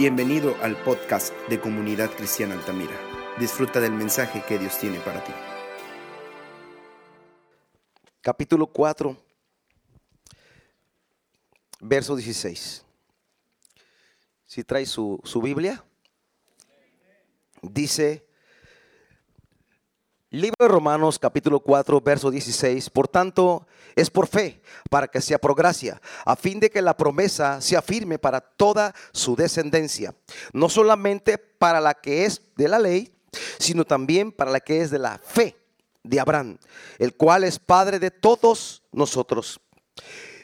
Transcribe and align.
Bienvenido 0.00 0.56
al 0.62 0.82
podcast 0.82 1.34
de 1.50 1.60
Comunidad 1.60 2.10
Cristiana 2.16 2.54
Altamira. 2.54 2.98
Disfruta 3.38 3.80
del 3.80 3.92
mensaje 3.92 4.42
que 4.48 4.58
Dios 4.58 4.78
tiene 4.78 4.98
para 5.00 5.22
ti. 5.22 5.30
Capítulo 8.22 8.66
4, 8.66 9.14
verso 11.80 12.16
16. 12.16 12.82
Si 14.46 14.64
trae 14.64 14.86
su, 14.86 15.20
su 15.22 15.42
Biblia, 15.42 15.84
dice, 17.60 18.26
Libro 20.32 20.54
de 20.60 20.68
Romanos 20.68 21.18
capítulo 21.18 21.58
4, 21.58 22.00
verso 22.02 22.30
16. 22.30 22.88
Por 22.90 23.08
tanto, 23.08 23.66
es 23.96 24.10
por 24.10 24.28
fe, 24.28 24.62
para 24.88 25.08
que 25.08 25.20
sea 25.20 25.40
por 25.40 25.56
gracia, 25.56 26.00
a 26.24 26.36
fin 26.36 26.60
de 26.60 26.70
que 26.70 26.80
la 26.82 26.96
promesa 26.96 27.60
sea 27.60 27.82
firme 27.82 28.16
para 28.16 28.40
toda 28.40 28.94
su 29.10 29.34
descendencia, 29.34 30.14
no 30.52 30.68
solamente 30.68 31.36
para 31.36 31.80
la 31.80 31.94
que 31.94 32.26
es 32.26 32.42
de 32.54 32.68
la 32.68 32.78
ley, 32.78 33.12
sino 33.58 33.84
también 33.84 34.30
para 34.30 34.52
la 34.52 34.60
que 34.60 34.82
es 34.82 34.92
de 34.92 35.00
la 35.00 35.18
fe 35.18 35.56
de 36.04 36.20
Abraham, 36.20 36.58
el 37.00 37.16
cual 37.16 37.42
es 37.42 37.58
padre 37.58 37.98
de 37.98 38.12
todos 38.12 38.84
nosotros. 38.92 39.60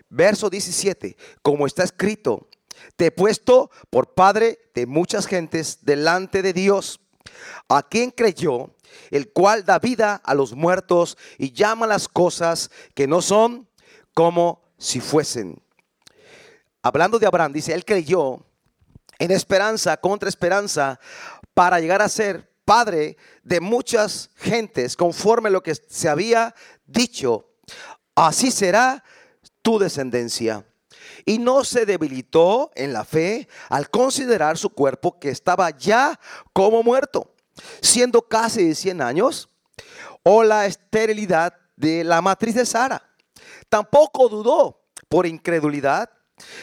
Verso 0.09 0.51
17, 0.51 1.17
como 1.43 1.65
está 1.65 1.85
escrito, 1.85 2.49
te 2.97 3.07
he 3.07 3.11
puesto 3.13 3.71
por 3.91 4.15
padre 4.15 4.59
de 4.75 4.87
muchas 4.87 5.29
gentes 5.29 5.85
delante 5.85 6.43
de 6.43 6.53
Dios, 6.53 7.01
a 7.69 7.83
quien 7.83 8.11
creyó 8.11 8.71
el 9.11 9.33
cual 9.33 9.65
da 9.65 9.79
vida 9.79 10.21
a 10.25 10.35
los 10.35 10.55
muertos 10.55 11.17
y 11.39 11.53
llama 11.53 11.87
las 11.87 12.09
cosas 12.09 12.71
que 12.95 13.07
no 13.07 13.23
son 13.23 13.69
como 14.15 14.63
si 14.79 15.01
fuesen. 15.01 15.63
Hablando 16.83 17.19
de 17.19 17.27
Abraham, 17.27 17.53
dice, 17.53 17.75
él 17.75 17.85
creyó 17.85 18.45
en 19.19 19.31
esperanza 19.31 19.97
contra 19.97 20.29
esperanza 20.29 21.01
para 21.55 21.81
llegar 21.81 22.03
a 22.03 22.09
ser 22.09 22.51
padre 22.65 23.17
de 23.43 23.61
muchas 23.61 24.31
gentes, 24.37 24.97
conforme 24.97 25.51
lo 25.51 25.63
que 25.63 25.75
se 25.75 26.09
había 26.09 26.55
dicho. 26.87 27.49
Así 28.15 28.51
será 28.51 29.03
tu 29.63 29.79
descendencia. 29.79 30.65
Y 31.27 31.39
no 31.39 31.65
se 31.65 31.85
debilitó 31.85 32.71
en 32.75 32.95
la 32.95 33.05
fe 33.05 33.49
al 33.69 33.91
considerar 33.91 34.57
su 34.57 34.71
cuerpo 34.71 35.19
que 35.19 35.29
estaba 35.29 35.71
ya 35.71 36.19
como 36.55 36.83
muerto 36.83 37.37
siendo 37.81 38.23
casi 38.23 38.69
de 38.69 38.75
100 38.75 39.01
años, 39.01 39.49
o 40.23 40.43
la 40.43 40.67
esterilidad 40.67 41.55
de 41.77 42.05
la 42.05 42.21
matriz 42.21 42.55
de 42.55 42.67
Sara. 42.67 43.15
Tampoco 43.69 44.29
dudó 44.29 44.83
por 45.09 45.27
incredulidad 45.27 46.11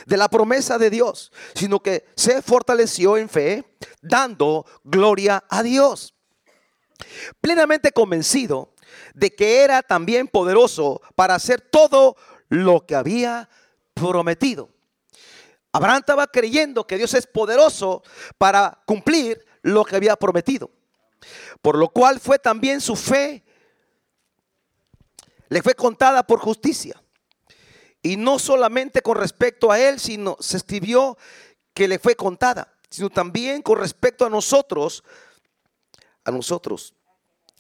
de 0.06 0.18
la 0.18 0.28
promesa 0.28 0.78
de 0.78 0.90
Dios, 0.90 1.32
sino 1.56 1.80
que 1.82 2.06
se 2.16 2.42
fortaleció 2.42 3.18
en 3.18 3.30
fe, 3.30 3.64
dando 4.02 4.66
gloria 4.84 5.44
a 5.50 5.64
Dios. 5.64 6.14
Plenamente 7.42 7.92
convencido 7.92 8.74
de 9.14 9.34
que 9.34 9.64
era 9.64 9.82
también 9.82 10.28
poderoso 10.28 11.02
para 11.16 11.36
hacer 11.36 11.62
todo 11.62 12.16
lo 12.50 12.86
que 12.86 12.96
había 12.96 13.50
prometido. 13.94 14.70
Abraham 15.72 16.00
estaba 16.00 16.28
creyendo 16.28 16.86
que 16.86 16.98
Dios 16.98 17.14
es 17.16 17.26
poderoso 17.26 18.04
para 18.38 18.84
cumplir 18.86 19.44
lo 19.64 19.84
que 19.84 19.96
había 19.96 20.16
prometido. 20.16 20.70
Por 21.62 21.78
lo 21.78 21.90
cual 21.90 22.20
fue 22.20 22.38
también 22.38 22.80
su 22.82 22.96
fe, 22.96 23.44
le 25.50 25.62
fue 25.62 25.74
contada 25.74 26.26
por 26.26 26.40
justicia. 26.40 27.02
Y 28.02 28.18
no 28.18 28.38
solamente 28.38 29.02
con 29.02 29.18
respecto 29.18 29.72
a 29.72 29.80
él, 29.80 30.00
sino 30.00 30.38
se 30.40 30.58
escribió 30.58 31.18
que 31.74 31.88
le 31.88 32.00
fue 32.00 32.16
contada, 32.16 32.76
sino 32.90 33.10
también 33.10 33.62
con 33.62 33.80
respecto 33.80 34.26
a 34.26 34.30
nosotros, 34.30 35.04
a 36.24 36.32
nosotros, 36.32 36.94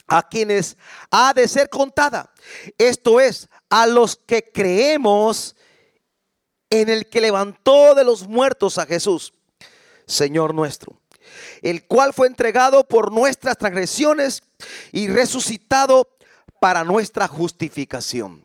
a 0.07 0.27
quienes 0.27 0.77
ha 1.09 1.33
de 1.33 1.47
ser 1.47 1.69
contada. 1.69 2.31
Esto 2.77 3.19
es, 3.19 3.49
a 3.69 3.87
los 3.87 4.17
que 4.17 4.51
creemos 4.51 5.55
en 6.81 6.89
el 6.89 7.07
que 7.07 7.21
levantó 7.21 7.95
de 7.95 8.03
los 8.03 8.27
muertos 8.27 8.77
a 8.77 8.85
Jesús, 8.85 9.33
Señor 10.05 10.53
nuestro 10.53 10.97
el 11.61 11.85
cual 11.85 12.13
fue 12.13 12.27
entregado 12.27 12.87
por 12.87 13.11
nuestras 13.11 13.57
transgresiones 13.57 14.43
y 14.91 15.07
resucitado 15.07 16.09
para 16.59 16.83
nuestra 16.83 17.27
justificación. 17.27 18.43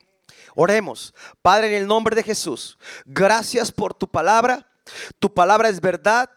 Oremos, 0.55 1.15
Padre, 1.43 1.69
en 1.69 1.83
el 1.83 1.87
nombre 1.87 2.17
de 2.17 2.22
Jesús, 2.22 2.78
gracias 3.05 3.71
por 3.71 3.94
tu 3.94 4.09
palabra. 4.09 4.67
Tu 5.19 5.33
palabra 5.33 5.69
es 5.69 5.81
verdad. 5.81 6.31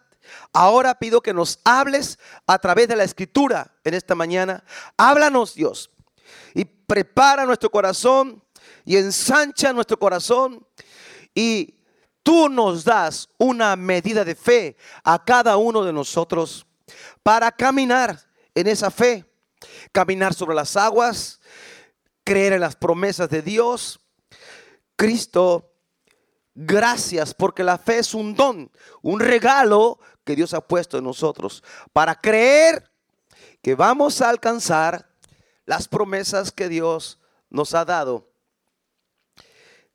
Ahora 0.52 0.98
pido 0.98 1.20
que 1.20 1.34
nos 1.34 1.58
hables 1.64 2.18
a 2.46 2.58
través 2.58 2.86
de 2.88 2.96
la 2.96 3.04
escritura 3.04 3.74
en 3.84 3.94
esta 3.94 4.14
mañana. 4.14 4.64
Háblanos, 4.96 5.54
Dios, 5.54 5.90
y 6.54 6.64
prepara 6.64 7.44
nuestro 7.44 7.70
corazón 7.70 8.42
y 8.84 8.96
ensancha 8.96 9.72
nuestro 9.72 9.98
corazón 9.98 10.64
y 11.34 11.74
tú 12.22 12.48
nos 12.48 12.84
das 12.84 13.28
una 13.38 13.76
medida 13.76 14.24
de 14.24 14.34
fe 14.34 14.76
a 15.04 15.24
cada 15.24 15.56
uno 15.56 15.84
de 15.84 15.92
nosotros 15.92 16.66
para 17.22 17.50
caminar 17.52 18.18
en 18.54 18.66
esa 18.66 18.90
fe, 18.90 19.24
caminar 19.92 20.34
sobre 20.34 20.54
las 20.54 20.76
aguas, 20.76 21.40
creer 22.24 22.54
en 22.54 22.60
las 22.60 22.76
promesas 22.76 23.28
de 23.28 23.42
Dios. 23.42 24.00
Cristo, 24.96 25.72
gracias 26.54 27.34
porque 27.34 27.64
la 27.64 27.78
fe 27.78 27.98
es 27.98 28.14
un 28.14 28.34
don, 28.34 28.70
un 29.02 29.20
regalo 29.20 29.98
que 30.24 30.36
Dios 30.36 30.54
ha 30.54 30.60
puesto 30.60 30.98
en 30.98 31.04
nosotros 31.04 31.62
para 31.92 32.14
creer 32.14 32.90
que 33.62 33.74
vamos 33.74 34.20
a 34.20 34.28
alcanzar 34.28 35.10
las 35.64 35.88
promesas 35.88 36.52
que 36.52 36.68
Dios 36.68 37.20
nos 37.48 37.74
ha 37.74 37.84
dado 37.84 38.31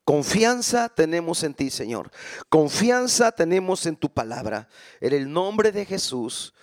Confianza 0.08 0.88
tenemos 0.88 1.42
en 1.42 1.52
ti, 1.52 1.68
Señor. 1.68 2.10
Confianza 2.48 3.30
tenemos 3.30 3.84
en 3.84 3.94
tu 3.94 4.08
palabra. 4.08 4.66
En 5.02 5.12
el 5.12 5.30
nombre 5.30 5.70
de 5.70 5.84
Jesús. 5.84 6.54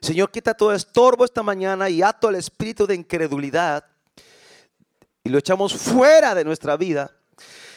Señor, 0.00 0.30
quita 0.30 0.54
todo 0.54 0.72
estorbo 0.72 1.24
esta 1.24 1.42
mañana 1.42 1.90
y 1.90 2.02
ato 2.02 2.28
el 2.28 2.36
espíritu 2.36 2.86
de 2.86 2.94
incredulidad 2.94 3.84
y 5.24 5.28
lo 5.28 5.38
echamos 5.38 5.74
fuera 5.74 6.36
de 6.36 6.44
nuestra 6.44 6.76
vida 6.76 7.10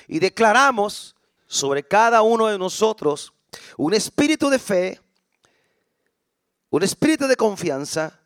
y 0.08 0.20
declaramos 0.20 1.16
sobre 1.48 1.82
cada 1.82 2.22
uno 2.22 2.46
de 2.46 2.60
nosotros 2.60 3.34
un 3.76 3.96
espíritu 3.96 4.52
de 4.52 4.60
fe, 4.60 5.02
un 6.70 6.84
espíritu 6.84 7.26
de 7.26 7.36
confianza 7.36 8.20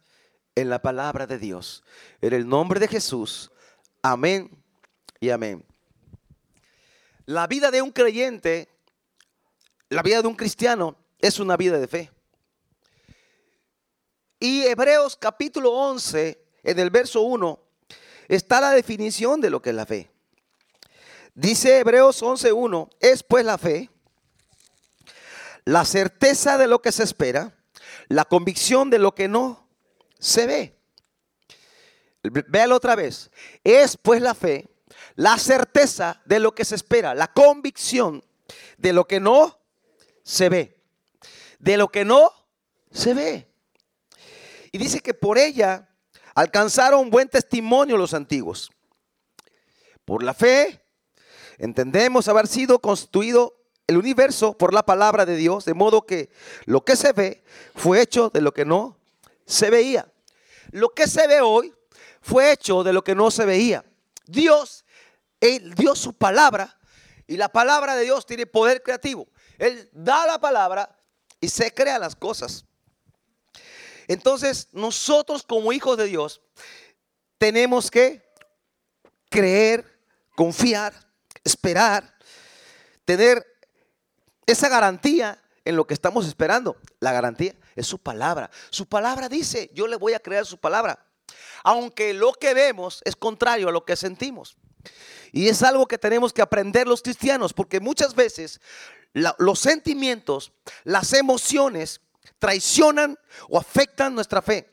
en 0.55 0.69
la 0.69 0.81
palabra 0.81 1.25
de 1.25 1.39
Dios. 1.39 1.85
En 2.19 2.33
el 2.33 2.45
nombre 2.45 2.81
de 2.81 2.89
Jesús. 2.89 3.49
Amén 4.01 4.51
y 5.21 5.29
amén. 5.29 5.65
La 7.25 7.47
vida 7.47 7.71
de 7.71 7.81
un 7.81 7.91
creyente, 7.91 8.67
la 9.89 10.01
vida 10.01 10.21
de 10.21 10.27
un 10.27 10.35
cristiano, 10.35 10.97
es 11.19 11.39
una 11.39 11.55
vida 11.55 11.79
de 11.79 11.87
fe. 11.87 12.11
Y 14.39 14.63
Hebreos 14.63 15.15
capítulo 15.15 15.71
11, 15.71 16.37
en 16.63 16.79
el 16.79 16.89
verso 16.89 17.21
1, 17.21 17.59
está 18.27 18.59
la 18.59 18.71
definición 18.71 19.39
de 19.39 19.49
lo 19.49 19.61
que 19.61 19.69
es 19.69 19.75
la 19.75 19.85
fe. 19.85 20.11
Dice 21.33 21.79
Hebreos 21.79 22.21
11.1, 22.21 22.89
es 22.99 23.23
pues 23.23 23.45
la 23.45 23.57
fe, 23.57 23.89
la 25.63 25.85
certeza 25.85 26.57
de 26.57 26.67
lo 26.67 26.81
que 26.81 26.91
se 26.91 27.03
espera, 27.03 27.53
la 28.09 28.25
convicción 28.25 28.89
de 28.89 28.99
lo 28.99 29.15
que 29.15 29.29
no 29.29 29.65
se 30.19 30.45
ve. 30.45 30.79
Véalo 32.21 32.75
otra 32.75 32.95
vez. 32.95 33.31
Es 33.63 33.95
pues 33.95 34.21
la 34.21 34.33
fe, 34.33 34.67
la 35.15 35.37
certeza 35.37 36.21
de 36.25 36.39
lo 36.39 36.55
que 36.55 36.65
se 36.65 36.75
espera, 36.75 37.13
la 37.13 37.31
convicción 37.31 38.23
de 38.77 38.93
lo 38.93 39.05
que 39.05 39.19
no 39.19 39.59
se 40.23 40.49
ve, 40.49 40.81
de 41.59 41.77
lo 41.77 41.89
que 41.89 42.05
no 42.05 42.31
se 42.91 43.13
ve. 43.13 43.47
Y 44.71 44.77
dice 44.77 44.99
que 45.01 45.13
por 45.13 45.37
ella 45.37 45.89
alcanzaron 46.33 47.09
buen 47.09 47.29
testimonio 47.29 47.97
los 47.97 48.13
antiguos. 48.13 48.71
Por 50.05 50.23
la 50.23 50.33
fe 50.33 50.81
entendemos 51.57 52.27
haber 52.27 52.47
sido 52.47 52.79
constituido 52.79 53.55
el 53.87 53.97
universo 53.97 54.57
por 54.57 54.73
la 54.73 54.83
palabra 54.83 55.25
de 55.25 55.35
Dios, 55.35 55.65
de 55.65 55.73
modo 55.73 56.05
que 56.05 56.29
lo 56.65 56.83
que 56.83 56.95
se 56.95 57.13
ve 57.13 57.43
fue 57.75 58.01
hecho 58.01 58.29
de 58.29 58.41
lo 58.41 58.53
que 58.53 58.65
no 58.65 58.97
se 59.45 59.69
veía. 59.69 60.07
Lo 60.71 60.89
que 60.89 61.07
se 61.07 61.27
ve 61.27 61.41
hoy 61.41 61.73
fue 62.21 62.51
hecho 62.51 62.83
de 62.83 62.93
lo 62.93 63.03
que 63.03 63.15
no 63.15 63.29
se 63.29 63.45
veía. 63.45 63.85
Dios 64.25 64.82
él 65.43 65.73
dio 65.75 65.93
su 65.93 66.13
palabra 66.13 66.79
y 67.27 67.35
la 67.35 67.49
palabra 67.49 67.97
de 67.97 68.05
Dios 68.05 68.25
tiene 68.25 68.45
poder 68.45 68.81
creativo. 68.81 69.27
Él 69.57 69.89
da 69.91 70.25
la 70.25 70.39
palabra 70.39 70.97
y 71.41 71.49
se 71.49 71.73
crea 71.73 71.99
las 71.99 72.15
cosas. 72.15 72.63
Entonces, 74.07 74.69
nosotros 74.71 75.43
como 75.43 75.73
hijos 75.73 75.97
de 75.97 76.05
Dios 76.05 76.41
tenemos 77.37 77.91
que 77.91 78.23
creer, 79.29 79.99
confiar, 80.33 80.93
esperar, 81.43 82.15
tener 83.03 83.45
esa 84.45 84.69
garantía 84.69 85.43
en 85.65 85.75
lo 85.75 85.85
que 85.85 85.93
estamos 85.93 86.25
esperando. 86.25 86.77
La 87.01 87.11
garantía 87.11 87.53
es 87.75 87.85
su 87.85 87.99
palabra. 87.99 88.49
Su 88.69 88.87
palabra 88.87 89.27
dice, 89.27 89.69
yo 89.73 89.87
le 89.87 89.97
voy 89.97 90.13
a 90.13 90.19
creer 90.19 90.45
su 90.45 90.57
palabra. 90.57 91.05
Aunque 91.65 92.13
lo 92.13 92.31
que 92.31 92.53
vemos 92.53 93.01
es 93.03 93.17
contrario 93.17 93.67
a 93.67 93.73
lo 93.73 93.83
que 93.83 93.97
sentimos. 93.97 94.55
Y 95.31 95.47
es 95.47 95.63
algo 95.63 95.87
que 95.87 95.97
tenemos 95.97 96.31
que 96.31 96.41
aprender 96.41 96.87
los 96.87 97.01
cristianos, 97.01 97.53
porque 97.53 97.79
muchas 97.79 98.13
veces 98.13 98.61
los 99.13 99.59
sentimientos, 99.59 100.51
las 100.83 101.13
emociones 101.13 102.01
traicionan 102.39 103.17
o 103.49 103.57
afectan 103.57 104.15
nuestra 104.15 104.41
fe. 104.41 104.69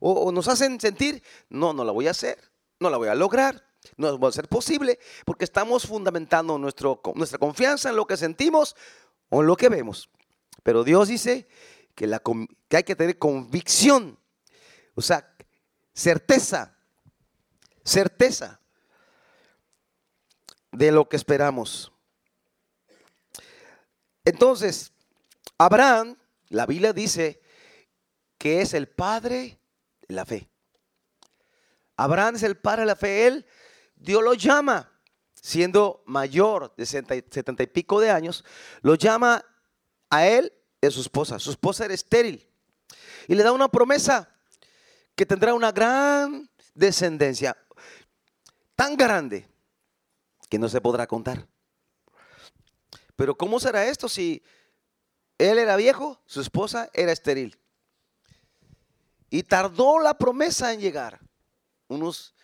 O, 0.00 0.30
nos 0.32 0.48
hacen 0.48 0.80
sentir, 0.80 1.22
no, 1.48 1.72
no 1.72 1.84
la 1.84 1.92
voy 1.92 2.06
a 2.06 2.10
hacer, 2.10 2.38
no 2.78 2.90
la 2.90 2.96
voy 2.96 3.08
a 3.08 3.14
lograr, 3.14 3.64
no 3.96 4.18
va 4.18 4.28
a 4.28 4.32
ser 4.32 4.48
posible, 4.48 4.98
porque 5.24 5.44
estamos 5.44 5.86
fundamentando 5.86 6.58
nuestro, 6.58 7.00
nuestra 7.14 7.38
confianza 7.38 7.88
en 7.88 7.96
lo 7.96 8.06
que 8.06 8.16
sentimos 8.16 8.76
o 9.30 9.40
en 9.40 9.46
lo 9.46 9.56
que 9.56 9.68
vemos. 9.68 10.10
Pero 10.62 10.84
Dios 10.84 11.08
dice 11.08 11.48
que, 11.94 12.06
que 12.68 12.76
hay 12.76 12.84
que 12.84 12.96
tener 12.96 13.18
convicción, 13.18 14.18
o 14.94 15.02
sea, 15.02 15.34
certeza, 15.92 16.76
certeza 17.82 18.60
de 20.74 20.92
lo 20.92 21.08
que 21.08 21.16
esperamos. 21.16 21.92
Entonces, 24.24 24.92
Abraham, 25.58 26.16
la 26.48 26.66
Biblia 26.66 26.92
dice 26.92 27.40
que 28.38 28.60
es 28.60 28.74
el 28.74 28.88
padre 28.88 29.58
de 30.08 30.14
la 30.14 30.24
fe. 30.24 30.48
Abraham 31.96 32.36
es 32.36 32.42
el 32.42 32.56
padre 32.56 32.82
de 32.82 32.86
la 32.86 32.96
fe. 32.96 33.26
Él, 33.26 33.46
Dios 33.94 34.22
lo 34.22 34.34
llama, 34.34 34.90
siendo 35.34 36.02
mayor 36.06 36.74
de 36.76 36.86
setenta 36.86 37.62
y 37.62 37.66
pico 37.66 38.00
de 38.00 38.10
años, 38.10 38.44
lo 38.82 38.96
llama 38.96 39.44
a 40.10 40.26
él 40.26 40.52
y 40.80 40.86
a 40.86 40.90
su 40.90 41.00
esposa. 41.00 41.38
Su 41.38 41.50
esposa 41.50 41.84
era 41.84 41.94
estéril. 41.94 42.48
Y 43.28 43.34
le 43.34 43.42
da 43.42 43.52
una 43.52 43.68
promesa 43.68 44.28
que 45.14 45.24
tendrá 45.24 45.54
una 45.54 45.70
gran 45.70 46.50
descendencia, 46.74 47.56
tan 48.74 48.96
grande 48.96 49.53
no 50.58 50.68
se 50.68 50.80
podrá 50.80 51.06
contar. 51.06 51.46
Pero 53.16 53.36
¿cómo 53.36 53.60
será 53.60 53.86
esto 53.86 54.08
si 54.08 54.42
él 55.38 55.58
era 55.58 55.76
viejo, 55.76 56.20
su 56.26 56.40
esposa 56.40 56.90
era 56.92 57.12
estéril? 57.12 57.58
Y 59.30 59.42
tardó 59.42 59.98
la 59.98 60.16
promesa 60.16 60.72
en 60.72 60.80
llegar, 60.80 61.20
unos 61.88 62.34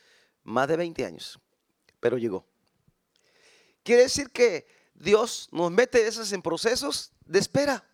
más 0.43 0.69
de 0.69 0.77
20 0.77 1.05
años, 1.05 1.39
pero 2.01 2.19
llegó. 2.19 2.47
Quiere 3.83 4.03
decir 4.03 4.31
que 4.31 4.67
Dios 4.95 5.49
nos 5.53 5.71
mete 5.71 6.06
esas 6.06 6.33
en 6.33 6.43
procesos 6.43 7.13
de 7.25 7.39
espera, 7.39 7.85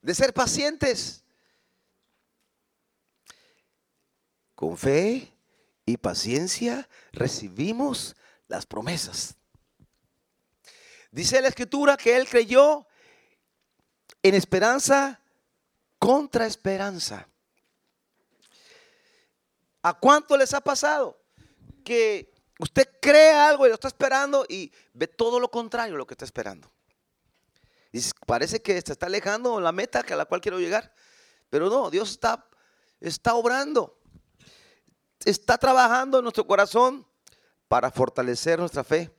de 0.00 0.14
ser 0.14 0.32
pacientes, 0.32 1.24
con 4.54 4.76
fe 4.76 5.32
y 5.86 5.96
paciencia 5.96 6.88
recibimos 7.12 8.16
las 8.48 8.66
promesas. 8.66 9.36
Dice 11.10 11.40
la 11.40 11.48
escritura 11.48 11.96
que 11.96 12.16
él 12.16 12.28
creyó 12.28 12.86
en 14.22 14.34
esperanza 14.34 15.20
contra 15.98 16.46
esperanza. 16.46 17.28
¿A 19.82 19.94
cuánto 19.94 20.36
les 20.36 20.52
ha 20.52 20.60
pasado? 20.60 21.18
Que 21.84 22.34
usted 22.58 22.88
cree 23.00 23.32
algo 23.32 23.64
y 23.64 23.68
lo 23.68 23.74
está 23.74 23.88
esperando 23.88 24.44
y 24.48 24.72
ve 24.92 25.06
todo 25.06 25.40
lo 25.40 25.50
contrario 25.50 25.94
a 25.94 25.98
lo 25.98 26.06
que 26.06 26.14
está 26.14 26.24
esperando. 26.24 26.70
Y 27.92 28.00
parece 28.26 28.60
que 28.60 28.80
se 28.82 28.92
está 28.92 29.06
alejando 29.06 29.60
la 29.60 29.72
meta 29.72 30.00
a 30.00 30.16
la 30.16 30.26
cual 30.26 30.40
quiero 30.40 30.58
llegar. 30.58 30.92
Pero 31.48 31.70
no, 31.70 31.90
Dios 31.90 32.10
está, 32.10 32.46
está 33.00 33.34
obrando. 33.34 33.98
Está 35.24 35.56
trabajando 35.56 36.18
en 36.18 36.24
nuestro 36.24 36.46
corazón 36.46 37.07
para 37.68 37.90
fortalecer 37.90 38.58
nuestra 38.58 38.82
fe. 38.82 39.10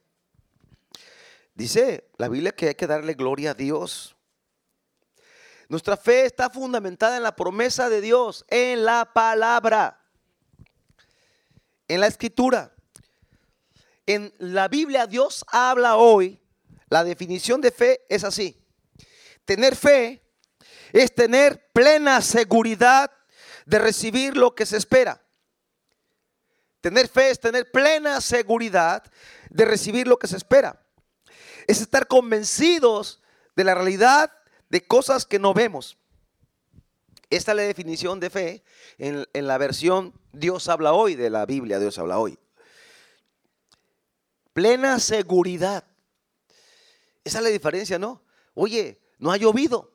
Dice 1.54 2.10
la 2.18 2.28
Biblia 2.28 2.51
que 2.51 2.69
hay 2.69 2.75
que 2.75 2.88
darle 2.88 3.13
gloria 3.13 3.51
a 3.51 3.54
Dios. 3.54 4.16
Nuestra 5.68 5.96
fe 5.96 6.25
está 6.25 6.50
fundamentada 6.50 7.18
en 7.18 7.24
la 7.24 7.36
promesa 7.36 7.90
de 7.90 8.01
Dios, 8.01 8.44
en 8.50 8.84
la 8.86 9.13
palabra, 9.13 10.01
en 11.88 12.01
la 12.01 12.07
escritura. 12.07 12.74
En 14.07 14.34
la 14.40 14.68
Biblia 14.68 15.06
Dios 15.06 15.45
habla 15.48 15.98
hoy, 15.98 16.42
la 16.90 17.04
definición 17.04 17.62
de 17.62 17.72
fe 17.72 18.02
es 18.10 18.24
así. 18.24 18.60
Tener 19.45 19.75
fe 19.75 20.24
es 20.92 21.13
tener 21.13 21.69
plena 21.72 22.22
seguridad 22.22 23.12
de 23.66 23.78
recibir 23.78 24.36
lo 24.36 24.56
que 24.56 24.66
se 24.66 24.78
espera. 24.78 25.22
Tener 26.81 27.08
fe 27.08 27.30
es 27.30 27.40
tener 27.40 27.72
plena 27.72 28.22
seguridad 28.22 29.04
de 29.50 29.66
recibir 29.66 30.08
lo 30.08 30.18
que 30.18 30.28
se 30.28 30.38
espera. 30.38 30.81
Es 31.68 31.81
estar 31.81 32.08
convencidos 32.08 33.22
de 33.56 33.64
la 33.64 33.76
realidad 33.76 34.31
de 34.70 34.86
cosas 34.86 35.26
que 35.26 35.40
no 35.40 35.54
vemos. 35.54 35.98
Esta 37.30 37.52
es 37.52 37.58
la 37.58 37.64
definición 37.64 38.20
de 38.20 38.30
fe 38.30 38.64
en, 38.98 39.28
la 39.34 39.58
versión 39.58 40.14
Dios 40.31 40.68
habla 40.68 40.94
hoy 40.94 41.16
de 41.16 41.30
la 41.30 41.46
Biblia, 41.46 41.80
Dios 41.80 42.00
habla 42.00 42.18
hoy. 42.18 42.40
Plena 44.54 45.00
seguridad. 45.00 45.84
Esa 47.24 47.38
es 47.38 47.44
la 47.44 47.50
diferencia, 47.50 48.00
¿no? 48.00 48.24
Oye, 48.56 49.00
no 49.20 49.31
ha 49.31 49.38
llovido. 49.38 49.92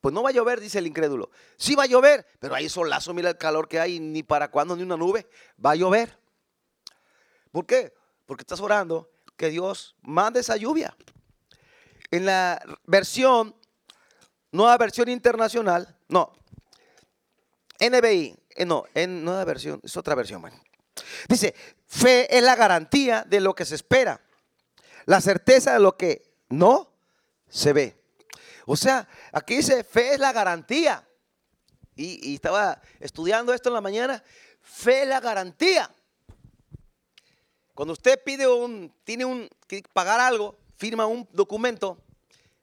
Pues 0.00 0.14
no 0.14 0.22
va 0.22 0.30
a 0.30 0.32
llover, 0.32 0.60
dice 0.60 0.78
el 0.78 0.86
incrédulo. 0.86 1.30
Sí 1.56 1.74
va 1.74 1.84
a 1.84 1.86
llover, 1.86 2.26
pero 2.38 2.54
hay 2.54 2.68
solazo, 2.68 3.12
mira 3.14 3.30
el 3.30 3.38
calor 3.38 3.68
que 3.68 3.80
hay, 3.80 3.98
ni 3.98 4.22
para 4.22 4.50
cuándo, 4.50 4.76
ni 4.76 4.82
una 4.82 4.96
nube. 4.96 5.26
Va 5.64 5.72
a 5.72 5.76
llover. 5.76 6.18
¿Por 7.50 7.66
qué? 7.66 7.94
Porque 8.26 8.42
estás 8.42 8.60
orando 8.60 9.10
que 9.36 9.50
Dios 9.50 9.96
mande 10.02 10.40
esa 10.40 10.56
lluvia. 10.56 10.96
En 12.10 12.26
la 12.26 12.62
versión, 12.84 13.54
nueva 14.52 14.76
versión 14.78 15.08
internacional, 15.08 15.96
no, 16.08 16.32
NBI, 17.80 18.36
eh, 18.50 18.64
no, 18.64 18.84
en 18.94 19.24
nueva 19.24 19.44
versión, 19.44 19.80
es 19.82 19.96
otra 19.96 20.14
versión. 20.14 20.42
Dice, 21.28 21.54
fe 21.86 22.36
es 22.36 22.42
la 22.42 22.56
garantía 22.56 23.24
de 23.26 23.40
lo 23.40 23.54
que 23.54 23.64
se 23.64 23.74
espera, 23.74 24.20
la 25.06 25.20
certeza 25.20 25.74
de 25.74 25.80
lo 25.80 25.96
que 25.96 26.22
no 26.48 26.92
se 27.48 27.72
ve. 27.72 27.97
O 28.70 28.76
sea, 28.76 29.08
aquí 29.32 29.56
dice, 29.56 29.82
fe 29.82 30.12
es 30.12 30.20
la 30.20 30.30
garantía. 30.30 31.02
Y, 31.96 32.34
estaba 32.34 32.82
estudiando 33.00 33.54
esto 33.54 33.70
en 33.70 33.74
la 33.74 33.80
mañana. 33.80 34.22
Fe 34.60 35.04
es 35.04 35.08
la 35.08 35.20
garantía. 35.20 35.90
Cuando 37.72 37.94
usted 37.94 38.22
pide 38.22 38.46
un, 38.46 38.94
tiene 39.04 39.24
un, 39.24 39.48
que 39.66 39.82
pagar 39.94 40.20
algo, 40.20 40.58
firma 40.76 41.06
un 41.06 41.26
documento 41.32 41.96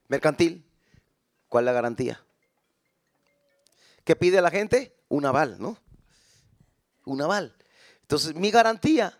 mercantil, 0.07 0.63
¿cuál 1.49 1.63
es 1.63 1.65
la 1.65 1.73
garantía? 1.73 2.23
¿Qué 4.03 4.15
pide 4.15 4.43
la 4.43 4.51
gente? 4.51 4.95
Un 5.09 5.25
aval, 5.25 5.59
¿no? 5.59 5.75
Un 7.05 7.19
aval. 7.23 7.57
Entonces, 8.01 8.35
mi 8.35 8.51
garantía, 8.51 9.17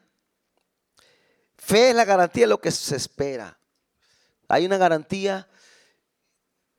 fe 1.58 1.90
es 1.90 1.96
la 1.96 2.06
garantía 2.06 2.44
de 2.44 2.50
lo 2.50 2.62
que 2.62 2.70
se 2.70 2.96
espera. 2.96 3.58
Hay 4.48 4.68
una 4.68 4.78
garantía 4.78 5.50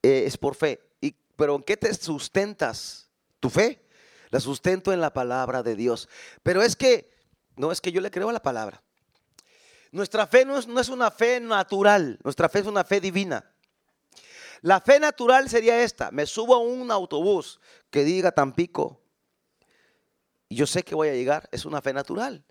eh, 0.07 0.27
es 0.27 0.37
por 0.37 0.55
fe. 0.55 0.81
Y, 1.01 1.13
pero 1.37 1.57
¿en 1.57 1.63
qué 1.63 1.77
te 1.77 1.93
sustentas 1.95 3.09
tu 3.41 3.51
fe? 3.51 3.87
La 4.31 4.41
sustento 4.41 4.93
en 4.93 5.01
la 5.01 5.13
palabra 5.13 5.63
de 5.63 5.77
Dios. 5.77 6.09
Pero 6.43 6.63
es 6.63 6.77
que, 6.77 7.13
no 7.57 7.73
es 7.73 7.81
que 7.81 7.93
yo 7.93 8.01
le 8.01 8.11
creo 8.11 8.29
a 8.29 8.33
la 8.33 8.43
palabra. 8.43 8.83
Nuestra 9.93 10.27
fe 10.27 10.45
no 10.45 10.59
es, 10.59 10.67
no 10.67 10.81
es 10.81 10.89
una 10.89 11.11
fe 11.11 11.41
natural, 11.41 12.19
nuestra 12.23 12.49
fe 12.49 12.59
es 12.59 12.67
una 12.67 12.85
fe 12.85 13.01
divina. 13.01 13.51
La 14.63 14.81
fe 14.81 14.99
natural 14.99 15.49
sería 15.49 15.83
esta, 15.83 16.11
me 16.11 16.27
subo 16.27 16.55
a 16.55 16.59
un 16.59 16.91
autobús 16.91 17.61
que 17.91 18.05
diga 18.05 18.33
Tampico 18.33 19.01
y 20.49 20.57
yo 20.57 20.67
sé 20.67 20.83
que 20.83 20.95
voy 20.95 21.09
a 21.09 21.15
llegar, 21.15 21.49
es 21.53 21.65
una 21.65 21.81
fe 21.83 21.93
natural. 21.93 22.45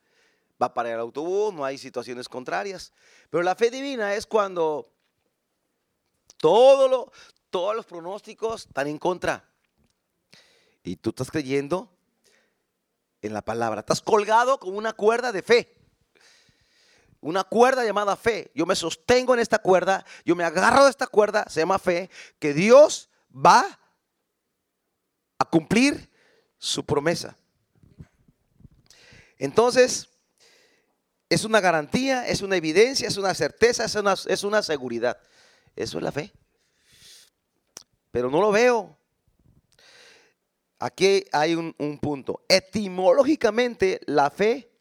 Va 0.61 0.73
para 0.73 0.93
el 0.93 0.99
autobús, 0.99 1.53
no 1.53 1.65
hay 1.65 1.77
situaciones 1.77 2.29
contrarias. 2.29 2.93
Pero 3.29 3.43
la 3.43 3.55
fe 3.55 3.69
divina 3.69 4.15
es 4.15 4.25
cuando 4.25 4.91
todo 6.37 6.87
lo, 6.87 7.11
todos 7.55 7.73
los 7.73 7.85
pronósticos 7.85 8.65
están 8.67 8.87
en 8.87 8.97
contra. 8.97 9.49
Y 10.83 10.97
tú 10.97 11.11
estás 11.11 11.31
creyendo 11.31 11.89
en 13.21 13.31
la 13.31 13.41
palabra. 13.41 13.79
Estás 13.79 14.01
colgado 14.01 14.59
con 14.59 14.75
una 14.75 14.91
cuerda 14.91 15.31
de 15.31 15.41
fe. 15.41 15.73
Una 17.21 17.45
cuerda 17.45 17.85
llamada 17.85 18.17
fe. 18.17 18.51
Yo 18.55 18.65
me 18.65 18.75
sostengo 18.75 19.33
en 19.33 19.39
esta 19.39 19.59
cuerda. 19.59 20.05
Yo 20.25 20.35
me 20.35 20.43
agarro 20.43 20.83
de 20.83 20.89
esta 20.89 21.07
cuerda. 21.07 21.45
Se 21.47 21.61
llama 21.61 21.79
fe. 21.79 22.09
Que 22.39 22.53
Dios 22.53 23.09
va 23.33 23.63
a 25.39 25.45
cumplir 25.45 26.11
su 26.57 26.85
promesa. 26.85 27.37
Entonces, 29.37 30.09
es 31.29 31.45
una 31.45 31.61
garantía, 31.61 32.27
es 32.27 32.41
una 32.41 32.57
evidencia, 32.57 33.07
es 33.07 33.15
una 33.15 33.33
certeza, 33.33 33.85
es 33.85 33.95
una, 33.95 34.15
es 34.27 34.43
una 34.43 34.61
seguridad. 34.61 35.17
Eso 35.77 35.99
es 35.99 36.03
la 36.03 36.11
fe. 36.11 36.33
Pero 38.15 38.29
no 38.29 38.39
lo 38.39 38.49
veo. 38.49 38.97
Aquí 40.79 41.25
hay 41.33 41.53
un, 41.53 41.75
un 41.77 41.99
punto. 41.99 42.45
Etimológicamente, 42.47 43.99
la 44.05 44.29
fe 44.29 44.71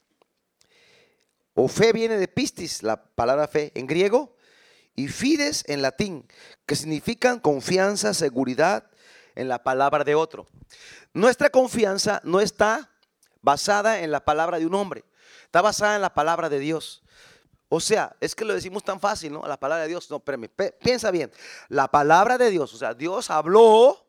o 1.53 1.67
fe 1.67 1.93
viene 1.93 2.17
de 2.17 2.29
pistis, 2.29 2.85
la 2.85 3.05
palabra 3.05 3.49
fe 3.49 3.73
en 3.75 3.89
griego, 3.89 4.37
y 4.95 5.09
fides 5.09 5.65
en 5.67 5.83
latín, 5.83 6.29
que 6.65 6.77
significan 6.77 7.41
confianza, 7.41 8.15
seguridad 8.15 8.89
en 9.35 9.49
la 9.49 9.65
palabra 9.65 10.05
de 10.05 10.15
otro. 10.15 10.47
Nuestra 11.13 11.51
confianza 11.51 12.21
no 12.23 12.41
está 12.41 12.93
basada 13.43 14.03
en 14.03 14.13
la 14.13 14.25
palabra 14.25 14.61
de 14.61 14.67
un 14.67 14.77
hombre, 14.77 15.05
está 15.43 15.61
basada 15.61 15.97
en 15.97 16.03
la 16.03 16.15
palabra 16.15 16.49
de 16.49 16.61
Dios. 16.61 17.03
O 17.75 17.81
sea, 17.81 18.15
es 18.21 18.37
que 18.37 18.45
lo 18.45 18.55
decimos 18.55 18.85
tan 18.85 19.01
fácil, 19.01 19.33
¿no? 19.33 19.45
La 19.49 19.59
palabra 19.59 19.83
de 19.83 19.89
Dios. 19.89 20.09
No, 20.09 20.19
espérame, 20.19 20.49
piensa 20.81 21.11
bien. 21.11 21.33
La 21.69 21.89
palabra 21.89 22.39
de 22.39 22.49
Dios, 22.49 22.73
o 22.73 22.77
sea, 22.79 22.95
Dios 22.95 23.31
habló 23.31 24.07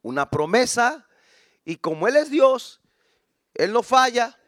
una 0.00 0.30
promesa 0.30 1.06
y 1.66 1.76
como 1.76 2.08
Él 2.08 2.16
es 2.16 2.30
Dios, 2.30 2.80
Él 3.52 3.74
no 3.74 3.82
falla, 3.82 4.40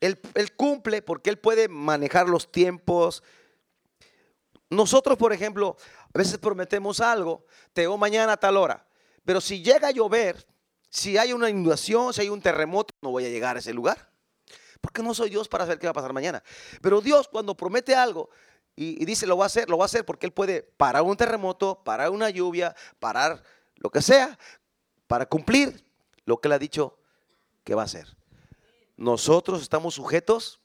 él, 0.00 0.20
cumple 0.54 1.00
porque 1.00 1.30
Él 1.30 1.38
puede 1.38 1.68
manejar 1.68 2.28
los 2.28 2.52
tiempos. 2.52 3.22
Nosotros, 4.68 5.16
por 5.16 5.32
ejemplo, 5.32 5.78
a 6.12 6.18
veces 6.18 6.36
prometemos 6.36 7.00
algo, 7.00 7.46
te 7.72 7.80
digo 7.80 7.96
mañana 7.96 8.34
a 8.34 8.36
tal 8.36 8.58
hora, 8.58 8.86
pero 9.24 9.40
si 9.40 9.62
llega 9.62 9.88
a 9.88 9.92
llover, 9.92 10.46
si 10.90 11.16
hay 11.16 11.32
una 11.32 11.48
inundación, 11.48 12.12
si 12.12 12.20
hay 12.20 12.28
un 12.28 12.42
terremoto, 12.42 12.92
no 13.00 13.12
voy 13.12 13.24
a 13.24 13.30
llegar 13.30 13.56
a 13.56 13.60
ese 13.60 13.72
lugar. 13.72 14.11
Porque 14.82 15.02
no 15.02 15.14
soy 15.14 15.30
Dios 15.30 15.48
para 15.48 15.64
saber 15.64 15.78
qué 15.78 15.86
va 15.86 15.92
a 15.92 15.94
pasar 15.94 16.12
mañana. 16.12 16.42
Pero 16.82 17.00
Dios 17.00 17.28
cuando 17.28 17.56
promete 17.56 17.94
algo 17.94 18.28
y, 18.76 19.02
dice 19.06 19.26
lo 19.26 19.38
va 19.38 19.44
a 19.44 19.46
hacer, 19.46 19.70
lo 19.70 19.78
va 19.78 19.84
a 19.84 19.86
hacer 19.86 20.04
porque 20.04 20.26
Él 20.26 20.32
puede 20.32 20.62
parar 20.62 21.02
un 21.02 21.16
terremoto, 21.16 21.82
parar 21.82 22.10
una 22.10 22.28
lluvia, 22.28 22.74
parar 22.98 23.42
lo 23.76 23.88
que 23.90 24.02
sea, 24.02 24.38
para 25.06 25.24
cumplir 25.26 25.84
lo 26.26 26.40
que 26.40 26.48
Él 26.48 26.52
ha 26.52 26.58
dicho 26.58 26.98
que 27.64 27.74
va 27.74 27.82
a 27.82 27.84
hacer. 27.86 28.08
Nosotros 28.96 29.62
estamos 29.62 29.94
sujetos 29.94 30.60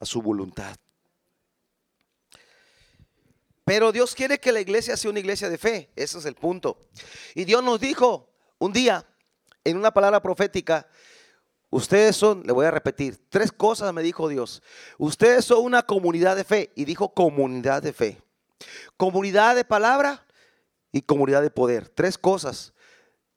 a 0.00 0.04
su 0.04 0.20
voluntad. 0.20 0.76
Pero 3.64 3.92
Dios 3.92 4.14
quiere 4.14 4.38
que 4.38 4.52
la 4.52 4.60
iglesia 4.60 4.96
sea 4.96 5.10
una 5.10 5.20
iglesia 5.20 5.48
de 5.48 5.58
fe. 5.58 5.90
Ese 5.96 6.18
es 6.18 6.24
el 6.24 6.34
punto. 6.34 6.78
Y 7.34 7.44
Dios 7.44 7.62
nos 7.62 7.80
dijo 7.80 8.28
un 8.58 8.72
día, 8.72 9.06
en 9.64 9.76
una 9.76 9.92
palabra 9.92 10.22
profética, 10.22 10.88
ustedes 11.70 12.16
son, 12.16 12.42
le 12.44 12.52
voy 12.52 12.66
a 12.66 12.70
repetir, 12.70 13.18
tres 13.28 13.52
cosas 13.52 13.92
me 13.92 14.02
dijo 14.02 14.28
Dios. 14.28 14.62
Ustedes 14.98 15.44
son 15.44 15.64
una 15.64 15.82
comunidad 15.82 16.36
de 16.36 16.44
fe. 16.44 16.72
Y 16.74 16.84
dijo 16.84 17.12
comunidad 17.14 17.82
de 17.82 17.92
fe. 17.92 18.22
Comunidad 18.96 19.56
de 19.56 19.64
palabra 19.64 20.26
y 20.92 21.02
comunidad 21.02 21.42
de 21.42 21.50
poder. 21.50 21.88
Tres 21.88 22.18
cosas. 22.18 22.72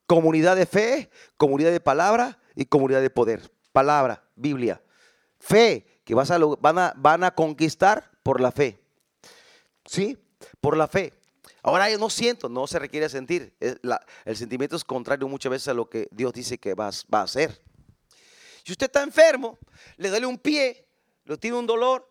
Comunidad 0.08 0.56
de 0.56 0.66
fe, 0.66 1.10
comunidad 1.38 1.72
de 1.72 1.80
palabra 1.80 2.40
y 2.56 2.66
comunidad 2.66 3.02
de 3.02 3.10
poder. 3.10 3.52
Palabra, 3.72 4.24
Biblia. 4.36 4.82
Fe, 5.40 5.86
que 6.04 6.16
vas 6.16 6.32
a, 6.32 6.38
van, 6.40 6.80
a, 6.80 6.94
van 6.98 7.24
a 7.24 7.32
conquistar 7.32 8.10
por 8.24 8.42
la 8.42 8.52
fe. 8.52 8.82
¿Sí? 9.86 10.18
Por 10.60 10.76
la 10.76 10.88
fe. 10.88 11.14
Ahora 11.62 11.90
yo 11.90 11.98
no 11.98 12.10
siento, 12.10 12.50
no 12.50 12.66
se 12.68 12.80
requiere 12.80 13.10
sentir. 13.10 13.54
el 13.60 14.38
sentimiento 14.38 14.76
es 14.76 14.84
contrario 14.84 15.28
muchas 15.28 15.52
veces 15.52 15.68
a 15.68 15.74
lo 15.74 15.90
que 15.90 16.08
Dios 16.12 16.34
dice 16.34 16.58
que 16.58 16.74
va, 16.74 16.90
va 17.14 17.20
a 17.20 17.24
hacer. 17.24 17.62
Si 18.64 18.72
usted 18.72 18.88
está 18.88 19.04
enfermo, 19.04 19.58
le 19.98 20.10
duele 20.10 20.26
un 20.26 20.38
pie, 20.38 20.88
le 21.26 21.38
tiene 21.38 21.58
un 21.58 21.68
dolor, 21.68 22.10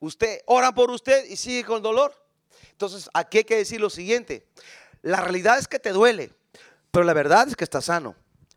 usted 0.00 0.40
ora 0.46 0.72
por 0.72 0.90
usted 0.90 1.24
y 1.26 1.36
sigue 1.36 1.64
con 1.64 1.82
dolor. 1.82 2.14
Entonces, 2.70 3.08
aquí 3.14 3.38
hay 3.38 3.44
que 3.44 3.56
decir 3.56 3.80
lo 3.80 3.90
siguiente. 3.90 4.46
La 5.02 5.20
realidad 5.20 5.58
es 5.58 5.68
que 5.68 5.78
te 5.78 5.90
duele, 5.90 6.32
pero 6.90 7.04
la 7.04 7.12
verdad 7.12 7.48
es 7.48 7.56
que 7.56 7.64
está 7.64 7.80
sano. 7.80 8.16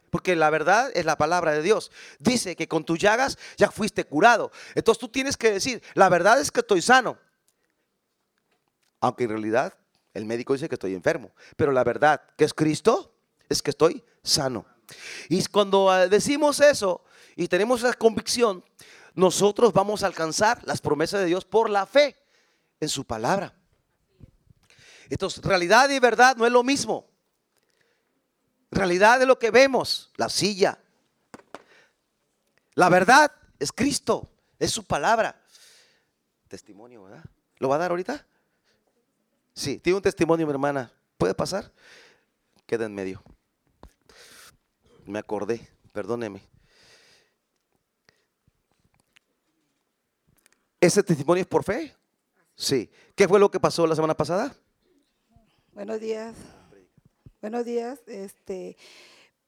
Porque 0.09 0.35
la 0.35 0.49
verdad 0.49 0.91
es 0.93 1.05
la 1.05 1.17
palabra 1.17 1.51
de 1.51 1.61
Dios. 1.61 1.91
Dice 2.19 2.55
que 2.55 2.67
con 2.67 2.85
tus 2.85 2.99
llagas 2.99 3.37
ya 3.57 3.69
fuiste 3.69 4.05
curado. 4.05 4.51
Entonces 4.73 4.99
tú 4.99 5.09
tienes 5.09 5.35
que 5.35 5.51
decir, 5.51 5.83
la 5.93 6.07
verdad 6.07 6.39
es 6.39 6.51
que 6.51 6.61
estoy 6.61 6.81
sano. 6.81 7.17
Aunque 9.01 9.25
en 9.25 9.31
realidad 9.31 9.77
el 10.13 10.25
médico 10.25 10.53
dice 10.53 10.69
que 10.69 10.75
estoy 10.75 10.93
enfermo. 10.93 11.33
Pero 11.57 11.71
la 11.73 11.83
verdad 11.83 12.21
que 12.37 12.45
es 12.45 12.53
Cristo 12.53 13.13
es 13.49 13.61
que 13.61 13.71
estoy 13.71 14.03
sano. 14.23 14.65
Y 15.29 15.43
cuando 15.45 15.89
ah, 15.89 16.07
decimos 16.07 16.59
eso 16.59 17.03
y 17.35 17.47
tenemos 17.47 17.83
esa 17.83 17.93
convicción, 17.93 18.63
nosotros 19.13 19.73
vamos 19.73 20.03
a 20.03 20.07
alcanzar 20.07 20.61
las 20.65 20.81
promesas 20.81 21.21
de 21.21 21.27
Dios 21.27 21.45
por 21.45 21.69
la 21.69 21.85
fe 21.85 22.15
en 22.79 22.89
su 22.89 23.05
palabra. 23.05 23.53
Entonces, 25.09 25.43
realidad 25.43 25.89
y 25.89 25.99
verdad 25.99 26.35
no 26.35 26.45
es 26.45 26.51
lo 26.51 26.63
mismo 26.63 27.07
realidad 28.75 29.19
de 29.19 29.25
lo 29.25 29.39
que 29.39 29.49
vemos, 29.49 30.11
la 30.17 30.29
silla. 30.29 30.77
La 32.75 32.89
verdad 32.89 33.31
es 33.57 33.71
Cristo, 33.71 34.29
es 34.59 34.71
su 34.71 34.83
palabra. 34.83 35.41
Testimonio, 36.47 37.03
¿verdad? 37.03 37.23
¿Lo 37.57 37.69
va 37.69 37.75
a 37.75 37.79
dar 37.79 37.91
ahorita? 37.91 38.25
Sí, 39.53 39.79
tiene 39.79 39.95
un 39.97 40.03
testimonio 40.03 40.45
mi 40.45 40.51
hermana. 40.51 40.91
¿Puede 41.17 41.33
pasar? 41.33 41.71
Queda 42.65 42.85
en 42.85 42.93
medio. 42.93 43.23
Me 45.05 45.19
acordé, 45.19 45.67
perdóneme. 45.93 46.41
¿Ese 50.81 51.03
testimonio 51.03 51.41
es 51.41 51.47
por 51.47 51.63
fe? 51.63 51.95
Sí. 52.55 52.89
¿Qué 53.15 53.27
fue 53.27 53.39
lo 53.39 53.51
que 53.51 53.59
pasó 53.59 53.85
la 53.85 53.95
semana 53.95 54.17
pasada? 54.17 54.55
Buenos 55.73 55.99
días. 55.99 56.35
Buenos 57.39 57.65
días. 57.65 57.99
Este, 58.07 58.77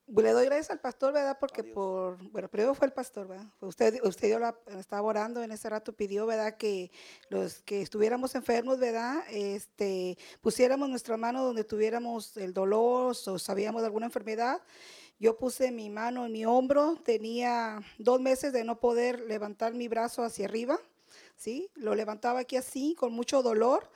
le 0.07 0.31
doy 0.31 0.45
gracias 0.45 0.69
al 0.69 0.79
pastor, 0.79 1.13
¿verdad? 1.13 1.37
Porque 1.39 1.63
por, 1.63 2.17
bueno, 2.31 2.47
primero 2.49 2.75
fue 2.75 2.85
el 2.85 2.93
pastor, 2.93 3.27
¿verdad? 3.27 3.47
Usted, 3.59 3.99
usted 4.03 4.39
la, 4.39 4.55
estaba 4.77 5.07
orando 5.07 5.41
en 5.41 5.51
ese 5.51 5.69
rato, 5.69 5.91
pidió, 5.91 6.27
¿verdad? 6.27 6.55
Que 6.57 6.91
los 7.29 7.61
que 7.61 7.81
estuviéramos 7.81 8.35
enfermos, 8.35 8.77
¿verdad? 8.77 9.23
Este, 9.31 10.17
pusiéramos 10.41 10.87
nuestra 10.87 11.17
mano 11.17 11.43
donde 11.43 11.63
tuviéramos 11.63 12.37
el 12.37 12.53
dolor 12.53 13.15
o 13.25 13.39
sabíamos 13.39 13.81
de 13.81 13.87
alguna 13.87 14.05
enfermedad. 14.05 14.61
Yo 15.19 15.37
puse 15.37 15.71
mi 15.71 15.89
mano 15.89 16.25
en 16.25 16.31
mi 16.31 16.45
hombro, 16.45 16.99
tenía 17.03 17.81
dos 17.97 18.21
meses 18.21 18.53
de 18.53 18.63
no 18.63 18.79
poder 18.79 19.21
levantar 19.21 19.73
mi 19.73 19.87
brazo 19.87 20.23
hacia 20.23 20.45
arriba, 20.45 20.79
¿sí? 21.35 21.69
Lo 21.75 21.95
levantaba 21.95 22.41
aquí 22.41 22.55
así, 22.55 22.95
con 22.95 23.13
mucho 23.13 23.41
dolor 23.41 23.89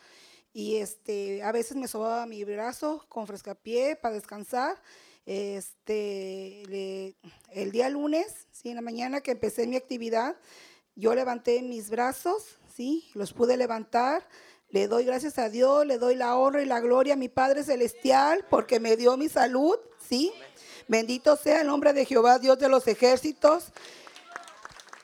y 0.53 0.77
este, 0.77 1.43
a 1.43 1.51
veces 1.51 1.77
me 1.77 1.87
sobaba 1.87 2.25
mi 2.25 2.43
brazo 2.43 3.05
con 3.07 3.27
frescapié 3.27 3.95
para 3.95 4.15
descansar. 4.15 4.81
Este, 5.25 7.15
el 7.51 7.71
día 7.71 7.89
lunes, 7.89 8.47
¿sí? 8.51 8.69
en 8.69 8.75
la 8.75 8.81
mañana 8.81 9.21
que 9.21 9.31
empecé 9.31 9.67
mi 9.67 9.75
actividad, 9.75 10.35
yo 10.95 11.13
levanté 11.15 11.61
mis 11.61 11.89
brazos, 11.89 12.57
¿sí? 12.75 13.09
los 13.13 13.31
pude 13.31 13.55
levantar. 13.55 14.27
Le 14.69 14.87
doy 14.87 15.05
gracias 15.05 15.37
a 15.37 15.49
Dios, 15.49 15.85
le 15.85 15.97
doy 15.97 16.15
la 16.15 16.35
honra 16.37 16.63
y 16.63 16.65
la 16.65 16.79
gloria 16.79 17.13
a 17.13 17.17
mi 17.17 17.29
Padre 17.29 17.63
Celestial 17.63 18.45
porque 18.49 18.79
me 18.79 18.97
dio 18.97 19.17
mi 19.17 19.29
salud, 19.29 19.77
¿sí? 19.99 20.31
Bendito 20.87 21.35
sea 21.35 21.61
el 21.61 21.67
nombre 21.67 21.93
de 21.93 22.05
Jehová, 22.05 22.39
Dios 22.39 22.57
de 22.59 22.69
los 22.69 22.87
ejércitos. 22.87 23.65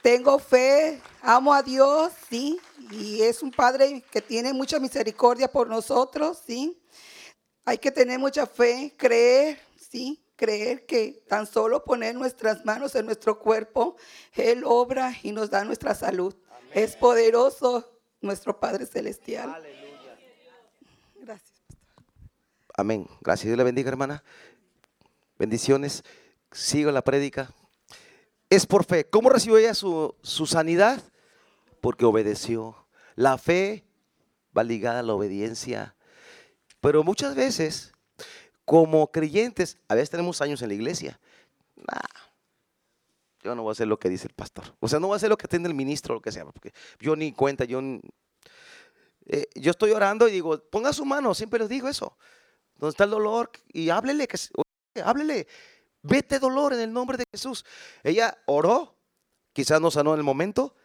Tengo 0.02 0.40
fe, 0.40 1.02
amo 1.22 1.54
a 1.54 1.62
Dios, 1.64 2.12
¿sí? 2.30 2.60
y 2.92 3.22
es 3.22 3.42
un 3.44 3.52
Padre 3.52 4.04
que 4.12 4.22
tiene 4.22 4.54
mucha 4.54 4.80
misericordia 4.80 5.52
por 5.52 5.68
nosotros, 5.68 6.42
¿sí? 6.46 6.80
Hay 7.66 7.78
que 7.78 7.92
tener 7.92 8.20
mucha 8.20 8.46
fe, 8.46 8.94
creer, 8.98 9.60
¿sí? 9.78 10.24
Creer 10.36 10.86
que 10.86 11.24
tan 11.28 11.46
solo 11.48 11.84
poner 11.84 12.16
nuestras 12.16 12.64
manos 12.64 12.96
en 12.96 13.06
nuestro 13.06 13.40
cuerpo, 13.40 13.98
Él 14.34 14.64
obra 14.66 15.14
y 15.24 15.32
nos 15.32 15.50
da 15.50 15.66
nuestra 15.66 15.96
salud. 15.96 16.36
Es 16.74 16.96
poderoso 16.96 18.00
nuestro 18.22 18.60
Padre 18.60 18.86
Celestial. 18.86 19.54
Aleluya. 19.54 20.18
Gracias. 21.16 21.58
Amén. 22.76 23.08
Gracias. 23.22 23.48
Dios 23.48 23.58
le 23.58 23.64
bendiga, 23.64 23.90
hermana. 23.90 24.24
Bendiciones. 25.38 26.04
Sigo 26.52 26.92
la 26.92 27.04
prédica. 27.04 27.52
Es 28.50 28.66
por 28.66 28.86
fe. 28.86 29.06
¿Cómo 29.06 29.30
recibió 29.30 29.58
ella 29.58 29.74
su, 29.74 30.16
sanidad? 30.24 31.02
porque 31.82 32.06
obedeció. 32.06 32.88
La 33.16 33.38
fe 33.38 33.86
va 34.58 34.64
ligada 34.64 35.00
a 35.00 35.04
la 35.04 35.14
obediencia. 35.14 35.96
Pero 36.82 37.04
muchas 37.04 37.36
veces, 37.36 37.94
como 38.66 39.12
creyentes, 39.12 39.78
a 39.88 39.96
veces 39.96 40.10
tenemos 40.10 40.42
años 40.42 40.62
en 40.62 40.70
la 40.70 40.74
iglesia. 40.74 41.20
yo 43.44 43.56
no 43.56 43.64
voy 43.64 43.72
a 43.72 43.74
hacer 43.74 43.88
lo 43.88 44.00
que 44.00 44.10
dice 44.10 44.28
el 44.28 44.34
pastor. 44.34 44.76
O 44.80 44.88
sea, 44.88 45.00
no 45.00 45.08
voy 45.08 45.16
a 45.16 45.18
hacer 45.18 45.30
lo 45.30 45.38
que 45.38 45.48
tiene 45.48 45.68
el 45.68 45.74
ministro, 45.74 46.16
lo 46.16 46.22
que 46.22 46.32
sea, 46.32 46.46
porque 46.46 46.74
yo 47.00 47.16
ni 47.16 47.32
cuenta, 47.32 47.64
yo, 47.64 47.80
eh, 49.26 49.48
yo 49.56 49.72
estoy 49.72 49.92
orando 49.92 50.28
y 50.28 50.32
digo, 50.32 50.60
ponga 50.70 50.92
su 50.92 51.06
mano, 51.06 51.34
siempre 51.34 51.60
les 51.60 51.70
digo 51.70 51.88
eso. 51.88 52.18
Donde 52.76 52.92
está 52.92 53.06
el 53.06 53.12
dolor 53.12 53.52
y 53.70 53.90
háblele, 53.90 54.28
que, 54.28 54.38
háblele, 55.02 55.48
vete 56.02 56.40
dolor 56.40 56.74
en 56.74 56.80
el 56.80 56.94
nombre 56.94 57.18
de 57.18 57.24
Jesús. 57.32 57.66
Ella 58.04 58.38
oró, 58.46 58.96
quizás 59.54 59.82
no 59.82 59.92
sanó 59.92 60.14
en 60.14 60.20
el 60.20 60.24
momento, 60.24 60.76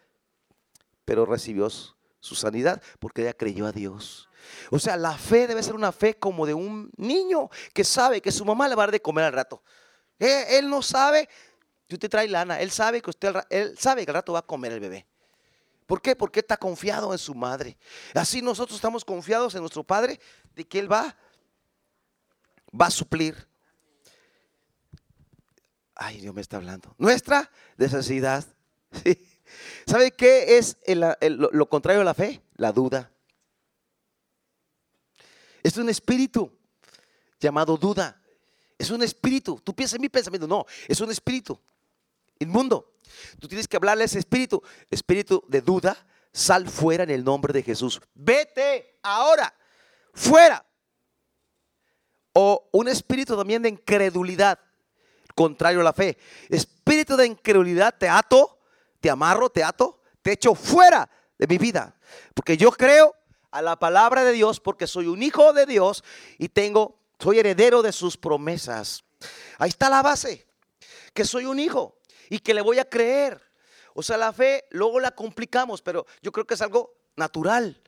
pero 1.05 1.25
recibió 1.25 1.69
su 1.69 2.35
sanidad 2.35 2.81
porque 2.99 3.21
ella 3.21 3.33
creyó 3.33 3.65
a 3.65 3.71
Dios. 3.71 4.29
O 4.71 4.79
sea, 4.79 4.97
la 4.97 5.17
fe 5.17 5.47
debe 5.47 5.63
ser 5.63 5.75
una 5.75 5.91
fe 5.91 6.15
como 6.15 6.45
de 6.45 6.53
un 6.53 6.91
niño 6.97 7.49
que 7.73 7.83
sabe 7.83 8.21
que 8.21 8.31
su 8.31 8.45
mamá 8.45 8.67
le 8.67 8.75
va 8.75 8.83
a 8.83 8.87
dar 8.87 8.91
de 8.91 9.01
comer 9.01 9.25
al 9.25 9.33
rato. 9.33 9.63
Eh, 10.19 10.57
él 10.57 10.69
no 10.69 10.81
sabe 10.81 11.27
que 11.87 11.95
usted 11.95 12.09
trae 12.09 12.27
lana, 12.27 12.59
él 12.59 12.71
sabe 12.71 13.01
que 13.01 13.09
usted 13.09 13.35
él 13.49 13.77
sabe 13.77 14.05
que 14.05 14.11
al 14.11 14.15
rato 14.15 14.33
va 14.33 14.39
a 14.39 14.45
comer 14.45 14.73
el 14.73 14.79
bebé. 14.79 15.07
¿Por 15.85 16.01
qué? 16.01 16.15
Porque 16.15 16.39
está 16.39 16.57
confiado 16.57 17.11
en 17.11 17.19
su 17.19 17.35
madre. 17.35 17.77
Así 18.13 18.41
nosotros 18.41 18.75
estamos 18.75 19.03
confiados 19.03 19.53
en 19.55 19.61
nuestro 19.61 19.83
Padre 19.83 20.19
de 20.55 20.65
que 20.65 20.79
Él 20.79 20.91
va, 20.91 21.15
va 22.79 22.87
a 22.87 22.91
suplir. 22.91 23.47
Ay, 26.05 26.19
Dios 26.19 26.35
me 26.35 26.41
está 26.41 26.57
hablando. 26.57 26.93
Nuestra 26.97 27.49
necesidad. 27.77 28.43
¿Sabe 29.87 30.11
qué 30.11 30.57
es 30.57 30.75
lo 30.89 31.69
contrario 31.69 32.01
a 32.01 32.03
la 32.03 32.13
fe? 32.13 32.41
La 32.57 32.73
duda. 32.73 33.09
Es 35.63 35.77
un 35.77 35.87
espíritu 35.87 36.51
llamado 37.39 37.77
duda. 37.77 38.21
Es 38.77 38.91
un 38.91 39.01
espíritu. 39.01 39.61
Tú 39.63 39.73
piensas 39.73 39.95
en 39.95 40.01
mi 40.01 40.09
pensamiento. 40.09 40.45
No, 40.45 40.65
es 40.89 40.99
un 40.99 41.09
espíritu 41.09 41.57
inmundo. 42.37 42.97
Tú 43.39 43.47
tienes 43.47 43.65
que 43.65 43.77
hablarle 43.77 44.03
a 44.03 44.05
ese 44.05 44.19
espíritu. 44.19 44.61
Espíritu 44.91 45.41
de 45.47 45.61
duda, 45.61 45.95
sal 46.33 46.67
fuera 46.67 47.03
en 47.05 47.11
el 47.11 47.23
nombre 47.23 47.53
de 47.53 47.63
Jesús. 47.63 48.01
Vete 48.13 48.99
ahora, 49.03 49.55
fuera. 50.13 50.65
O 52.33 52.67
un 52.73 52.89
espíritu 52.89 53.37
también 53.37 53.61
de 53.61 53.69
incredulidad, 53.69 54.59
contrario 55.35 55.81
a 55.81 55.83
la 55.83 55.93
fe. 55.93 56.17
Espíritu 56.49 57.15
de 57.15 57.27
incredulidad, 57.27 57.95
te 57.97 58.07
ato, 58.07 58.59
te 58.99 59.09
amarro, 59.09 59.49
te 59.49 59.63
ato, 59.63 60.01
te 60.21 60.33
echo 60.33 60.55
fuera 60.55 61.09
de 61.37 61.47
mi 61.47 61.57
vida. 61.57 61.95
Porque 62.33 62.57
yo 62.57 62.71
creo 62.71 63.15
a 63.51 63.61
la 63.61 63.77
palabra 63.77 64.23
de 64.23 64.31
Dios 64.31 64.59
porque 64.59 64.87
soy 64.87 65.07
un 65.07 65.21
hijo 65.21 65.53
de 65.53 65.65
Dios 65.65 66.03
y 66.37 66.49
tengo, 66.49 66.99
soy 67.19 67.39
heredero 67.39 67.81
de 67.81 67.91
sus 67.91 68.17
promesas. 68.17 69.03
Ahí 69.59 69.69
está 69.69 69.89
la 69.89 70.01
base, 70.01 70.47
que 71.13 71.25
soy 71.25 71.45
un 71.45 71.59
hijo 71.59 71.97
y 72.29 72.39
que 72.39 72.53
le 72.53 72.61
voy 72.61 72.79
a 72.79 72.89
creer. 72.89 73.41
O 73.93 74.01
sea, 74.01 74.17
la 74.17 74.33
fe 74.33 74.65
luego 74.71 74.99
la 74.99 75.11
complicamos, 75.11 75.81
pero 75.81 76.05
yo 76.21 76.31
creo 76.31 76.47
que 76.47 76.55
es 76.55 76.61
algo 76.61 76.95
natural. 77.15 77.81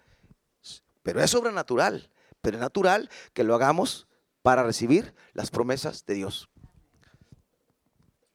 Pero 1.02 1.22
es 1.22 1.32
sobrenatural, 1.32 2.12
pero 2.42 2.58
es 2.58 2.62
natural 2.62 3.10
que 3.34 3.44
lo 3.44 3.56
hagamos 3.56 4.08
para 4.42 4.64
recibir 4.64 5.16
las 5.34 5.50
promesas 5.50 6.06
de 6.06 6.14
Dios. 6.14 6.50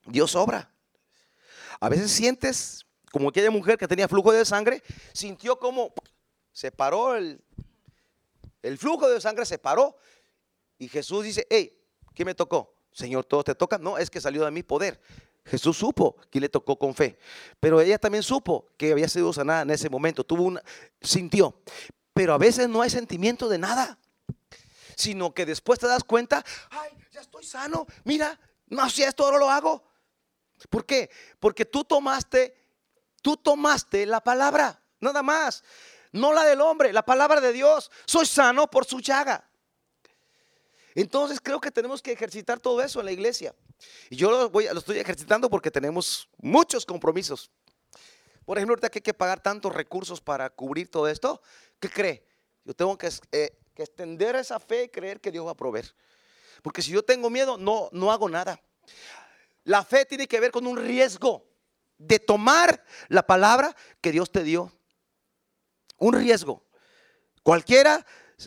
Dios 0.07 0.35
obra. 0.35 0.73
A 1.81 1.89
veces 1.89 2.11
sientes 2.11 2.87
como 3.11 3.29
aquella 3.29 3.51
mujer 3.51 3.77
que 3.77 3.89
tenía 3.89 4.09
flujo 4.09 4.33
de 4.33 4.45
sangre, 4.45 4.83
sintió 5.13 5.59
como 5.59 5.93
se 6.53 6.71
paró 6.71 7.17
el, 7.17 7.43
flujo 8.79 9.09
de 9.09 9.21
sangre, 9.21 9.45
se 9.45 9.59
paró. 9.59 9.97
Y 10.79 10.89
Jesús 10.89 11.25
dice, 11.25 11.47
hey, 11.51 11.79
¿qué 12.15 12.25
me 12.25 12.35
tocó? 12.35 12.75
Señor, 12.93 13.25
¿todo 13.25 13.45
te 13.45 13.55
toca? 13.55 13.79
No, 13.79 13.99
es 13.99 14.11
que 14.11 14.21
salió 14.21 14.45
de 14.45 14.51
mi 14.51 14.63
poder. 14.63 15.01
Jesús 15.45 15.79
supo 15.79 16.17
que 16.31 16.39
le 16.39 16.49
tocó 16.49 16.79
con 16.79 16.95
fe, 16.95 17.19
pero 17.59 17.81
ella 17.81 17.99
también 17.99 18.23
supo 18.23 18.69
que 18.77 18.93
había 18.93 19.09
sido 19.09 19.33
sanada 19.33 19.63
en 19.63 19.71
ese 19.71 19.89
momento, 19.89 20.23
tuvo 20.23 20.45
una, 20.45 20.63
sintió. 21.01 21.63
Pero 22.13 22.35
a 22.35 22.39
veces 22.39 22.69
no 22.69 22.83
hay 22.83 22.91
sentimiento 22.91 23.49
de 23.49 23.59
nada, 23.59 23.99
sino 24.97 25.33
que 25.33 25.47
después 25.47 25.79
te 25.79 25.87
das 25.87 26.05
cuenta, 26.05 26.45
ay, 26.71 26.91
ya 27.11 27.23
estoy 27.23 27.45
sano, 27.45 27.87
mira, 28.05 28.39
no 28.67 28.89
si 28.91 29.03
esto 29.03 29.25
ahora 29.25 29.39
lo 29.39 29.51
hago. 29.51 29.90
¿Por 30.69 30.85
qué? 30.85 31.11
Porque 31.39 31.65
tú 31.65 31.85
tomaste, 31.85 32.57
tú 33.23 33.37
tomaste 33.37 34.07
la 34.07 34.21
palabra, 34.21 34.83
nada 35.01 35.23
más, 35.23 35.65
no 36.13 36.33
la 36.33 36.45
del 36.45 36.61
hombre, 36.61 36.93
la 36.93 37.05
palabra 37.05 37.41
de 37.41 37.53
Dios. 37.53 37.91
Soy 38.07 38.27
sano 38.27 38.69
por 38.69 38.85
su 38.85 39.01
llaga. 39.01 39.49
Entonces 40.95 41.41
creo 41.41 41.61
que 41.61 41.71
tenemos 41.71 42.03
que 42.03 42.13
ejercitar 42.13 42.59
todo 42.59 42.83
eso 42.83 43.01
en 43.01 43.07
la 43.07 43.13
iglesia. 43.13 43.55
Y 44.11 44.17
yo 44.17 44.31
lo, 44.31 44.51
voy, 44.51 44.67
lo 44.73 44.79
estoy 44.79 44.99
ejercitando 44.99 45.49
porque 45.49 45.71
tenemos 45.71 46.29
muchos 46.39 46.85
compromisos. 46.85 47.51
Por 48.45 48.59
ejemplo, 48.59 48.73
ahorita 48.73 48.91
que 48.91 48.99
hay 48.99 49.03
que 49.03 49.15
pagar 49.15 49.41
tantos 49.41 49.73
recursos 49.73 50.21
para 50.21 50.51
cubrir 50.51 50.91
todo 50.91 51.07
esto, 51.09 51.41
¿qué 51.79 51.89
cree? 51.89 52.27
Yo 52.65 52.75
tengo 52.75 52.99
que, 52.99 53.09
eh, 53.33 53.57
que 53.75 53.83
extender 53.85 54.35
esa 54.35 54.59
fe 54.59 54.85
y 54.85 54.89
creer 54.89 55.21
que 55.21 55.31
Dios 55.31 55.47
va 55.47 55.53
a 55.53 55.57
proveer. 55.57 55.95
Porque 56.63 56.83
si 56.83 56.91
yo 56.91 57.05
tengo 57.05 57.31
miedo, 57.31 57.57
no, 57.57 57.89
no 57.93 58.11
hago 58.11 58.29
nada. 58.29 58.61
La 59.71 59.85
fe 59.85 60.05
tiene 60.05 60.27
que 60.27 60.41
ver 60.41 60.51
con 60.51 60.67
un 60.67 60.77
riesgo 60.77 61.49
de 61.97 62.19
tomar 62.19 62.85
la 63.07 63.25
palabra 63.25 63.77
que 64.01 64.11
Dios 64.11 64.33
te 64.33 64.43
dio. 64.43 64.73
Un 65.97 66.13
riesgo. 66.13 66.67
Cualquiera, 67.45 68.05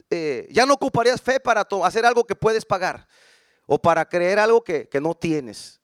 eh, 0.10 0.50
ya 0.52 0.66
no 0.66 0.74
ocuparías 0.74 1.22
fe 1.22 1.40
para 1.40 1.66
hacer 1.86 2.06
algo 2.06 2.26
que 2.26 2.36
puedes 2.36 2.66
pagar 2.66 3.08
o 3.68 3.82
para 3.82 4.04
creer 4.10 4.38
algo 4.38 4.66
que, 4.66 4.90
no 5.02 5.16
tienes. 5.16 5.80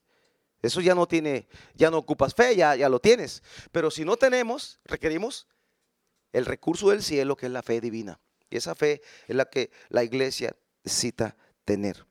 Eso 0.60 0.82
ya 0.82 0.94
no 0.94 1.08
tiene, 1.08 1.48
ya 1.74 1.90
no 1.90 1.96
ocupas 1.96 2.34
fe, 2.34 2.54
ya, 2.54 2.76
ya 2.76 2.90
lo 2.90 3.00
tienes. 3.00 3.42
Pero 3.72 3.90
si 3.90 4.04
no 4.04 4.18
tenemos, 4.18 4.78
requerimos 4.84 5.48
el 6.34 6.44
recurso 6.44 6.90
del 6.90 7.02
cielo, 7.02 7.34
que 7.34 7.46
es 7.46 7.52
la 7.52 7.62
fe 7.62 7.80
divina. 7.80 8.20
Y 8.50 8.58
esa 8.58 8.74
fe 8.74 9.00
es 9.26 9.34
la 9.34 9.46
que 9.46 9.70
la 9.88 10.04
iglesia 10.04 10.54
necesita 10.84 11.34
tener. 11.64 12.09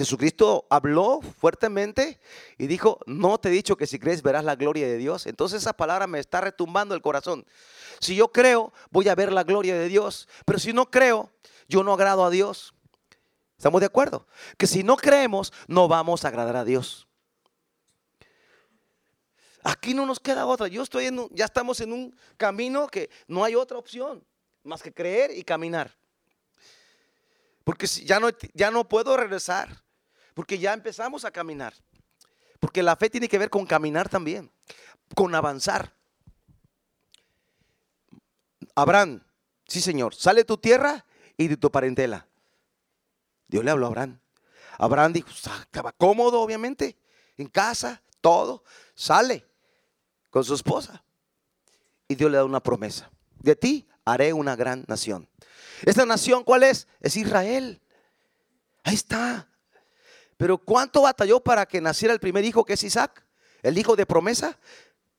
Jesucristo 0.00 0.66
habló 0.70 1.20
fuertemente 1.20 2.18
y 2.56 2.68
dijo, 2.68 3.00
no 3.04 3.38
te 3.38 3.50
he 3.50 3.52
dicho 3.52 3.76
que 3.76 3.86
si 3.86 3.98
crees 3.98 4.22
verás 4.22 4.44
la 4.44 4.56
gloria 4.56 4.86
de 4.86 4.96
Dios. 4.96 5.26
Entonces 5.26 5.60
esa 5.60 5.74
palabra 5.74 6.06
me 6.06 6.18
está 6.18 6.40
retumbando 6.40 6.94
el 6.94 7.02
corazón. 7.02 7.44
Si 7.98 8.14
yo 8.14 8.32
creo, 8.32 8.72
voy 8.90 9.10
a 9.10 9.14
ver 9.14 9.30
la 9.30 9.44
gloria 9.44 9.74
de 9.74 9.88
Dios. 9.88 10.26
Pero 10.46 10.58
si 10.58 10.72
no 10.72 10.90
creo, 10.90 11.30
yo 11.68 11.84
no 11.84 11.92
agrado 11.92 12.24
a 12.24 12.30
Dios. 12.30 12.72
¿Estamos 13.58 13.80
de 13.80 13.88
acuerdo? 13.88 14.26
Que 14.56 14.66
si 14.66 14.82
no 14.82 14.96
creemos, 14.96 15.52
no 15.68 15.86
vamos 15.86 16.24
a 16.24 16.28
agradar 16.28 16.56
a 16.56 16.64
Dios. 16.64 17.06
Aquí 19.62 19.92
no 19.92 20.06
nos 20.06 20.18
queda 20.18 20.46
otra. 20.46 20.66
Yo 20.68 20.82
estoy 20.82 21.08
en 21.08 21.28
ya 21.32 21.44
estamos 21.44 21.78
en 21.82 21.92
un 21.92 22.16
camino 22.38 22.86
que 22.86 23.10
no 23.28 23.44
hay 23.44 23.54
otra 23.54 23.76
opción 23.76 24.24
más 24.64 24.82
que 24.82 24.94
creer 24.94 25.30
y 25.36 25.44
caminar. 25.44 25.94
Porque 27.64 27.86
ya 27.86 28.18
no, 28.18 28.30
ya 28.54 28.70
no 28.70 28.88
puedo 28.88 29.14
regresar. 29.14 29.84
Porque 30.34 30.58
ya 30.58 30.72
empezamos 30.72 31.24
a 31.24 31.30
caminar. 31.30 31.74
Porque 32.58 32.82
la 32.82 32.96
fe 32.96 33.08
tiene 33.10 33.28
que 33.28 33.38
ver 33.38 33.50
con 33.50 33.66
caminar 33.66 34.08
también, 34.08 34.50
con 35.14 35.34
avanzar. 35.34 35.94
Abraham, 38.74 39.22
sí 39.66 39.80
Señor, 39.80 40.14
sale 40.14 40.40
de 40.40 40.44
tu 40.44 40.58
tierra 40.58 41.04
y 41.36 41.48
de 41.48 41.56
tu 41.56 41.70
parentela. 41.70 42.26
Dios 43.48 43.64
le 43.64 43.70
habló 43.70 43.86
a 43.86 43.88
Abraham. 43.88 44.20
Abraham 44.78 45.12
dijo, 45.12 45.28
estaba 45.30 45.92
cómodo, 45.92 46.40
obviamente, 46.40 46.96
en 47.36 47.48
casa, 47.48 48.02
todo. 48.20 48.64
Sale 48.94 49.46
con 50.30 50.44
su 50.44 50.54
esposa. 50.54 51.02
Y 52.08 52.14
Dios 52.14 52.30
le 52.30 52.38
da 52.38 52.44
una 52.44 52.62
promesa. 52.62 53.10
De 53.38 53.56
ti 53.56 53.88
haré 54.04 54.32
una 54.32 54.56
gran 54.56 54.84
nación. 54.88 55.28
¿Esta 55.82 56.06
nación 56.06 56.44
cuál 56.44 56.62
es? 56.62 56.88
Es 57.00 57.16
Israel. 57.16 57.80
Ahí 58.84 58.94
está. 58.94 59.49
Pero 60.40 60.56
¿cuánto 60.56 61.02
batalló 61.02 61.38
para 61.40 61.66
que 61.66 61.82
naciera 61.82 62.14
el 62.14 62.18
primer 62.18 62.46
hijo 62.46 62.64
que 62.64 62.72
es 62.72 62.82
Isaac? 62.82 63.26
El 63.60 63.76
hijo 63.76 63.94
de 63.94 64.06
promesa. 64.06 64.58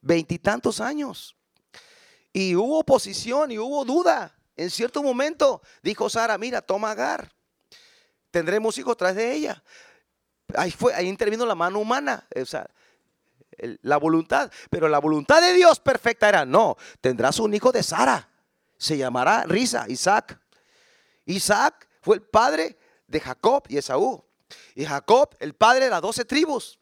Veintitantos 0.01 0.81
años. 0.81 1.37
Y 2.33 2.55
hubo 2.55 2.79
oposición 2.79 3.51
y 3.51 3.59
hubo 3.59 3.85
duda. 3.85 4.35
En 4.55 4.71
cierto 4.71 5.03
momento 5.03 5.61
dijo 5.83 6.09
Sara, 6.09 6.39
mira, 6.39 6.63
toma 6.63 6.89
Agar 6.89 7.31
tendremos 8.31 8.75
hijos 8.79 8.97
tras 8.97 9.13
de 9.13 9.31
ella. 9.31 9.63
Ahí, 10.55 10.71
fue, 10.71 10.91
ahí 10.95 11.07
intervino 11.07 11.45
la 11.45 11.53
mano 11.53 11.77
humana, 11.77 12.25
o 12.35 12.45
sea, 12.45 12.67
la 13.83 13.97
voluntad. 13.97 14.51
Pero 14.71 14.89
la 14.89 14.97
voluntad 14.97 15.39
de 15.39 15.53
Dios 15.53 15.79
perfecta 15.79 16.29
era, 16.29 16.45
no, 16.45 16.77
tendrás 16.99 17.37
un 17.37 17.53
hijo 17.53 17.71
de 17.71 17.83
Sara. 17.83 18.27
Se 18.75 18.97
llamará 18.97 19.43
Risa, 19.43 19.85
Isaac. 19.87 20.39
Isaac 21.25 21.87
fue 22.01 22.15
el 22.15 22.23
padre 22.23 22.79
de 23.05 23.19
Jacob 23.19 23.65
y 23.69 23.77
Esaú. 23.77 24.25
Y 24.75 24.85
Jacob, 24.85 25.35
el 25.39 25.53
padre 25.53 25.85
de 25.85 25.91
las 25.91 26.01
doce 26.01 26.25
tribus. 26.25 26.79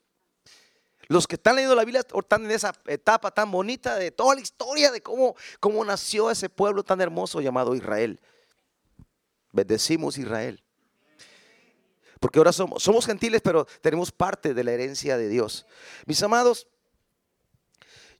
Los 1.07 1.27
que 1.27 1.35
están 1.35 1.55
leyendo 1.55 1.75
la 1.75 1.85
Biblia 1.85 2.01
están 2.01 2.45
en 2.45 2.51
esa 2.51 2.73
etapa 2.85 3.31
tan 3.31 3.51
bonita 3.51 3.95
de 3.95 4.11
toda 4.11 4.35
la 4.35 4.41
historia 4.41 4.91
de 4.91 5.01
cómo, 5.01 5.35
cómo 5.59 5.83
nació 5.83 6.29
ese 6.29 6.49
pueblo 6.49 6.83
tan 6.83 7.01
hermoso 7.01 7.41
llamado 7.41 7.75
Israel. 7.75 8.21
Bendecimos 9.51 10.19
Israel. 10.19 10.63
Porque 12.19 12.37
ahora 12.37 12.51
somos, 12.51 12.83
somos 12.83 13.05
gentiles, 13.05 13.41
pero 13.41 13.65
tenemos 13.81 14.11
parte 14.11 14.53
de 14.53 14.63
la 14.63 14.71
herencia 14.71 15.17
de 15.17 15.29
Dios. 15.29 15.65
Mis 16.05 16.21
amados, 16.21 16.67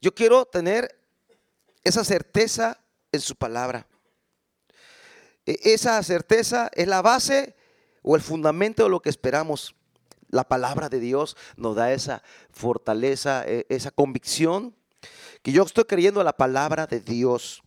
yo 0.02 0.16
quiero 0.16 0.46
tener 0.46 1.00
esa 1.84 2.04
certeza 2.04 2.80
en 3.12 3.22
su 3.22 3.36
palabra. 3.36 3.86
E, 5.46 5.60
esa 5.74 6.02
certeza 6.04 6.72
es 6.74 6.88
la 6.88 7.02
base 7.02 7.56
o 8.02 8.16
el 8.16 8.22
fundamento 8.22 8.84
de 8.84 8.90
lo 8.90 9.02
que 9.02 9.10
esperamos. 9.10 9.76
La 10.30 10.44
palabra 10.44 10.90
de 10.90 11.00
Dios 11.00 11.36
nos 11.56 11.76
da 11.76 11.92
esa 11.92 12.22
fortaleza, 12.52 13.44
e, 13.48 13.66
esa 13.70 13.90
convicción 13.92 14.76
que 15.42 15.52
yo 15.52 15.64
estoy 15.64 15.86
creyendo 15.86 16.22
a 16.22 16.24
la 16.24 16.36
palabra 16.38 16.86
de 16.86 17.00
Dios. 17.00 17.64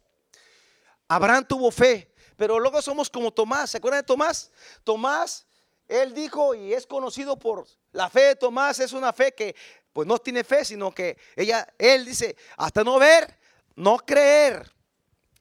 Abraham 1.09 1.45
tuvo 1.49 1.71
fe, 1.71 2.14
pero 2.37 2.59
luego 2.61 2.81
somos 2.81 3.11
como 3.11 3.33
Tomás. 3.33 3.71
¿Se 3.71 3.79
acuerdan 3.79 4.01
de 4.03 4.07
Tomás? 4.07 4.51
Tomás, 4.85 5.47
él 5.88 6.14
dijo 6.14 6.55
y 6.55 6.73
es 6.73 6.87
conocido 6.87 7.38
por 7.38 7.66
la 7.92 8.09
fe 8.09 8.21
de 8.21 8.37
Tomás, 8.37 8.79
es 8.79 8.92
una 8.92 9.12
fe 9.12 9.33
que 9.33 9.55
pues 9.92 10.09
no 10.09 10.18
tiene 10.18 10.42
fe, 10.42 10.64
sino 10.64 10.92
que 10.92 11.18
ella, 11.37 11.66
él 11.79 12.05
dice, 12.05 12.37
hasta 12.57 12.83
no 12.83 12.99
ver, 12.99 13.38
no 13.75 13.99
creer. 13.99 14.71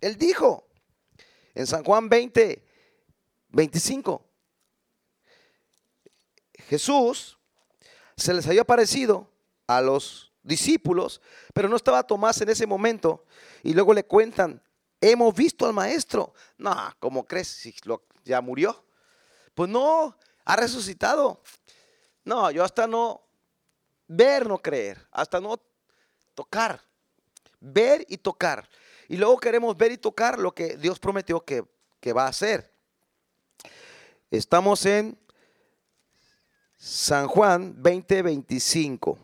Él 0.01 0.17
dijo 0.17 0.67
en 1.53 1.67
San 1.67 1.83
Juan 1.83 2.09
20, 2.09 2.65
25, 3.49 4.25
Jesús 6.71 7.37
se 8.15 8.33
les 8.33 8.47
había 8.47 8.63
parecido 8.63 9.29
a 9.67 9.81
los 9.81 10.31
discípulos, 10.41 11.19
pero 11.53 11.67
no 11.67 11.75
estaba 11.75 12.01
Tomás 12.01 12.39
en 12.39 12.47
ese 12.47 12.65
momento. 12.65 13.25
Y 13.61 13.73
luego 13.73 13.93
le 13.93 14.05
cuentan, 14.05 14.63
hemos 15.01 15.35
visto 15.35 15.65
al 15.65 15.73
maestro. 15.73 16.33
No, 16.57 16.73
¿cómo 16.97 17.25
crees? 17.25 17.49
Si 17.49 17.75
ya 18.23 18.39
murió. 18.39 18.85
Pues 19.53 19.69
no, 19.69 20.17
ha 20.45 20.55
resucitado. 20.55 21.41
No, 22.23 22.49
yo 22.51 22.63
hasta 22.63 22.87
no 22.87 23.21
ver, 24.07 24.47
no 24.47 24.57
creer, 24.57 25.05
hasta 25.11 25.41
no 25.41 25.61
tocar. 26.33 26.81
Ver 27.59 28.05
y 28.07 28.15
tocar. 28.15 28.69
Y 29.09 29.17
luego 29.17 29.37
queremos 29.41 29.75
ver 29.75 29.91
y 29.91 29.97
tocar 29.97 30.39
lo 30.39 30.55
que 30.55 30.77
Dios 30.77 30.99
prometió 30.99 31.43
que, 31.43 31.65
que 31.99 32.13
va 32.13 32.27
a 32.27 32.29
hacer. 32.29 32.73
Estamos 34.29 34.85
en 34.85 35.19
San 36.83 37.27
Juan 37.27 37.75
20:25. 37.75 39.15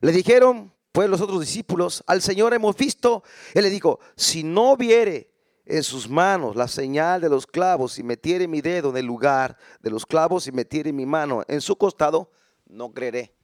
Le 0.00 0.12
dijeron, 0.12 0.70
pues 0.92 1.08
los 1.08 1.22
otros 1.22 1.40
discípulos, 1.40 2.04
al 2.06 2.20
Señor 2.20 2.52
hemos 2.52 2.76
visto. 2.76 3.24
Él 3.54 3.62
le 3.62 3.70
dijo, 3.70 3.98
si 4.16 4.44
no 4.44 4.76
viere 4.76 5.32
en 5.64 5.82
sus 5.82 6.10
manos 6.10 6.56
la 6.56 6.68
señal 6.68 7.22
de 7.22 7.30
los 7.30 7.46
clavos 7.46 7.98
y 7.98 8.02
metiere 8.02 8.46
mi 8.46 8.60
dedo 8.60 8.90
en 8.90 8.98
el 8.98 9.06
lugar 9.06 9.56
de 9.80 9.88
los 9.88 10.04
clavos 10.04 10.46
y 10.46 10.52
metiere 10.52 10.92
mi 10.92 11.06
mano 11.06 11.42
en 11.48 11.62
su 11.62 11.74
costado, 11.76 12.30
no 12.66 12.92
creeré. 12.92 13.34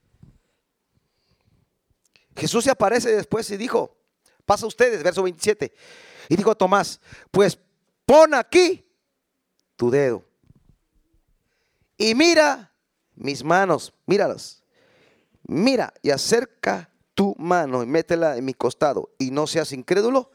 Jesús 2.36 2.64
se 2.64 2.70
aparece 2.70 3.10
después 3.10 3.50
y 3.50 3.56
dijo, 3.56 3.96
pasa 4.44 4.66
ustedes, 4.66 5.02
verso 5.02 5.22
27. 5.22 5.72
Y 6.28 6.36
dijo 6.36 6.50
a 6.50 6.54
Tomás, 6.54 7.00
pues 7.30 7.58
pon 8.04 8.34
aquí 8.34 8.84
tu 9.76 9.90
dedo 9.90 10.30
y 12.02 12.16
mira 12.16 12.74
mis 13.14 13.44
manos, 13.44 13.94
míralas. 14.06 14.64
Mira 15.44 15.94
y 16.02 16.10
acerca 16.10 16.92
tu 17.14 17.36
mano 17.38 17.84
y 17.84 17.86
métela 17.86 18.36
en 18.36 18.44
mi 18.44 18.54
costado 18.54 19.14
y 19.18 19.30
no 19.30 19.46
seas 19.46 19.70
incrédulo, 19.72 20.32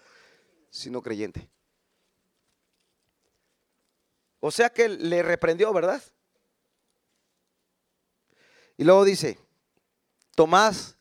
sino 0.70 1.02
creyente. 1.02 1.50
O 4.40 4.50
sea 4.50 4.70
que 4.70 4.88
le 4.88 5.22
reprendió, 5.24 5.74
¿verdad? 5.74 6.02
Y 8.78 8.86
luego 8.86 9.04
dice, 9.04 9.38
Tomás 10.36 10.96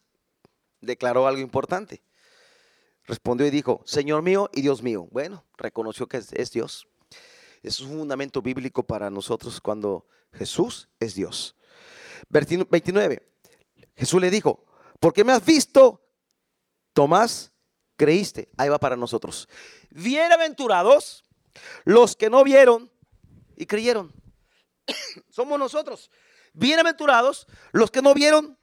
declaró 0.81 1.29
algo 1.29 1.43
importante. 1.43 2.03
Respondió 3.05 3.47
y 3.47 3.51
dijo, 3.51 3.83
Señor 3.85 4.23
mío 4.23 4.51
y 4.53 4.63
Dios 4.63 4.83
mío. 4.83 5.07
Bueno, 5.13 5.45
reconoció 5.57 6.09
que 6.09 6.17
es, 6.17 6.51
Dios. 6.51 6.89
Es 7.67 7.81
un 7.81 7.99
fundamento 7.99 8.41
bíblico 8.41 8.85
para 8.85 9.11
nosotros 9.11 9.61
cuando 9.61 10.07
Jesús 10.33 10.89
es 11.01 11.17
Dios. 11.17 11.57
29. 12.29 13.29
Jesús 13.97 14.21
le 14.21 14.31
dijo, 14.31 14.65
¿por 15.01 15.13
qué 15.13 15.25
me 15.25 15.33
has 15.33 15.45
visto? 15.45 16.01
Tomás, 16.93 17.51
creíste. 17.97 18.49
Ahí 18.57 18.69
va 18.69 18.79
para 18.79 18.95
nosotros. 18.95 19.49
Bienaventurados 19.91 21.25
los 21.85 22.15
que 22.15 22.31
no 22.31 22.45
vieron 22.45 22.89
y 23.57 23.67
creyeron. 23.67 24.13
Somos 25.29 25.59
nosotros. 25.59 26.13
Bienaventurados 26.53 27.49
los 27.73 27.91
que 27.91 28.01
no 28.01 28.15
vieron 28.15 28.57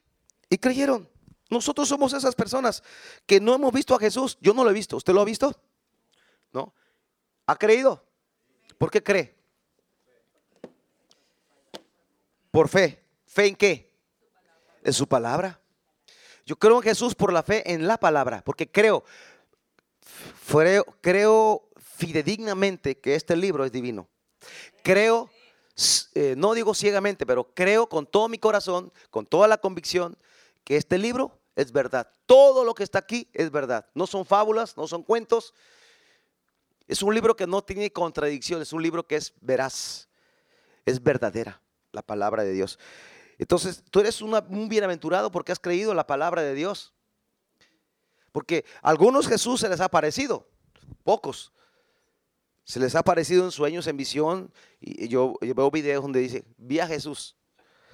y 0.50 0.60
creyeron. 0.60 1.10
Nosotros 1.50 1.90
somos 1.90 2.14
esas 2.14 2.36
personas 2.36 2.82
que 3.26 3.42
no 3.42 3.54
hemos 3.54 3.74
visto 3.74 3.94
a 3.94 4.00
Jesús. 4.00 4.38
Yo 4.40 4.54
no 4.54 4.64
lo 4.64 4.70
he 4.70 4.74
visto. 4.74 4.96
¿Usted 4.96 5.14
lo 5.14 5.20
ha 5.20 5.26
visto? 5.26 5.62
¿No? 6.54 6.74
¿Ha 7.46 7.58
creído? 7.58 8.13
¿Por 8.84 8.92
qué 8.92 9.02
cree? 9.02 9.34
Por 12.52 12.68
fe. 12.68 13.02
¿Fe 13.26 13.46
en 13.46 13.56
qué? 13.56 13.94
En 14.84 14.92
su 14.92 15.08
palabra. 15.08 15.58
Yo 16.46 16.58
creo 16.58 16.76
en 16.76 16.82
Jesús 16.82 17.16
por 17.16 17.32
la 17.32 17.44
fe 17.44 17.64
en 17.72 17.88
la 17.88 17.98
palabra, 17.98 18.44
porque 18.44 18.70
creo, 18.70 19.06
creo, 21.00 21.70
fidedignamente 21.78 23.00
que 23.00 23.16
este 23.16 23.38
libro 23.38 23.64
es 23.64 23.72
divino. 23.72 24.10
Creo, 24.84 25.30
eh, 26.14 26.36
no 26.36 26.54
digo 26.54 26.74
ciegamente, 26.74 27.26
pero 27.26 27.54
creo 27.54 27.88
con 27.88 28.06
todo 28.06 28.28
mi 28.28 28.38
corazón, 28.38 28.92
con 29.10 29.26
toda 29.26 29.48
la 29.48 29.60
convicción, 29.60 30.18
que 30.66 30.76
este 30.76 30.98
libro 30.98 31.40
es 31.56 31.72
verdad. 31.72 32.12
Todo 32.26 32.66
lo 32.66 32.74
que 32.74 32.84
está 32.84 33.00
aquí 33.00 33.30
es 33.32 33.50
verdad. 33.50 33.88
No 33.94 34.08
son 34.08 34.26
fábulas, 34.26 34.76
no 34.76 34.90
son 34.90 35.04
cuentos. 35.04 35.54
Es 36.88 37.02
un 37.02 37.14
libro 37.14 37.36
que 37.36 37.48
no 37.48 37.64
tiene 37.64 37.92
contradicción, 37.92 38.62
es 38.62 38.74
un 38.74 38.84
libro 38.84 39.08
que 39.08 39.16
es 39.16 39.34
veraz, 39.42 40.10
es 40.86 41.02
verdadera 41.02 41.62
la 41.92 42.02
palabra 42.02 42.44
de 42.44 42.52
Dios. 42.52 42.78
Entonces, 43.38 43.84
tú 43.90 44.00
eres 44.00 44.22
un 44.22 44.70
bienaventurado 44.70 45.32
porque 45.32 45.52
has 45.52 45.60
creído 45.60 45.94
la 45.94 46.06
palabra 46.06 46.42
de 46.42 46.54
Dios. 46.54 46.94
Porque 48.32 48.66
a 48.82 48.90
algunos 48.90 49.28
Jesús 49.28 49.62
se 49.62 49.70
les 49.70 49.80
ha 49.80 49.90
parecido, 49.90 50.50
pocos. 51.04 51.54
Se 52.66 52.80
les 52.80 52.96
ha 52.96 53.00
aparecido 53.00 53.46
en 53.46 53.52
sueños, 53.52 53.88
en 53.88 53.96
visión. 53.96 54.52
Y 54.80 55.08
yo, 55.08 55.36
veo 55.42 55.72
videos 55.72 56.02
donde 56.02 56.20
dice, 56.20 56.44
vi 56.58 56.80
a 56.80 56.88
Jesús. 56.88 57.36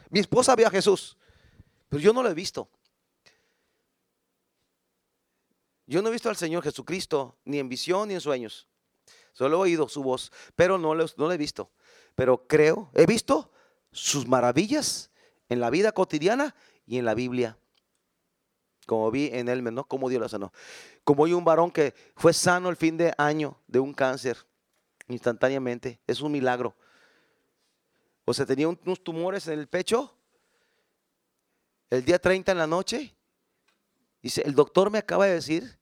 Mi 0.09 0.19
esposa 0.19 0.55
vio 0.55 0.67
a 0.67 0.71
Jesús, 0.71 1.17
pero 1.89 2.01
yo 2.01 2.13
no 2.13 2.23
lo 2.23 2.29
he 2.29 2.33
visto. 2.33 2.69
Yo 5.85 6.01
no 6.01 6.09
he 6.09 6.11
visto 6.11 6.29
al 6.29 6.35
Señor 6.35 6.63
Jesucristo 6.63 7.37
ni 7.45 7.59
en 7.59 7.67
visión 7.67 8.07
ni 8.07 8.13
en 8.13 8.21
sueños. 8.21 8.67
Solo 9.33 9.57
he 9.57 9.59
oído 9.61 9.87
su 9.89 10.03
voz, 10.03 10.31
pero 10.55 10.77
no 10.77 10.95
lo, 10.95 11.31
he 11.31 11.37
visto. 11.37 11.69
Pero 12.15 12.47
creo, 12.47 12.89
he 12.93 13.05
visto 13.05 13.51
sus 13.91 14.27
maravillas 14.27 15.11
en 15.47 15.59
la 15.59 15.69
vida 15.69 15.91
cotidiana 15.91 16.55
y 16.85 16.97
en 16.97 17.05
la 17.05 17.13
Biblia. 17.13 17.57
Como 18.85 19.09
vi 19.11 19.29
en 19.31 19.49
él, 19.49 19.63
¿no? 19.63 19.85
Como 19.85 20.09
Dios 20.09 20.21
lo 20.21 20.29
sanó. 20.29 20.51
Como 21.03 21.25
hay 21.25 21.33
un 21.33 21.45
varón 21.45 21.71
que 21.71 21.93
fue 22.15 22.33
sano 22.33 22.69
el 22.69 22.75
fin 22.75 22.97
de 22.97 23.13
año 23.17 23.57
de 23.67 23.79
un 23.79 23.93
cáncer, 23.93 24.37
instantáneamente. 25.07 25.99
Es 26.07 26.21
un 26.21 26.31
milagro. 26.31 26.75
O 28.25 28.33
sea, 28.33 28.45
tenía 28.45 28.67
unos 28.67 29.03
tumores 29.03 29.47
en 29.47 29.59
el 29.59 29.67
pecho. 29.67 30.15
El 31.89 32.05
día 32.05 32.19
30 32.19 32.51
en 32.51 32.57
la 32.57 32.67
noche. 32.67 33.15
Dice, 34.21 34.41
el 34.41 34.53
doctor 34.53 34.91
me 34.91 34.97
acaba 34.97 35.25
de 35.25 35.33
decir 35.33 35.79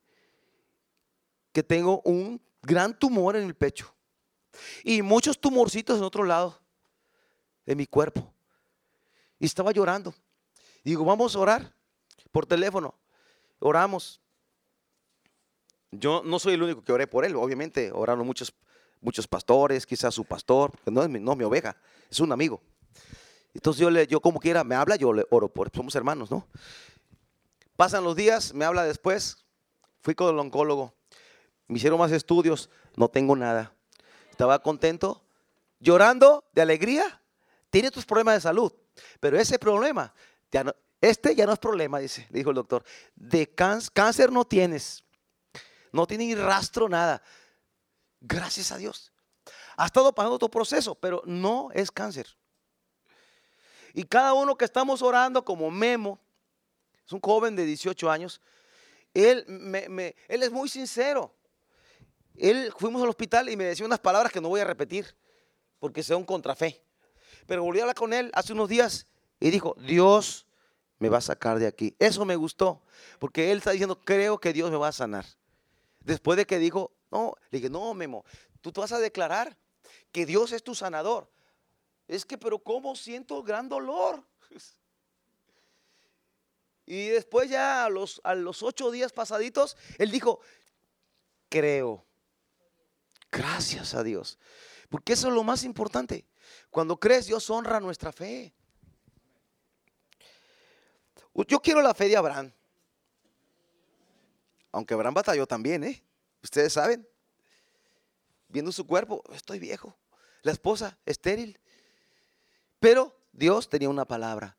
que 1.51 1.63
tengo 1.63 2.01
un 2.05 2.39
gran 2.61 2.97
tumor 2.97 3.35
en 3.35 3.43
el 3.43 3.55
pecho. 3.55 3.93
Y 4.83 5.01
muchos 5.01 5.39
tumorcitos 5.39 5.97
en 5.97 6.03
otro 6.03 6.23
lado 6.23 6.59
de 7.65 7.75
mi 7.75 7.85
cuerpo. 7.85 8.33
Y 9.39 9.45
estaba 9.45 9.71
llorando. 9.71 10.13
digo, 10.83 11.05
vamos 11.05 11.35
a 11.35 11.39
orar 11.39 11.73
por 12.31 12.45
teléfono. 12.45 12.95
Oramos. 13.59 14.19
Yo 15.91 16.21
no 16.23 16.39
soy 16.39 16.53
el 16.53 16.63
único 16.63 16.83
que 16.83 16.91
oré 16.91 17.07
por 17.07 17.25
él, 17.25 17.35
obviamente. 17.35 17.91
Oraron 17.91 18.25
muchos, 18.25 18.53
muchos 19.01 19.27
pastores, 19.27 19.85
quizás 19.85 20.13
su 20.13 20.25
pastor, 20.25 20.73
no 20.85 21.03
es 21.03 21.09
mi, 21.09 21.19
no 21.19 21.35
mi 21.35 21.43
oveja, 21.43 21.77
es 22.09 22.19
un 22.19 22.31
amigo. 22.31 22.61
Entonces 23.53 23.81
yo, 23.81 23.89
le, 23.89 24.05
yo 24.07 24.19
como 24.19 24.39
quiera, 24.39 24.63
me 24.63 24.75
habla, 24.75 24.95
yo 24.95 25.13
le 25.13 25.25
oro 25.29 25.47
por 25.47 25.71
Somos 25.73 25.95
hermanos, 25.95 26.29
¿no? 26.29 26.47
Pasan 27.75 28.03
los 28.03 28.15
días, 28.15 28.53
me 28.53 28.65
habla 28.65 28.83
después. 28.83 29.45
Fui 30.01 30.15
con 30.15 30.33
el 30.33 30.39
oncólogo. 30.39 30.93
Me 31.67 31.77
hicieron 31.77 31.99
más 31.99 32.11
estudios. 32.11 32.69
No 32.95 33.09
tengo 33.09 33.35
nada. 33.35 33.73
Estaba 34.31 34.59
contento, 34.59 35.23
llorando 35.79 36.45
de 36.53 36.61
alegría 36.61 37.21
tiene 37.69 37.91
tus 37.91 38.05
problemas 38.05 38.35
de 38.35 38.41
salud, 38.41 38.71
pero 39.19 39.37
ese 39.37 39.59
problema, 39.59 40.13
este 41.01 41.35
ya 41.35 41.45
no 41.45 41.53
es 41.53 41.59
problema, 41.59 41.99
dice, 41.99 42.27
dijo 42.29 42.51
el 42.51 42.55
doctor. 42.55 42.83
De 43.15 43.53
cáncer 43.53 44.31
no 44.31 44.45
tienes, 44.45 45.03
no 45.91 46.07
tiene 46.07 46.25
ni 46.25 46.35
rastro 46.35 46.87
nada. 46.87 47.21
Gracias 48.19 48.71
a 48.71 48.77
Dios. 48.77 49.11
Ha 49.75 49.85
estado 49.85 50.13
pasando 50.13 50.39
tu 50.39 50.49
proceso, 50.49 50.95
pero 50.95 51.21
no 51.25 51.69
es 51.73 51.91
cáncer. 51.91 52.27
Y 53.93 54.03
cada 54.03 54.33
uno 54.33 54.55
que 54.55 54.65
estamos 54.65 55.01
orando, 55.01 55.43
como 55.43 55.69
Memo, 55.71 56.19
es 57.05 57.11
un 57.11 57.19
joven 57.19 57.55
de 57.55 57.65
18 57.65 58.09
años, 58.09 58.41
él, 59.13 59.45
él 60.27 60.43
es 60.43 60.51
muy 60.51 60.69
sincero. 60.69 61.33
Él 62.37 62.71
fuimos 62.77 63.01
al 63.01 63.09
hospital 63.09 63.49
y 63.49 63.57
me 63.57 63.63
decía 63.63 63.85
unas 63.85 63.99
palabras 63.99 64.31
que 64.31 64.41
no 64.41 64.49
voy 64.49 64.61
a 64.61 64.65
repetir, 64.65 65.15
porque 65.79 66.03
un 66.15 66.23
contrafe. 66.23 66.81
Pero 67.45 67.63
volví 67.63 67.79
a 67.79 67.83
hablar 67.83 67.95
con 67.95 68.13
él 68.13 68.31
hace 68.33 68.53
unos 68.53 68.69
días 68.69 69.07
y 69.39 69.49
dijo, 69.49 69.75
Dios 69.79 70.47
me 70.99 71.09
va 71.09 71.17
a 71.17 71.21
sacar 71.21 71.59
de 71.59 71.67
aquí. 71.67 71.95
Eso 71.99 72.25
me 72.25 72.35
gustó, 72.35 72.81
porque 73.19 73.51
él 73.51 73.59
está 73.59 73.71
diciendo, 73.71 73.99
creo 74.03 74.39
que 74.39 74.53
Dios 74.53 74.69
me 74.71 74.77
va 74.77 74.89
a 74.89 74.91
sanar. 74.91 75.25
Después 75.99 76.37
de 76.37 76.45
que 76.45 76.59
dijo, 76.59 76.93
No, 77.11 77.33
le 77.49 77.59
dije, 77.59 77.69
no, 77.69 77.93
Memo, 77.93 78.25
tú 78.61 78.71
te 78.71 78.81
vas 78.81 78.91
a 78.91 78.99
declarar 78.99 79.57
que 80.11 80.25
Dios 80.25 80.51
es 80.51 80.63
tu 80.63 80.75
sanador. 80.75 81.29
Es 82.07 82.25
que, 82.25 82.37
pero 82.37 82.59
¿cómo 82.59 82.95
siento 82.95 83.43
gran 83.43 83.67
dolor? 83.69 84.23
Y 86.89 87.07
después 87.07 87.49
ya 87.49 87.83
a 87.83 87.89
los, 87.89 88.21
a 88.23 88.33
los 88.33 88.63
ocho 88.63 88.91
días 88.91 89.11
pasaditos, 89.11 89.75
él 89.97 90.09
dijo, 90.09 90.39
creo. 91.49 92.06
Gracias 93.31 93.93
a 93.93 94.03
Dios. 94.03 94.37
Porque 94.89 95.13
eso 95.13 95.27
es 95.27 95.33
lo 95.33 95.43
más 95.43 95.63
importante. 95.63 96.25
Cuando 96.69 96.99
crees, 96.99 97.27
Dios 97.27 97.49
honra 97.49 97.79
nuestra 97.79 98.11
fe. 98.11 98.53
Yo 101.47 101.59
quiero 101.59 101.81
la 101.81 101.93
fe 101.93 102.07
de 102.07 102.17
Abraham. 102.17 102.51
Aunque 104.71 104.93
Abraham 104.93 105.13
batalló 105.13 105.45
también, 105.45 105.83
¿eh? 105.83 106.03
Ustedes 106.43 106.73
saben. 106.73 107.07
Viendo 108.47 108.71
su 108.71 108.87
cuerpo, 108.87 109.23
estoy 109.33 109.59
viejo. 109.59 109.95
La 110.41 110.51
esposa, 110.51 110.97
estéril. 111.05 111.59
Pero 112.79 113.15
Dios 113.31 113.69
tenía 113.69 113.89
una 113.89 114.05
palabra. 114.05 114.57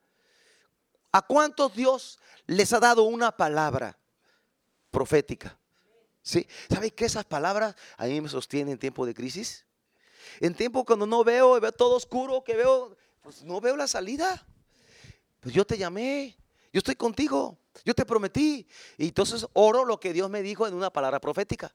¿A 1.11 1.23
cuántos 1.23 1.75
Dios 1.75 2.19
les 2.47 2.73
ha 2.73 2.81
dado 2.81 3.05
una 3.05 3.33
palabra 3.37 3.99
profética? 4.91 5.59
¿Sí? 6.23 6.47
¿Sabe 6.69 6.91
que 6.91 7.05
esas 7.05 7.25
palabras 7.25 7.75
a 7.97 8.07
mí 8.07 8.21
me 8.21 8.29
sostienen 8.29 8.73
en 8.73 8.79
tiempo 8.79 9.07
de 9.07 9.15
crisis? 9.15 9.65
En 10.41 10.55
tiempo 10.55 10.85
cuando 10.85 11.07
no 11.07 11.25
veo, 11.25 11.59
veo 11.61 11.73
todo 11.73 11.97
oscuro, 11.97 12.45
que 12.45 12.55
veo, 12.55 12.97
pues 13.23 13.43
no 13.43 13.61
veo 13.61 13.77
la 13.77 13.87
salida. 13.87 14.47
Pues 15.41 15.55
yo 15.55 15.65
te 15.65 15.79
llamé, 15.79 16.37
yo 16.73 16.79
estoy 16.79 16.97
contigo, 16.97 17.59
yo 17.85 17.95
te 17.95 18.05
prometí. 18.05 18.69
Y 18.97 19.09
entonces 19.09 19.47
oro 19.53 19.85
lo 19.85 19.99
que 19.99 20.13
Dios 20.13 20.29
me 20.29 20.43
dijo 20.43 20.67
en 20.67 20.75
una 20.75 20.91
palabra 20.91 21.21
profética. 21.21 21.75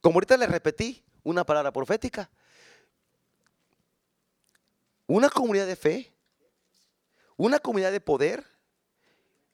Como 0.00 0.16
ahorita 0.16 0.36
le 0.36 0.46
repetí, 0.46 1.02
una 1.22 1.44
palabra 1.44 1.72
profética. 1.72 2.30
Una 5.06 5.28
comunidad 5.28 5.66
de 5.66 5.76
fe, 5.76 6.12
una 7.36 7.58
comunidad 7.58 7.92
de 7.92 8.00
poder, 8.00 8.44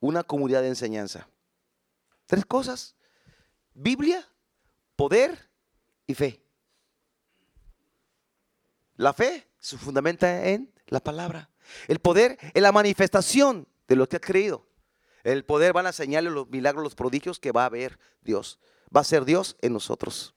una 0.00 0.22
comunidad 0.22 0.62
de 0.62 0.68
enseñanza. 0.68 1.28
Tres 2.26 2.44
cosas. 2.44 2.94
Biblia, 3.80 4.28
poder 4.96 5.38
y 6.04 6.14
fe. 6.14 6.42
La 8.96 9.12
fe 9.12 9.46
se 9.60 9.78
fundamenta 9.78 10.48
en 10.48 10.72
la 10.88 10.98
palabra. 10.98 11.48
El 11.86 12.00
poder 12.00 12.38
es 12.54 12.60
la 12.60 12.72
manifestación 12.72 13.68
de 13.86 13.94
lo 13.94 14.08
que 14.08 14.16
has 14.16 14.22
creído. 14.22 14.66
El 15.22 15.44
poder 15.44 15.72
van 15.72 15.86
a 15.86 15.92
señalar 15.92 16.32
los 16.32 16.48
milagros, 16.48 16.82
los 16.82 16.96
prodigios 16.96 17.38
que 17.38 17.52
va 17.52 17.62
a 17.62 17.66
haber 17.66 18.00
Dios. 18.22 18.58
Va 18.94 19.02
a 19.02 19.04
ser 19.04 19.24
Dios 19.24 19.56
en 19.60 19.74
nosotros. 19.74 20.34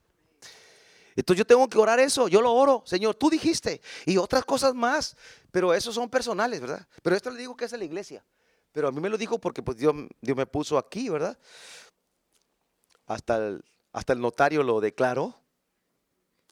Entonces 1.15 1.39
yo 1.39 1.45
tengo 1.47 1.67
que 1.67 1.80
orar 1.80 1.99
eso, 1.99 2.27
yo 2.27 2.41
lo 2.41 2.54
oro, 2.54 2.84
Señor, 2.86 3.15
tú 3.15 3.30
dijiste, 3.30 3.82
y 4.06 4.17
otras 4.17 4.45
cosas 4.45 4.75
más, 4.75 5.17
pero 5.51 5.73
esos 5.73 5.95
son 5.95 6.10
personales, 6.10 6.62
¿verdad? 6.62 6.88
Pero 7.01 7.15
esto 7.15 7.32
le 7.32 7.39
digo 7.39 7.56
que 7.56 7.65
es 7.65 7.71
la 7.71 7.84
iglesia, 7.84 8.23
pero 8.71 8.88
a 8.88 8.91
mí 8.91 9.01
me 9.01 9.10
lo 9.10 9.17
dijo 9.17 9.39
porque 9.39 9.62
pues 9.62 9.77
Dios, 9.77 9.93
Dios 10.21 10.38
me 10.38 10.45
puso 10.45 10.77
aquí, 10.77 11.10
¿verdad? 11.10 11.38
Hasta 13.13 13.38
el, 13.38 13.63
hasta 13.91 14.13
el 14.13 14.19
notario 14.19 14.63
lo 14.63 14.82
declaró, 14.82 15.39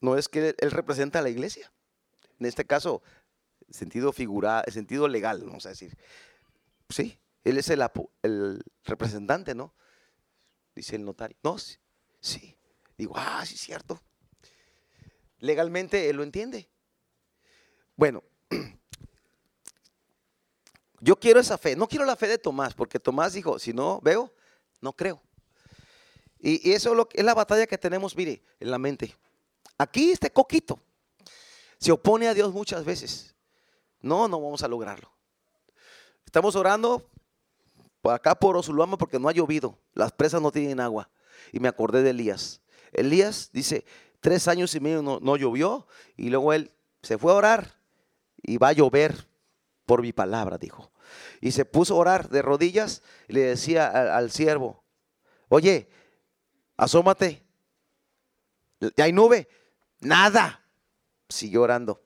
no 0.01 0.17
es 0.17 0.27
que 0.27 0.55
él 0.57 0.71
representa 0.71 1.19
a 1.19 1.21
la 1.21 1.29
iglesia, 1.29 1.71
en 2.39 2.45
este 2.45 2.65
caso, 2.65 3.01
sentido 3.69 4.13
figurado, 4.13 4.63
sentido 4.71 5.07
legal, 5.07 5.43
vamos 5.43 5.65
a 5.65 5.69
decir, 5.69 5.97
sí, 6.89 7.19
él 7.43 7.57
es 7.57 7.69
el, 7.69 7.83
el 8.23 8.63
representante, 8.85 9.55
¿no? 9.55 9.73
Dice 10.75 10.95
el 10.95 11.05
notario, 11.05 11.37
no, 11.43 11.57
sí, 11.57 11.77
sí. 12.21 12.55
digo, 12.97 13.13
ah, 13.17 13.43
sí, 13.45 13.55
es 13.55 13.61
cierto 13.61 14.01
legalmente 15.39 16.09
él 16.09 16.17
lo 16.17 16.23
entiende. 16.23 16.69
Bueno, 17.95 18.23
yo 20.99 21.19
quiero 21.19 21.39
esa 21.39 21.57
fe, 21.57 21.75
no 21.75 21.87
quiero 21.87 22.05
la 22.05 22.15
fe 22.15 22.27
de 22.27 22.37
Tomás, 22.37 22.73
porque 22.73 22.99
Tomás 22.99 23.33
dijo, 23.33 23.59
si 23.59 23.73
no 23.73 23.99
veo, 24.01 24.33
no 24.81 24.93
creo. 24.93 25.21
Y, 26.39 26.71
eso 26.71 26.91
es, 26.91 26.97
lo, 26.97 27.09
es 27.11 27.23
la 27.23 27.33
batalla 27.33 27.67
que 27.67 27.77
tenemos, 27.77 28.15
mire, 28.15 28.41
en 28.59 28.71
la 28.71 28.77
mente. 28.77 29.15
Aquí 29.77 30.11
este 30.11 30.29
coquito 30.31 30.79
se 31.77 31.91
opone 31.91 32.27
a 32.27 32.33
Dios 32.33 32.53
muchas 32.53 32.83
veces. 32.83 33.35
No, 34.01 34.27
no 34.27 34.41
vamos 34.41 34.63
a 34.63 34.67
lograrlo. 34.67 35.11
Estamos 36.25 36.55
orando 36.55 37.09
por 38.01 38.13
acá 38.13 38.35
por 38.35 38.55
Osulama 38.55 38.97
porque 38.97 39.19
no 39.19 39.29
ha 39.29 39.33
llovido. 39.33 39.77
Las 39.93 40.11
presas 40.11 40.41
no 40.41 40.51
tienen 40.51 40.79
agua. 40.79 41.09
Y 41.51 41.59
me 41.59 41.67
acordé 41.67 42.03
de 42.03 42.11
Elías. 42.11 42.61
Elías 42.91 43.49
dice, 43.53 43.85
tres 44.19 44.47
años 44.47 44.73
y 44.75 44.79
medio 44.79 45.01
no, 45.01 45.37
llovió 45.37 45.87
y 46.17 46.29
luego 46.29 46.53
él 46.53 46.71
se 47.01 47.17
fue 47.17 47.31
a 47.31 47.35
orar 47.35 47.79
y 48.41 48.57
va 48.57 48.69
a 48.69 48.73
llover 48.73 49.27
por 49.85 50.01
mi 50.01 50.13
palabra, 50.13 50.57
dijo. 50.57 50.91
Y 51.41 51.51
se 51.51 51.65
puso 51.65 51.95
a 51.95 51.97
orar 51.97 52.29
de 52.29 52.41
rodillas 52.41 53.01
y 53.27 53.33
le 53.33 53.41
decía 53.41 54.15
al, 54.15 54.31
siervo, 54.31 54.83
oye, 55.47 55.89
asómate, 56.79 57.43
¿ya 58.95 59.03
hay 59.03 59.11
nube? 59.11 59.47
Nada. 59.99 60.63
Siguió 61.27 61.61
orando. 61.61 62.01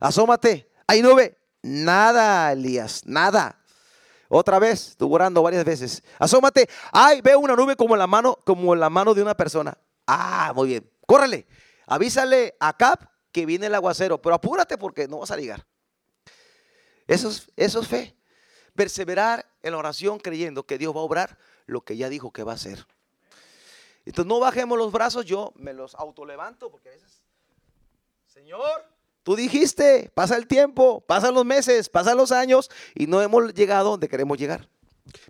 Asómate, 0.00 0.70
¿hay 0.86 1.02
nube? 1.02 1.38
Nada, 1.62 2.52
Elías, 2.52 3.02
nada. 3.06 3.62
Otra 4.28 4.58
vez, 4.58 4.90
estuvo 4.90 5.14
orando 5.14 5.42
varias 5.42 5.64
veces. 5.64 6.02
Asómate, 6.18 6.68
ay, 6.92 7.20
veo 7.22 7.38
una 7.38 7.56
nube 7.56 7.76
como 7.76 7.96
la 7.96 8.06
mano, 8.06 8.38
como 8.44 8.74
la 8.74 8.90
mano 8.90 9.14
de 9.14 9.22
una 9.22 9.34
persona. 9.34 9.78
Ah, 10.06 10.52
muy 10.54 10.68
bien. 10.68 10.90
Córrele, 11.06 11.46
avísale 11.86 12.56
a 12.60 12.76
Cap 12.76 13.04
que 13.32 13.46
viene 13.46 13.66
el 13.66 13.74
aguacero, 13.74 14.20
pero 14.20 14.34
apúrate 14.34 14.76
porque 14.76 15.08
no 15.08 15.20
vas 15.20 15.30
a 15.30 15.36
llegar. 15.36 15.66
Eso 17.06 17.30
es, 17.30 17.50
eso 17.56 17.80
es 17.80 17.88
fe. 17.88 18.16
Perseverar 18.74 19.50
en 19.62 19.72
la 19.72 19.78
oración 19.78 20.18
creyendo 20.18 20.66
que 20.66 20.76
Dios 20.76 20.94
va 20.94 21.00
a 21.00 21.04
obrar 21.04 21.38
lo 21.66 21.80
que 21.82 21.96
ya 21.96 22.08
dijo 22.08 22.32
que 22.32 22.42
va 22.42 22.52
a 22.52 22.56
hacer. 22.56 22.86
Entonces 24.08 24.26
no 24.26 24.40
bajemos 24.40 24.78
los 24.78 24.90
brazos, 24.90 25.26
yo 25.26 25.52
me 25.56 25.74
los 25.74 25.94
autolevanto 25.94 26.70
porque 26.70 26.88
a 26.88 26.92
veces, 26.92 27.22
Señor, 28.26 28.62
tú 29.22 29.36
dijiste, 29.36 30.10
pasa 30.14 30.34
el 30.36 30.46
tiempo, 30.46 31.02
pasan 31.02 31.34
los 31.34 31.44
meses, 31.44 31.90
pasan 31.90 32.16
los 32.16 32.32
años 32.32 32.70
y 32.94 33.06
no 33.06 33.20
hemos 33.20 33.52
llegado 33.52 33.90
donde 33.90 34.08
queremos 34.08 34.38
llegar. 34.38 34.66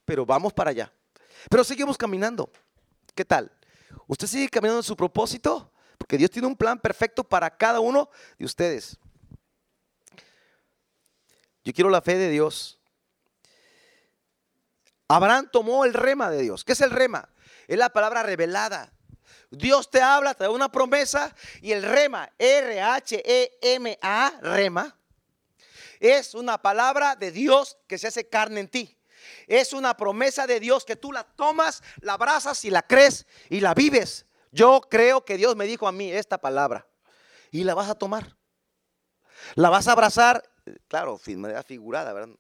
Pero 0.04 0.24
vamos 0.24 0.52
para 0.52 0.70
allá. 0.70 0.92
Pero 1.50 1.64
seguimos 1.64 1.98
caminando. 1.98 2.52
¿Qué 3.16 3.24
tal? 3.24 3.50
¿Usted 4.06 4.28
sigue 4.28 4.48
caminando 4.48 4.78
en 4.78 4.84
su 4.84 4.96
propósito? 4.96 5.72
Porque 5.98 6.16
Dios 6.16 6.30
tiene 6.30 6.46
un 6.46 6.54
plan 6.54 6.78
perfecto 6.78 7.24
para 7.24 7.50
cada 7.50 7.80
uno 7.80 8.08
de 8.38 8.44
ustedes. 8.44 8.96
Yo 11.64 11.72
quiero 11.72 11.90
la 11.90 12.00
fe 12.00 12.16
de 12.16 12.30
Dios. 12.30 12.78
Abraham 15.08 15.48
tomó 15.50 15.84
el 15.84 15.94
rema 15.94 16.30
de 16.30 16.42
Dios. 16.42 16.62
¿Qué 16.62 16.74
es 16.74 16.80
el 16.80 16.92
rema? 16.92 17.28
Es 17.68 17.78
la 17.78 17.90
palabra 17.90 18.24
revelada. 18.24 18.92
Dios 19.50 19.88
te 19.90 20.02
habla, 20.02 20.34
te 20.34 20.42
da 20.44 20.50
una 20.50 20.72
promesa 20.72 21.34
y 21.62 21.70
el 21.72 21.82
rema, 21.82 22.30
R-H-E-M-A, 22.38 24.32
rema, 24.42 24.98
es 26.00 26.34
una 26.34 26.58
palabra 26.58 27.16
de 27.16 27.32
Dios 27.32 27.78
que 27.86 27.98
se 27.98 28.08
hace 28.08 28.28
carne 28.28 28.60
en 28.60 28.68
ti. 28.68 28.96
Es 29.46 29.72
una 29.72 29.96
promesa 29.96 30.46
de 30.46 30.60
Dios 30.60 30.84
que 30.84 30.96
tú 30.96 31.12
la 31.12 31.24
tomas, 31.24 31.82
la 32.00 32.14
abrazas 32.14 32.64
y 32.64 32.70
la 32.70 32.82
crees 32.82 33.26
y 33.48 33.60
la 33.60 33.74
vives. 33.74 34.26
Yo 34.52 34.80
creo 34.88 35.24
que 35.24 35.36
Dios 35.36 35.56
me 35.56 35.66
dijo 35.66 35.88
a 35.88 35.92
mí 35.92 36.10
esta 36.10 36.38
palabra 36.38 36.86
y 37.50 37.64
la 37.64 37.74
vas 37.74 37.88
a 37.88 37.94
tomar. 37.94 38.36
La 39.54 39.70
vas 39.70 39.88
a 39.88 39.92
abrazar, 39.92 40.42
claro, 40.88 41.20
de 41.24 41.36
manera 41.36 41.62
figurada, 41.62 42.12
¿verdad? 42.12 42.34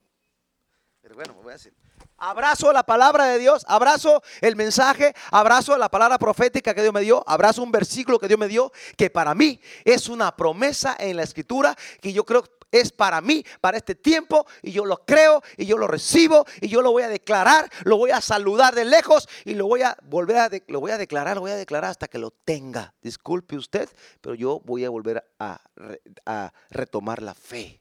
Pero 1.00 1.14
bueno, 1.14 1.34
voy 1.34 1.50
a 1.50 1.54
decir. 1.54 1.72
Abrazo 2.16 2.72
la 2.72 2.82
palabra 2.82 3.26
de 3.26 3.38
Dios, 3.38 3.64
abrazo 3.68 4.22
el 4.40 4.56
mensaje, 4.56 5.14
abrazo 5.30 5.78
la 5.78 5.88
palabra 5.88 6.18
profética 6.18 6.74
que 6.74 6.82
Dios 6.82 6.92
me 6.92 7.00
dio, 7.00 7.22
abrazo 7.26 7.62
un 7.62 7.70
versículo 7.70 8.18
que 8.18 8.26
Dios 8.26 8.40
me 8.40 8.48
dio, 8.48 8.72
que 8.96 9.08
para 9.08 9.34
mí 9.34 9.60
es 9.84 10.08
una 10.08 10.34
promesa 10.34 10.96
en 10.98 11.16
la 11.16 11.22
escritura 11.22 11.76
que 12.00 12.12
yo 12.12 12.24
creo 12.24 12.44
es 12.70 12.92
para 12.92 13.20
mí, 13.20 13.44
para 13.60 13.78
este 13.78 13.94
tiempo, 13.94 14.46
y 14.62 14.72
yo 14.72 14.84
lo 14.84 15.04
creo, 15.04 15.42
y 15.56 15.64
yo 15.64 15.78
lo 15.78 15.86
recibo, 15.86 16.44
y 16.60 16.68
yo 16.68 16.82
lo 16.82 16.92
voy 16.92 17.02
a 17.02 17.08
declarar, 17.08 17.70
lo 17.84 17.96
voy 17.96 18.10
a 18.10 18.20
saludar 18.20 18.74
de 18.74 18.84
lejos, 18.84 19.28
y 19.44 19.54
lo 19.54 19.66
voy 19.66 19.82
a 19.82 19.96
volver 20.02 20.36
a, 20.36 20.50
lo 20.66 20.80
voy 20.80 20.90
a 20.90 20.98
declarar, 20.98 21.36
lo 21.36 21.42
voy 21.42 21.52
a 21.52 21.56
declarar 21.56 21.90
hasta 21.90 22.08
que 22.08 22.18
lo 22.18 22.30
tenga. 22.30 22.94
Disculpe 23.00 23.56
usted, 23.56 23.88
pero 24.20 24.34
yo 24.34 24.60
voy 24.64 24.84
a 24.84 24.90
volver 24.90 25.24
a 25.38 26.52
retomar 26.70 27.22
la 27.22 27.34
fe. 27.34 27.80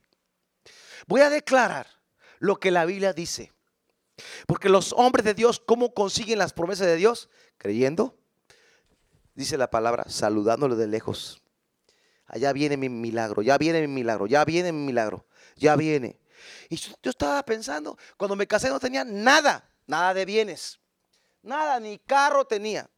Voy 1.06 1.22
a 1.22 1.30
declarar 1.30 1.97
lo 2.40 2.60
que 2.60 2.72
la 2.72 2.86
Biblia 2.86 3.14
dice. 3.14 3.54
Porque 4.48 4.70
los 4.70 4.94
hombres 4.94 5.26
de 5.26 5.34
Dios, 5.34 5.60
¿cómo 5.60 5.94
consiguen 5.94 6.40
las 6.40 6.54
promesas 6.54 6.88
de 6.88 6.96
Dios? 6.96 7.30
Creyendo. 7.58 8.18
Dice 9.36 9.58
la 9.58 9.70
palabra, 9.70 10.06
saludándolo 10.08 10.76
de 10.76 10.88
lejos 10.88 11.42
allá 12.28 12.54
viene 12.54 12.78
mi 12.78 12.90
milagro, 12.90 13.42
ya 13.42 13.58
viene 13.58 13.82
mi 13.82 13.88
milagro, 13.88 14.28
ya 14.28 14.46
viene 14.46 14.72
mi 14.72 14.86
milagro, 14.86 15.26
ya 15.56 15.76
viene. 15.76 16.20
Y 16.70 16.76
yo 16.76 17.10
estaba 17.10 17.44
pensando, 17.44 17.98
cuando 18.18 18.36
me 18.36 18.48
casé 18.48 18.70
no 18.70 18.80
tenía 18.80 19.04
nada, 19.04 19.68
nada 19.88 20.14
de 20.14 20.26
bienes, 20.26 20.80
nada, 21.42 21.80
ni 21.80 21.98
carro 22.00 22.46
tenía. 22.46 22.90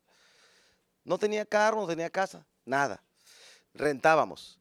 No 1.04 1.18
tenía 1.18 1.46
carro, 1.46 1.82
no 1.82 1.88
tenía 1.88 2.10
casa, 2.10 2.46
nada. 2.66 3.02
Rentábamos. 3.74 4.59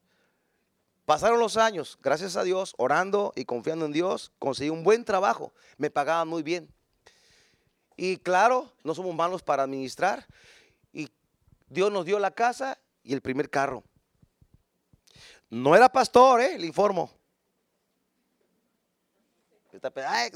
Pasaron 1.08 1.40
los 1.40 1.56
años, 1.56 1.98
gracias 2.02 2.36
a 2.36 2.42
Dios, 2.42 2.74
orando 2.76 3.32
y 3.34 3.46
confiando 3.46 3.86
en 3.86 3.92
Dios, 3.92 4.30
conseguí 4.38 4.68
un 4.68 4.84
buen 4.84 5.06
trabajo. 5.06 5.54
Me 5.78 5.90
pagaban 5.90 6.28
muy 6.28 6.42
bien. 6.42 6.68
Y 7.96 8.18
claro, 8.18 8.70
no 8.84 8.94
somos 8.94 9.14
malos 9.14 9.42
para 9.42 9.62
administrar. 9.62 10.26
Y 10.92 11.08
Dios 11.70 11.90
nos 11.90 12.04
dio 12.04 12.18
la 12.18 12.30
casa 12.30 12.76
y 13.02 13.14
el 13.14 13.22
primer 13.22 13.48
carro. 13.48 13.84
No 15.48 15.74
era 15.74 15.88
pastor, 15.88 16.42
¿eh? 16.42 16.58
le 16.58 16.66
informo. 16.66 17.10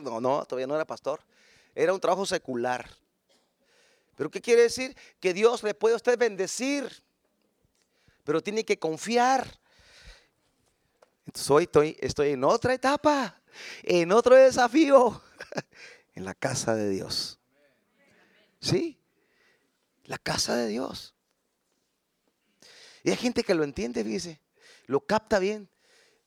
no, 0.03 0.21
no, 0.23 0.47
todavía 0.47 0.67
no 0.67 0.75
era 0.75 0.87
pastor. 0.87 1.21
Era 1.75 1.93
un 1.93 2.01
trabajo 2.01 2.25
secular. 2.25 2.89
Pero 4.17 4.31
¿qué 4.31 4.41
quiere 4.41 4.63
decir? 4.63 4.97
Que 5.21 5.35
Dios 5.35 5.63
le 5.65 5.75
puede 5.75 5.93
a 5.93 5.97
usted 5.97 6.19
bendecir. 6.19 6.91
Pero 8.25 8.43
tiene 8.43 8.65
que 8.65 8.79
confiar. 8.79 9.61
Hoy 11.49 11.65
estoy, 11.65 11.97
estoy 12.01 12.31
en 12.31 12.45
otra 12.45 12.75
etapa, 12.75 13.41
en 13.83 14.11
otro 14.13 14.35
desafío, 14.35 15.23
en 16.15 16.25
la 16.25 16.35
casa 16.35 16.75
de 16.75 16.91
Dios. 16.91 17.39
¿Sí? 18.61 18.99
La 20.05 20.19
casa 20.19 20.57
de 20.57 20.69
Dios. 20.69 21.15
Y 23.05 23.11
hay 23.11 23.17
gente 23.17 23.43
que 23.43 23.55
lo 23.55 23.65
entiende, 23.65 24.05
fíjese, 24.05 24.41
lo 24.87 25.01
capta 25.01 25.39
bien. 25.39 25.69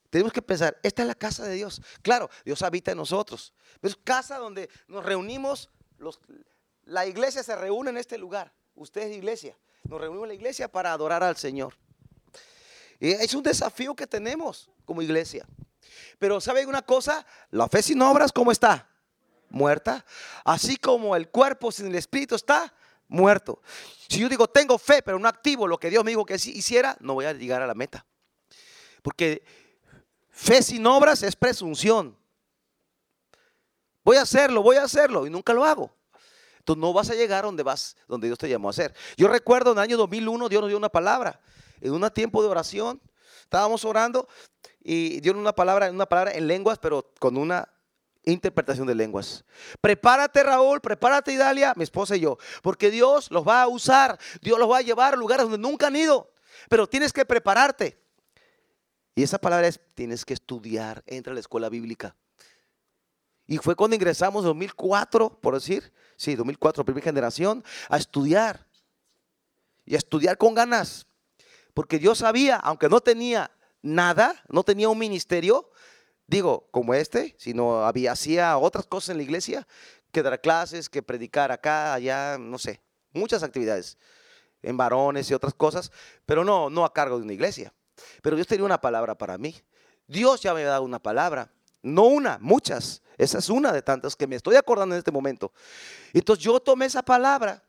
Tenemos 0.09 0.31
que 0.31 0.41
pensar, 0.41 0.79
esta 0.81 1.01
es 1.01 1.07
la 1.07 1.15
casa 1.15 1.43
de 1.45 1.55
Dios. 1.55 1.81
Claro, 2.01 2.29
Dios 2.45 2.61
habita 2.61 2.91
en 2.91 2.97
nosotros. 2.97 3.53
Es 3.81 3.95
casa 3.97 4.37
donde 4.37 4.69
nos 4.87 5.03
reunimos, 5.03 5.69
la 6.85 7.05
iglesia 7.05 7.43
se 7.43 7.55
reúne 7.55 7.89
en 7.89 7.97
este 7.97 8.17
lugar. 8.17 8.53
Usted 8.75 9.01
es 9.01 9.17
iglesia. 9.17 9.57
Nos 9.83 9.99
reunimos 9.99 10.25
en 10.25 10.29
la 10.29 10.35
iglesia 10.35 10.69
para 10.69 10.93
adorar 10.93 11.21
al 11.21 11.35
Señor. 11.35 11.77
Y 12.99 13.11
es 13.11 13.33
un 13.33 13.43
desafío 13.43 13.93
que 13.95 14.07
tenemos 14.07 14.69
como 14.85 15.01
iglesia. 15.01 15.45
Pero 16.19 16.39
¿sabe 16.39 16.65
una 16.65 16.81
cosa? 16.81 17.25
La 17.51 17.67
fe 17.67 17.81
sin 17.81 18.01
obras, 18.01 18.31
¿cómo 18.31 18.51
está? 18.51 18.89
Muerta. 19.49 20.05
Así 20.43 20.77
como 20.77 21.15
el 21.15 21.29
cuerpo 21.29 21.71
sin 21.71 21.87
el 21.87 21.95
espíritu 21.95 22.35
está 22.35 22.73
muerto. 23.07 23.61
Si 24.07 24.19
yo 24.19 24.29
digo, 24.29 24.47
tengo 24.47 24.77
fe, 24.77 25.01
pero 25.01 25.19
no 25.19 25.27
activo 25.27 25.67
lo 25.67 25.77
que 25.77 25.89
Dios 25.89 26.03
me 26.03 26.11
dijo 26.11 26.25
que 26.25 26.35
hiciera, 26.35 26.97
no 26.99 27.13
voy 27.13 27.25
a 27.25 27.33
llegar 27.33 27.61
a 27.61 27.67
la 27.67 27.73
meta. 27.73 28.05
Porque 29.01 29.43
fe 30.29 30.61
sin 30.61 30.85
obras 30.87 31.23
es 31.23 31.35
presunción. 31.35 32.17
Voy 34.03 34.17
a 34.17 34.21
hacerlo, 34.21 34.61
voy 34.61 34.77
a 34.77 34.83
hacerlo 34.83 35.25
y 35.25 35.29
nunca 35.29 35.53
lo 35.53 35.65
hago. 35.65 35.91
Entonces 36.59 36.81
no 36.81 36.93
vas 36.93 37.09
a 37.09 37.15
llegar 37.15 37.43
donde 37.43 37.63
vas, 37.63 37.95
donde 38.07 38.27
Dios 38.27 38.39
te 38.39 38.49
llamó 38.49 38.69
a 38.69 38.71
hacer. 38.71 38.93
Yo 39.17 39.27
recuerdo 39.27 39.71
en 39.71 39.77
el 39.77 39.83
año 39.83 39.97
2001 39.97 40.49
Dios 40.49 40.61
nos 40.61 40.69
dio 40.69 40.77
una 40.77 40.89
palabra. 40.89 41.39
En 41.81 41.93
un 41.93 42.09
tiempo 42.11 42.41
de 42.41 42.49
oración, 42.49 43.01
estábamos 43.45 43.85
orando 43.85 44.27
y 44.83 45.19
dio 45.21 45.33
una 45.33 45.53
palabra, 45.53 45.89
una 45.89 46.05
palabra 46.05 46.33
en 46.33 46.47
lenguas, 46.47 46.77
pero 46.77 47.13
con 47.19 47.37
una 47.37 47.69
interpretación 48.23 48.87
de 48.87 48.95
lenguas. 48.95 49.45
Prepárate 49.81 50.43
Raúl, 50.43 50.81
prepárate 50.81 51.31
Idalia, 51.31 51.73
mi 51.75 51.83
esposa 51.83 52.15
y 52.15 52.21
yo, 52.21 52.37
porque 52.61 52.91
Dios 52.91 53.31
los 53.31 53.47
va 53.47 53.61
a 53.61 53.67
usar, 53.67 54.19
Dios 54.41 54.59
los 54.59 54.69
va 54.69 54.79
a 54.79 54.81
llevar 54.81 55.13
a 55.13 55.17
lugares 55.17 55.43
donde 55.43 55.57
nunca 55.57 55.87
han 55.87 55.95
ido, 55.95 56.31
pero 56.69 56.87
tienes 56.87 57.13
que 57.13 57.25
prepararte. 57.25 57.97
Y 59.15 59.23
esa 59.23 59.37
palabra 59.37 59.67
es, 59.67 59.79
tienes 59.93 60.25
que 60.25 60.33
estudiar, 60.33 61.03
entra 61.07 61.31
a 61.31 61.35
la 61.35 61.39
escuela 61.39 61.69
bíblica. 61.69 62.15
Y 63.47 63.57
fue 63.59 63.75
cuando 63.75 63.95
ingresamos 63.95 64.41
en 64.41 64.47
2004, 64.47 65.39
por 65.39 65.53
decir, 65.53 65.93
sí, 66.17 66.35
2004, 66.35 66.83
primera 66.83 67.03
generación, 67.03 67.63
a 67.89 67.97
estudiar. 67.97 68.67
Y 69.85 69.93
a 69.93 69.99
estudiar 69.99 70.37
con 70.37 70.55
ganas. 70.55 71.05
Porque 71.75 71.99
Dios 71.99 72.19
sabía, 72.19 72.55
aunque 72.55 72.87
no 72.87 73.01
tenía 73.01 73.51
nada, 73.81 74.41
no 74.47 74.63
tenía 74.63 74.87
un 74.87 74.97
ministerio, 74.97 75.69
digo, 76.25 76.69
como 76.71 76.93
este, 76.93 77.35
sino 77.37 77.85
había, 77.85 78.13
hacía 78.13 78.57
otras 78.57 78.87
cosas 78.87 79.09
en 79.09 79.17
la 79.17 79.23
iglesia, 79.23 79.67
que 80.13 80.23
dar 80.23 80.39
clases, 80.39 80.89
que 80.89 81.03
predicar 81.03 81.51
acá, 81.51 81.93
allá, 81.93 82.37
no 82.39 82.57
sé, 82.57 82.81
muchas 83.11 83.43
actividades, 83.43 83.97
en 84.61 84.77
varones 84.77 85.29
y 85.29 85.33
otras 85.33 85.53
cosas, 85.53 85.91
pero 86.25 86.45
no, 86.45 86.69
no 86.69 86.85
a 86.85 86.93
cargo 86.93 87.17
de 87.17 87.23
una 87.23 87.33
iglesia. 87.33 87.73
Pero 88.21 88.37
Dios 88.37 88.47
tenía 88.47 88.65
una 88.65 88.79
palabra 88.79 89.17
para 89.17 89.37
mí. 89.37 89.53
Dios 90.07 90.41
ya 90.41 90.53
me 90.53 90.61
había 90.61 90.71
dado 90.71 90.83
una 90.83 90.99
palabra, 90.99 91.51
no 91.83 92.03
una, 92.03 92.37
muchas. 92.39 93.01
Esa 93.17 93.39
es 93.39 93.49
una 93.49 93.73
de 93.73 93.81
tantas 93.81 94.15
que 94.15 94.27
me 94.27 94.37
estoy 94.37 94.55
acordando 94.55 94.95
en 94.95 94.99
este 94.99 95.11
momento. 95.11 95.51
Entonces 96.13 96.43
yo 96.43 96.57
tomé 96.61 96.85
esa 96.85 97.03
palabra, 97.03 97.61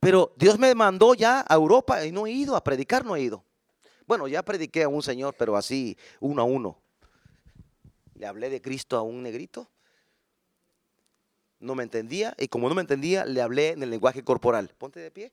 pero 0.00 0.32
Dios 0.36 0.58
me 0.58 0.74
mandó 0.74 1.14
ya 1.14 1.44
a 1.46 1.54
Europa 1.54 2.04
y 2.04 2.10
no 2.10 2.26
he 2.26 2.30
ido 2.30 2.56
a 2.56 2.64
predicar, 2.64 3.04
no 3.04 3.14
he 3.16 3.20
ido. 3.20 3.44
Bueno, 4.06 4.26
ya 4.26 4.42
prediqué 4.42 4.82
a 4.82 4.88
un 4.88 5.02
señor, 5.02 5.34
pero 5.38 5.56
así, 5.56 5.96
uno 6.18 6.42
a 6.42 6.44
uno. 6.44 6.78
Le 8.14 8.26
hablé 8.26 8.50
de 8.50 8.60
Cristo 8.60 8.96
a 8.96 9.02
un 9.02 9.22
negrito. 9.22 9.68
No 11.60 11.74
me 11.74 11.82
entendía 11.82 12.34
y 12.38 12.48
como 12.48 12.68
no 12.68 12.74
me 12.74 12.80
entendía, 12.80 13.26
le 13.26 13.42
hablé 13.42 13.68
en 13.68 13.82
el 13.82 13.90
lenguaje 13.90 14.24
corporal. 14.24 14.74
Ponte 14.78 14.98
de 15.00 15.10
pie. 15.10 15.32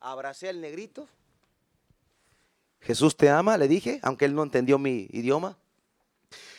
Abracé 0.00 0.48
al 0.48 0.60
negrito. 0.60 1.06
Jesús 2.80 3.16
te 3.16 3.28
ama, 3.30 3.56
le 3.56 3.68
dije, 3.68 4.00
aunque 4.02 4.24
él 4.24 4.34
no 4.34 4.42
entendió 4.42 4.78
mi 4.78 5.06
idioma. 5.10 5.56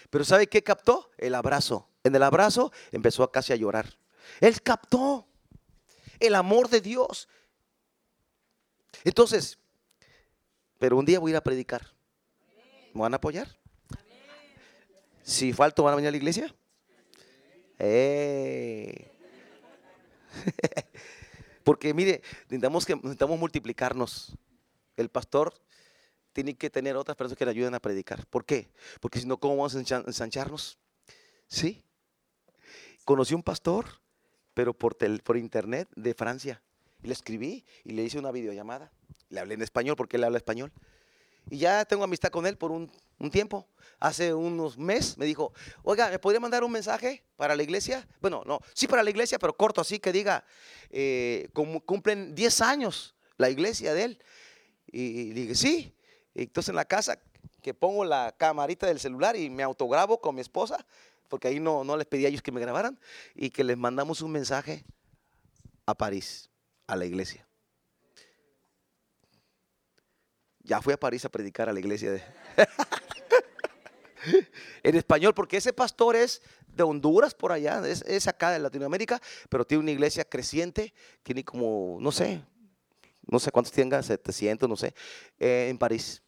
Pero 0.09 0.23
¿sabe 0.23 0.47
qué 0.47 0.63
captó? 0.63 1.09
El 1.17 1.35
abrazo. 1.35 1.87
En 2.03 2.15
el 2.15 2.23
abrazo 2.23 2.71
empezó 2.91 3.29
casi 3.31 3.53
a 3.53 3.55
llorar. 3.55 3.97
Él 4.39 4.61
captó 4.61 5.27
el 6.19 6.35
amor 6.35 6.69
de 6.69 6.81
Dios. 6.81 7.27
Entonces, 9.03 9.57
pero 10.77 10.97
un 10.97 11.05
día 11.05 11.19
voy 11.19 11.31
a 11.31 11.33
ir 11.33 11.37
a 11.37 11.43
predicar. 11.43 11.93
¿Me 12.93 13.01
van 13.01 13.13
a 13.13 13.17
apoyar? 13.17 13.47
Si 15.23 15.53
falto, 15.53 15.83
¿van 15.83 15.93
a 15.93 15.95
venir 15.95 16.09
a 16.09 16.11
la 16.11 16.17
iglesia? 16.17 16.55
Eh. 17.79 19.11
Porque 21.63 21.93
mire, 21.93 22.21
necesitamos, 22.43 22.85
que, 22.85 22.95
necesitamos 22.95 23.39
multiplicarnos. 23.39 24.37
El 24.95 25.09
pastor 25.09 25.53
tiene 26.31 26.55
que 26.55 26.69
tener 26.69 26.95
otras 26.95 27.17
personas 27.17 27.37
que 27.37 27.45
le 27.45 27.51
ayuden 27.51 27.73
a 27.73 27.79
predicar. 27.79 28.25
¿Por 28.27 28.45
qué? 28.45 28.69
Porque 29.01 29.19
si 29.19 29.25
no, 29.25 29.39
¿cómo 29.39 29.57
vamos 29.57 29.75
a 29.75 29.79
ensancharnos? 29.79 30.77
¿Sí? 31.47 31.83
Conocí 33.03 33.33
un 33.33 33.43
pastor, 33.43 34.01
pero 34.55 34.73
por, 34.73 34.97
internet 35.37 35.87
de 35.95 36.15
Francia. 36.15 36.63
Y 37.03 37.07
le 37.07 37.13
escribí 37.13 37.63
y 37.83 37.91
le 37.91 38.03
hice 38.03 38.17
una 38.17 38.31
videollamada. 38.31 38.91
Le 39.29 39.39
hablé 39.39 39.53
en 39.53 39.61
español 39.61 39.95
porque 39.95 40.17
él 40.17 40.23
habla 40.23 40.37
español. 40.37 40.71
Y 41.51 41.59
ya 41.59 41.85
tengo 41.85 42.03
amistad 42.03 42.29
con 42.29 42.47
él 42.47 42.57
por 42.57 42.71
un, 42.71 42.89
tiempo. 43.31 43.67
Hace 43.99 44.33
unos 44.33 44.77
meses 44.77 45.17
me 45.17 45.25
dijo, 45.25 45.53
oiga, 45.83 46.09
¿me 46.09 46.19
podría 46.19 46.39
mandar 46.39 46.63
un 46.63 46.71
mensaje 46.71 47.23
para 47.35 47.55
la 47.55 47.63
iglesia? 47.63 48.07
Bueno, 48.21 48.43
no, 48.45 48.59
sí 48.73 48.87
para 48.87 49.03
la 49.03 49.09
iglesia, 49.09 49.37
pero 49.37 49.55
corto 49.55 49.81
así 49.81 49.99
que 49.99 50.11
diga, 50.11 50.43
eh, 50.89 51.49
cumplen 51.53 52.33
10 52.33 52.61
años 52.61 53.15
la 53.37 53.49
iglesia 53.49 53.93
de 53.93 54.03
él. 54.03 54.23
Y, 54.87 55.31
dije, 55.31 55.55
sí. 55.55 55.93
entonces 56.33 56.69
en 56.69 56.75
la 56.75 56.85
casa 56.85 57.19
que 57.61 57.73
pongo 57.73 58.05
la 58.05 58.33
camarita 58.37 58.87
del 58.87 58.99
celular 58.99 59.35
y 59.35 59.49
me 59.49 59.63
autograbo 59.63 60.21
con 60.21 60.35
mi 60.35 60.41
esposa, 60.41 60.85
porque 61.27 61.47
ahí 61.47 61.59
no, 61.59 61.83
no 61.83 61.97
les 61.97 62.07
pedí 62.07 62.25
a 62.25 62.29
ellos 62.29 62.41
que 62.41 62.51
me 62.51 62.61
grabaran, 62.61 62.99
y 63.33 63.49
que 63.49 63.63
les 63.63 63.77
mandamos 63.77 64.21
un 64.21 64.31
mensaje 64.31 64.85
a 65.85 65.95
París, 65.95 66.49
a 66.87 66.95
la 66.95 67.05
iglesia. 67.05 67.45
Ya 70.59 70.81
fui 70.81 70.93
a 70.93 70.99
París 70.99 71.23
a 71.25 71.29
predicar 71.29 71.69
a 71.69 71.73
la 71.73 71.79
iglesia 71.79 72.23
en 74.83 74.95
español, 74.95 75.33
porque 75.33 75.57
ese 75.57 75.73
pastor 75.73 76.15
es 76.15 76.41
de 76.67 76.83
Honduras 76.83 77.33
por 77.33 77.51
allá, 77.51 77.81
es, 77.87 78.27
acá 78.27 78.51
de 78.51 78.59
Latinoamérica, 78.59 79.21
pero 79.49 79.65
tiene 79.65 79.83
una 79.83 79.91
iglesia 79.91 80.25
creciente, 80.25 80.93
tiene 81.23 81.43
como, 81.43 81.97
no 82.01 82.11
sé, 82.11 82.41
no 83.27 83.39
sé 83.39 83.51
cuántos 83.51 83.71
tenga, 83.71 84.01
700, 84.01 84.67
no 84.67 84.75
sé, 84.75 84.93
eh, 85.39 85.67
en 85.69 85.77
París. 85.77 86.21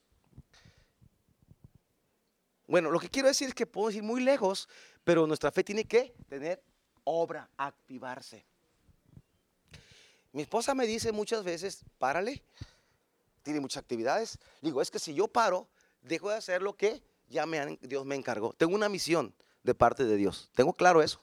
Bueno, 2.68 2.91
lo 2.91 2.99
que 2.99 3.09
quiero 3.09 3.30
decir 3.30 3.47
es 3.47 3.53
que 3.53 3.65
podemos 3.65 3.95
ir 3.95 4.03
muy 4.03 4.22
lejos, 4.22 4.68
pero 5.03 5.26
nuestra 5.26 5.51
fe 5.51 5.63
tiene 5.63 5.86
que 5.86 6.13
tener 6.28 6.61
obra, 7.05 7.49
activarse. 7.55 8.45
Mi 10.34 10.41
esposa 10.41 10.76
me 10.76 10.86
dice 10.86 11.13
muchas 11.13 11.43
veces, 11.43 11.86
párale, 11.97 12.43
tiene 13.41 13.61
muchas 13.61 13.82
actividades. 13.82 14.38
Digo, 14.61 14.82
es 14.82 14.91
que 14.91 14.99
si 14.99 15.13
yo 15.13 15.30
paro, 15.30 15.70
dejo 16.01 16.30
de 16.30 16.36
hacer 16.36 16.61
lo 16.61 16.76
que 16.76 17.01
ya 17.30 17.45
me 17.45 17.78
Dios 17.82 18.05
me 18.05 18.15
encargó. 18.15 18.51
Tengo 18.53 18.76
una 18.76 18.89
misión 18.89 19.34
de 19.63 19.74
parte 19.74 20.03
de 20.03 20.18
Dios. 20.18 20.49
Tengo 20.53 20.74
claro 20.74 21.01
eso. 21.01 21.22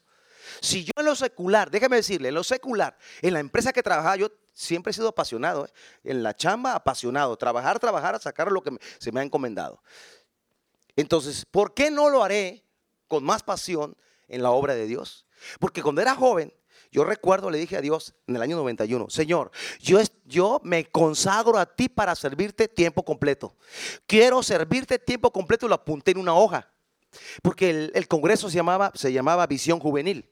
Si 0.60 0.84
yo 0.84 0.92
en 0.96 1.04
lo 1.04 1.14
secular, 1.14 1.70
déjame 1.70 1.96
decirle, 1.96 2.28
en 2.28 2.34
lo 2.34 2.44
secular, 2.44 2.96
en 3.22 3.34
la 3.34 3.40
empresa 3.40 3.72
que 3.72 3.82
trabajaba, 3.82 4.16
yo 4.16 4.30
siempre 4.52 4.90
he 4.90 4.94
sido 4.94 5.08
apasionado. 5.08 5.66
¿eh? 5.66 5.70
En 6.04 6.22
la 6.22 6.34
chamba, 6.34 6.74
apasionado. 6.74 7.36
Trabajar, 7.36 7.78
trabajar, 7.78 8.20
sacar 8.20 8.50
lo 8.50 8.62
que 8.62 8.76
se 8.98 9.12
me 9.12 9.20
ha 9.20 9.22
encomendado. 9.22 9.82
Entonces, 10.96 11.44
¿por 11.50 11.74
qué 11.74 11.90
no 11.90 12.08
lo 12.08 12.22
haré 12.22 12.64
con 13.08 13.24
más 13.24 13.42
pasión 13.42 13.96
en 14.28 14.42
la 14.42 14.50
obra 14.50 14.74
de 14.74 14.86
Dios? 14.86 15.26
Porque 15.58 15.82
cuando 15.82 16.00
era 16.00 16.14
joven, 16.14 16.52
Yo 16.94 17.02
recuerdo, 17.02 17.50
le 17.50 17.58
dije 17.58 17.76
a 17.76 17.80
Dios 17.80 18.14
en 18.28 18.36
el 18.36 18.42
año 18.42 18.56
91, 18.56 19.10
Señor, 19.10 19.50
yo, 19.80 19.98
yo 20.26 20.60
me 20.62 20.84
consagro 20.84 21.58
a 21.58 21.66
ti 21.66 21.88
para 21.88 22.14
servirte 22.14 22.68
tiempo 22.68 23.04
completo. 23.04 23.56
Quiero 24.06 24.44
servirte 24.44 25.00
tiempo 25.00 25.32
completo 25.32 25.66
y 25.66 25.70
lo 25.70 25.74
apunté 25.74 26.12
en 26.12 26.18
una 26.18 26.34
hoja. 26.34 26.70
Porque 27.42 27.70
el, 27.70 27.92
el 27.96 28.06
congreso 28.06 28.48
se 28.48 28.54
llamaba, 28.54 28.92
se 28.94 29.12
llamaba 29.12 29.44
Visión 29.48 29.80
Juvenil. 29.80 30.30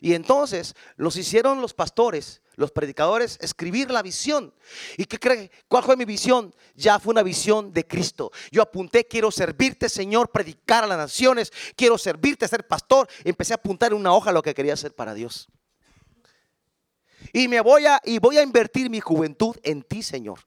Y 0.00 0.14
entonces 0.14 0.74
los 0.96 1.16
hicieron 1.16 1.60
los 1.60 1.74
pastores, 1.74 2.42
los 2.56 2.70
predicadores, 2.70 3.38
escribir 3.40 3.90
la 3.90 4.02
visión. 4.02 4.54
¿Y 4.96 5.04
qué 5.04 5.18
cree? 5.18 5.50
¿Cuál 5.68 5.84
fue 5.84 5.96
mi 5.96 6.04
visión? 6.04 6.54
Ya 6.74 6.98
fue 6.98 7.12
una 7.12 7.22
visión 7.22 7.72
de 7.72 7.86
Cristo. 7.86 8.30
Yo 8.50 8.62
apunté, 8.62 9.06
quiero 9.06 9.30
servirte, 9.30 9.88
Señor, 9.88 10.30
predicar 10.30 10.84
a 10.84 10.86
las 10.86 10.98
naciones, 10.98 11.52
quiero 11.76 11.98
servirte, 11.98 12.48
ser 12.48 12.66
pastor. 12.66 13.08
Empecé 13.24 13.52
a 13.52 13.56
apuntar 13.56 13.92
en 13.92 13.98
una 13.98 14.14
hoja 14.14 14.32
lo 14.32 14.42
que 14.42 14.54
quería 14.54 14.74
hacer 14.74 14.94
para 14.94 15.14
Dios. 15.14 15.48
Y 17.32 17.48
me 17.48 17.60
voy 17.60 17.86
a 17.86 18.00
y 18.04 18.18
voy 18.18 18.38
a 18.38 18.42
invertir 18.42 18.90
mi 18.90 19.00
juventud 19.00 19.56
en 19.62 19.82
ti, 19.82 20.02
Señor. 20.02 20.40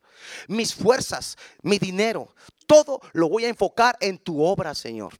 Mis 0.48 0.74
fuerzas, 0.74 1.38
mi 1.62 1.80
dinero, 1.80 2.34
todo 2.66 3.02
lo 3.14 3.30
voy 3.30 3.46
a 3.46 3.50
enfocar 3.50 3.98
en 4.00 4.18
tu 4.18 4.44
obra, 4.44 4.74
Señor. 4.74 5.14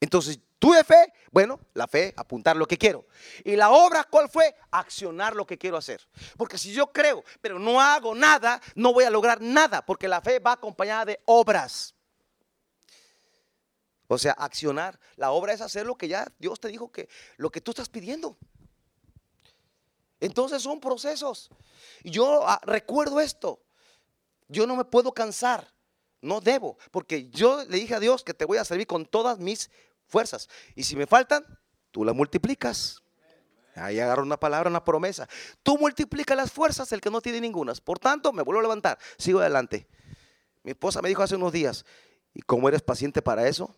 Entonces 0.00 0.38
Tuve 0.58 0.82
fe, 0.82 1.12
bueno, 1.30 1.60
la 1.74 1.86
fe, 1.86 2.12
apuntar 2.16 2.56
lo 2.56 2.66
que 2.66 2.76
quiero. 2.76 3.06
Y 3.44 3.54
la 3.54 3.70
obra, 3.70 4.02
¿cuál 4.02 4.28
fue? 4.28 4.56
Accionar 4.72 5.36
lo 5.36 5.46
que 5.46 5.56
quiero 5.56 5.76
hacer. 5.76 6.08
Porque 6.36 6.58
si 6.58 6.72
yo 6.72 6.92
creo, 6.92 7.22
pero 7.40 7.60
no 7.60 7.80
hago 7.80 8.14
nada, 8.14 8.60
no 8.74 8.92
voy 8.92 9.04
a 9.04 9.10
lograr 9.10 9.40
nada, 9.40 9.86
porque 9.86 10.08
la 10.08 10.20
fe 10.20 10.40
va 10.40 10.52
acompañada 10.52 11.04
de 11.04 11.20
obras. 11.26 11.94
O 14.08 14.18
sea, 14.18 14.32
accionar. 14.32 14.98
La 15.16 15.30
obra 15.30 15.52
es 15.52 15.60
hacer 15.60 15.86
lo 15.86 15.96
que 15.96 16.08
ya 16.08 16.26
Dios 16.38 16.58
te 16.58 16.68
dijo 16.68 16.90
que 16.90 17.08
lo 17.36 17.50
que 17.50 17.60
tú 17.60 17.70
estás 17.70 17.88
pidiendo. 17.88 18.36
Entonces 20.18 20.62
son 20.62 20.80
procesos. 20.80 21.50
Yo 22.02 22.48
ah, 22.48 22.60
recuerdo 22.64 23.20
esto. 23.20 23.62
Yo 24.48 24.66
no 24.66 24.74
me 24.74 24.84
puedo 24.84 25.12
cansar. 25.12 25.72
No 26.20 26.40
debo, 26.40 26.78
porque 26.90 27.28
yo 27.30 27.64
le 27.66 27.76
dije 27.76 27.94
a 27.94 28.00
Dios 28.00 28.24
que 28.24 28.34
te 28.34 28.44
voy 28.44 28.58
a 28.58 28.64
servir 28.64 28.88
con 28.88 29.06
todas 29.06 29.38
mis 29.38 29.70
fuerzas. 30.08 30.48
Y 30.74 30.84
si 30.84 30.96
me 30.96 31.06
faltan, 31.06 31.44
tú 31.90 32.04
las 32.04 32.14
multiplicas. 32.14 33.02
Ahí 33.74 34.00
agarro 34.00 34.22
una 34.22 34.38
palabra, 34.38 34.68
una 34.68 34.84
promesa. 34.84 35.28
Tú 35.62 35.78
multiplicas 35.78 36.36
las 36.36 36.50
fuerzas 36.50 36.90
el 36.92 37.00
que 37.00 37.10
no 37.10 37.20
tiene 37.20 37.40
ninguna. 37.40 37.72
Por 37.74 37.98
tanto, 37.98 38.32
me 38.32 38.42
vuelvo 38.42 38.60
a 38.60 38.62
levantar. 38.62 38.98
Sigo 39.18 39.40
adelante. 39.40 39.86
Mi 40.62 40.72
esposa 40.72 41.00
me 41.00 41.08
dijo 41.08 41.22
hace 41.22 41.36
unos 41.36 41.52
días, 41.52 41.84
¿y 42.34 42.42
cómo 42.42 42.68
eres 42.68 42.82
paciente 42.82 43.22
para 43.22 43.46
eso? 43.46 43.74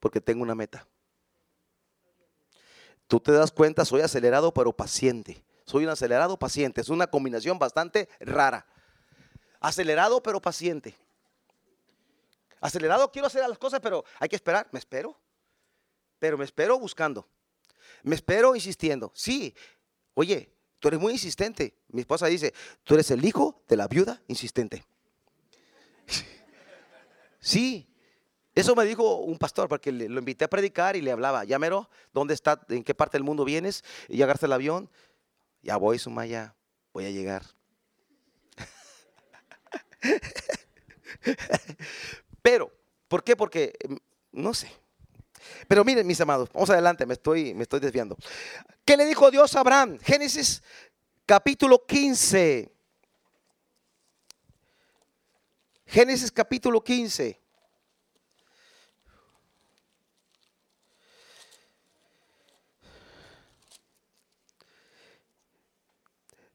Porque 0.00 0.20
tengo 0.20 0.42
una 0.42 0.54
meta. 0.54 0.86
Tú 3.06 3.20
te 3.20 3.32
das 3.32 3.52
cuenta, 3.52 3.84
soy 3.84 4.02
acelerado 4.02 4.52
pero 4.52 4.72
paciente. 4.72 5.44
Soy 5.64 5.84
un 5.84 5.90
acelerado 5.90 6.38
paciente. 6.38 6.80
Es 6.80 6.88
una 6.88 7.06
combinación 7.06 7.58
bastante 7.58 8.08
rara. 8.20 8.66
Acelerado 9.60 10.22
pero 10.22 10.40
paciente. 10.40 10.96
Acelerado 12.60 13.10
quiero 13.12 13.26
hacer 13.26 13.46
las 13.48 13.58
cosas, 13.58 13.80
pero 13.80 14.04
hay 14.18 14.28
que 14.28 14.36
esperar. 14.36 14.68
Me 14.72 14.78
espero. 14.78 15.18
Pero 16.18 16.38
me 16.38 16.44
espero 16.44 16.78
buscando. 16.78 17.28
Me 18.02 18.14
espero 18.14 18.54
insistiendo. 18.54 19.12
Sí, 19.14 19.54
oye, 20.14 20.50
tú 20.78 20.88
eres 20.88 21.00
muy 21.00 21.12
insistente. 21.12 21.74
Mi 21.88 22.00
esposa 22.00 22.26
dice, 22.26 22.54
tú 22.84 22.94
eres 22.94 23.10
el 23.10 23.24
hijo 23.24 23.62
de 23.68 23.76
la 23.76 23.88
viuda 23.88 24.22
insistente. 24.28 24.84
Sí, 27.40 27.88
eso 28.58 28.74
me 28.74 28.84
dijo 28.84 29.18
un 29.18 29.38
pastor, 29.38 29.68
porque 29.68 29.92
lo 29.92 30.18
invité 30.18 30.44
a 30.44 30.50
predicar 30.50 30.96
y 30.96 31.00
le 31.00 31.12
hablaba, 31.12 31.44
llámelo, 31.44 31.88
¿dónde 32.12 32.34
está? 32.34 32.60
¿En 32.68 32.82
qué 32.82 32.92
parte 32.92 33.16
del 33.16 33.22
mundo 33.22 33.44
vienes? 33.44 33.84
Y 34.08 34.16
ya 34.16 34.26
el 34.26 34.52
avión. 34.52 34.90
Ya 35.62 35.76
voy, 35.76 36.00
Sumaya, 36.00 36.56
voy 36.92 37.04
a 37.04 37.10
llegar. 37.10 37.44
Pero, 42.42 42.72
¿por 43.06 43.22
qué? 43.22 43.36
Porque, 43.36 43.74
mm, 43.88 43.94
no 44.32 44.54
sé, 44.54 44.72
pero 45.66 45.84
miren, 45.84 46.06
mis 46.06 46.20
amados, 46.20 46.48
vamos 46.52 46.70
adelante, 46.70 47.06
me 47.06 47.14
estoy, 47.14 47.54
me 47.54 47.62
estoy 47.62 47.80
desviando. 47.80 48.16
¿Qué 48.84 48.96
le 48.96 49.04
dijo 49.04 49.30
Dios 49.30 49.54
a 49.54 49.60
Abraham? 49.60 49.98
Génesis 50.00 50.62
capítulo 51.26 51.84
15. 51.86 52.72
Génesis 55.86 56.30
capítulo 56.30 56.82
15. 56.82 57.40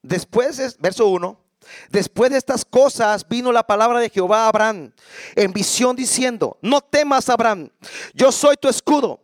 Después, 0.04 0.78
verso 0.80 1.08
1, 1.08 1.43
Después 1.89 2.32
de 2.32 2.38
estas 2.38 2.66
cosas 2.66 3.28
vino 3.28 3.51
la 3.51 3.64
palabra 3.64 3.99
de 3.99 4.09
Jehová 4.09 4.45
a 4.45 4.47
Abraham 4.49 4.91
en 5.36 5.53
visión 5.53 5.95
diciendo, 5.95 6.57
no 6.61 6.82
temas 6.82 7.30
Abraham, 7.30 7.70
yo 8.14 8.32
soy 8.32 8.55
tu 8.57 8.68
escudo, 8.68 9.22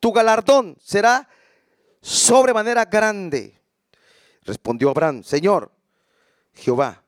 tu 0.00 0.12
galardón 0.12 0.76
será 0.82 1.28
sobremanera 2.00 2.84
grande. 2.84 3.60
Respondió 4.42 4.90
Abraham, 4.90 5.22
Señor, 5.24 5.72
Jehová, 6.54 7.02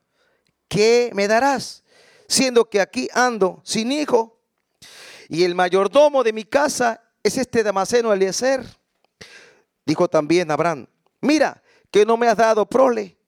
¿qué 0.67 1.11
me 1.13 1.27
darás? 1.27 1.83
Siendo 2.27 2.69
que 2.69 2.81
aquí 2.81 3.07
ando 3.13 3.61
sin 3.63 3.91
hijo 3.91 4.39
y 5.29 5.43
el 5.43 5.55
mayordomo 5.55 6.23
de 6.23 6.33
mi 6.33 6.43
casa 6.43 7.01
es 7.23 7.37
este 7.37 7.63
Damaseno 7.63 8.13
Eliezer. 8.13 8.65
Dijo 9.85 10.07
también 10.07 10.51
Abraham, 10.51 10.87
mira 11.21 11.61
que 11.91 12.05
no 12.05 12.17
me 12.17 12.27
has 12.27 12.37
dado 12.37 12.65
prole 12.65 13.18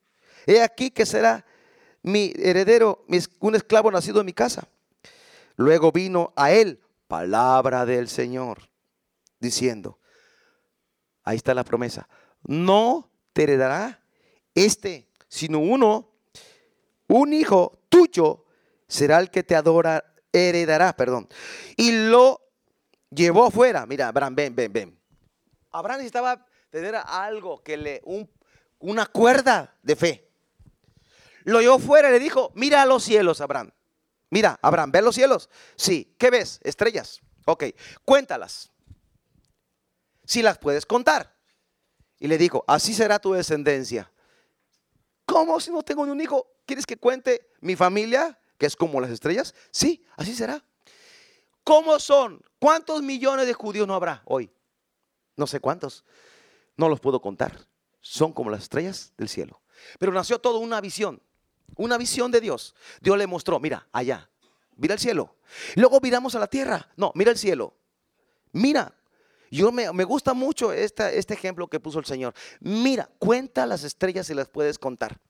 He 0.46 0.62
aquí 0.62 0.90
que 0.90 1.06
será 1.06 1.44
mi 2.02 2.32
heredero, 2.36 3.04
un 3.40 3.54
esclavo 3.54 3.90
nacido 3.90 4.20
en 4.20 4.26
mi 4.26 4.32
casa. 4.32 4.68
Luego 5.56 5.92
vino 5.92 6.32
a 6.36 6.52
él 6.52 6.80
palabra 7.06 7.84
del 7.84 8.08
Señor, 8.08 8.70
diciendo, 9.38 9.98
ahí 11.24 11.36
está 11.36 11.54
la 11.54 11.64
promesa, 11.64 12.08
no 12.42 13.10
te 13.32 13.44
heredará 13.44 14.02
este, 14.54 15.08
sino 15.28 15.60
uno, 15.60 16.10
un 17.08 17.32
hijo 17.32 17.78
tuyo 17.88 18.44
será 18.88 19.18
el 19.18 19.30
que 19.30 19.42
te 19.42 19.54
adora, 19.54 20.04
heredará, 20.32 20.94
perdón. 20.94 21.28
Y 21.76 21.92
lo 21.92 22.40
llevó 23.10 23.46
afuera. 23.46 23.86
Mira, 23.86 24.08
Abraham, 24.08 24.34
ven, 24.34 24.54
ven, 24.54 24.72
ven. 24.72 24.98
Abraham 25.70 25.98
necesitaba 25.98 26.46
tener 26.70 26.94
algo 26.96 27.62
que 27.62 27.76
le, 27.76 28.00
un, 28.04 28.30
una 28.78 29.06
cuerda 29.06 29.74
de 29.82 29.96
fe. 29.96 30.31
Lo 31.44 31.60
llevó 31.60 31.78
fuera 31.78 32.08
y 32.08 32.12
le 32.12 32.18
dijo, 32.18 32.52
mira 32.54 32.82
a 32.82 32.86
los 32.86 33.04
cielos, 33.04 33.40
Abraham. 33.40 33.70
Mira, 34.30 34.58
Abraham, 34.62 34.92
¿ves 34.92 35.02
los 35.02 35.14
cielos? 35.14 35.50
Sí. 35.76 36.14
¿Qué 36.18 36.30
ves? 36.30 36.60
Estrellas. 36.62 37.20
Ok, 37.44 37.64
cuéntalas. 38.04 38.70
Si 40.24 40.42
las 40.42 40.58
puedes 40.58 40.86
contar. 40.86 41.36
Y 42.18 42.28
le 42.28 42.38
dijo, 42.38 42.64
así 42.66 42.94
será 42.94 43.18
tu 43.18 43.32
descendencia. 43.32 44.10
¿Cómo 45.26 45.60
si 45.60 45.70
no 45.70 45.82
tengo 45.82 46.04
ni 46.06 46.12
un 46.12 46.20
hijo? 46.20 46.46
¿Quieres 46.66 46.86
que 46.86 46.96
cuente 46.96 47.50
mi 47.60 47.74
familia, 47.76 48.38
que 48.58 48.66
es 48.66 48.76
como 48.76 49.00
las 49.00 49.10
estrellas? 49.10 49.54
Sí, 49.70 50.04
así 50.16 50.34
será. 50.34 50.64
¿Cómo 51.64 51.98
son? 51.98 52.42
¿Cuántos 52.58 53.02
millones 53.02 53.46
de 53.46 53.54
judíos 53.54 53.86
no 53.86 53.94
habrá 53.94 54.22
hoy? 54.24 54.52
No 55.36 55.46
sé 55.46 55.60
cuántos. 55.60 56.04
No 56.76 56.88
los 56.88 57.00
puedo 57.00 57.20
contar. 57.20 57.66
Son 58.00 58.32
como 58.32 58.50
las 58.50 58.62
estrellas 58.62 59.12
del 59.16 59.28
cielo. 59.28 59.60
Pero 59.98 60.12
nació 60.12 60.40
toda 60.40 60.58
una 60.58 60.80
visión. 60.80 61.22
Una 61.76 61.98
visión 61.98 62.30
de 62.30 62.40
Dios. 62.40 62.74
Dios 63.00 63.16
le 63.16 63.26
mostró, 63.26 63.58
mira, 63.60 63.88
allá, 63.92 64.30
mira 64.76 64.94
el 64.94 65.00
cielo. 65.00 65.36
Luego 65.76 66.00
miramos 66.00 66.34
a 66.34 66.38
la 66.38 66.46
tierra. 66.46 66.90
No, 66.96 67.12
mira 67.14 67.30
el 67.30 67.38
cielo. 67.38 67.76
Mira. 68.52 68.94
Yo 69.50 69.70
me, 69.70 70.04
gusta 70.04 70.32
mucho 70.32 70.72
este 70.72 71.34
ejemplo 71.34 71.68
que 71.68 71.78
puso 71.78 71.98
el 71.98 72.06
Señor. 72.06 72.32
Mira, 72.60 73.10
cuenta 73.18 73.66
las 73.66 73.84
estrellas 73.84 74.30
y 74.30 74.34
las 74.34 74.48
puedes 74.48 74.78
contar. 74.78 75.20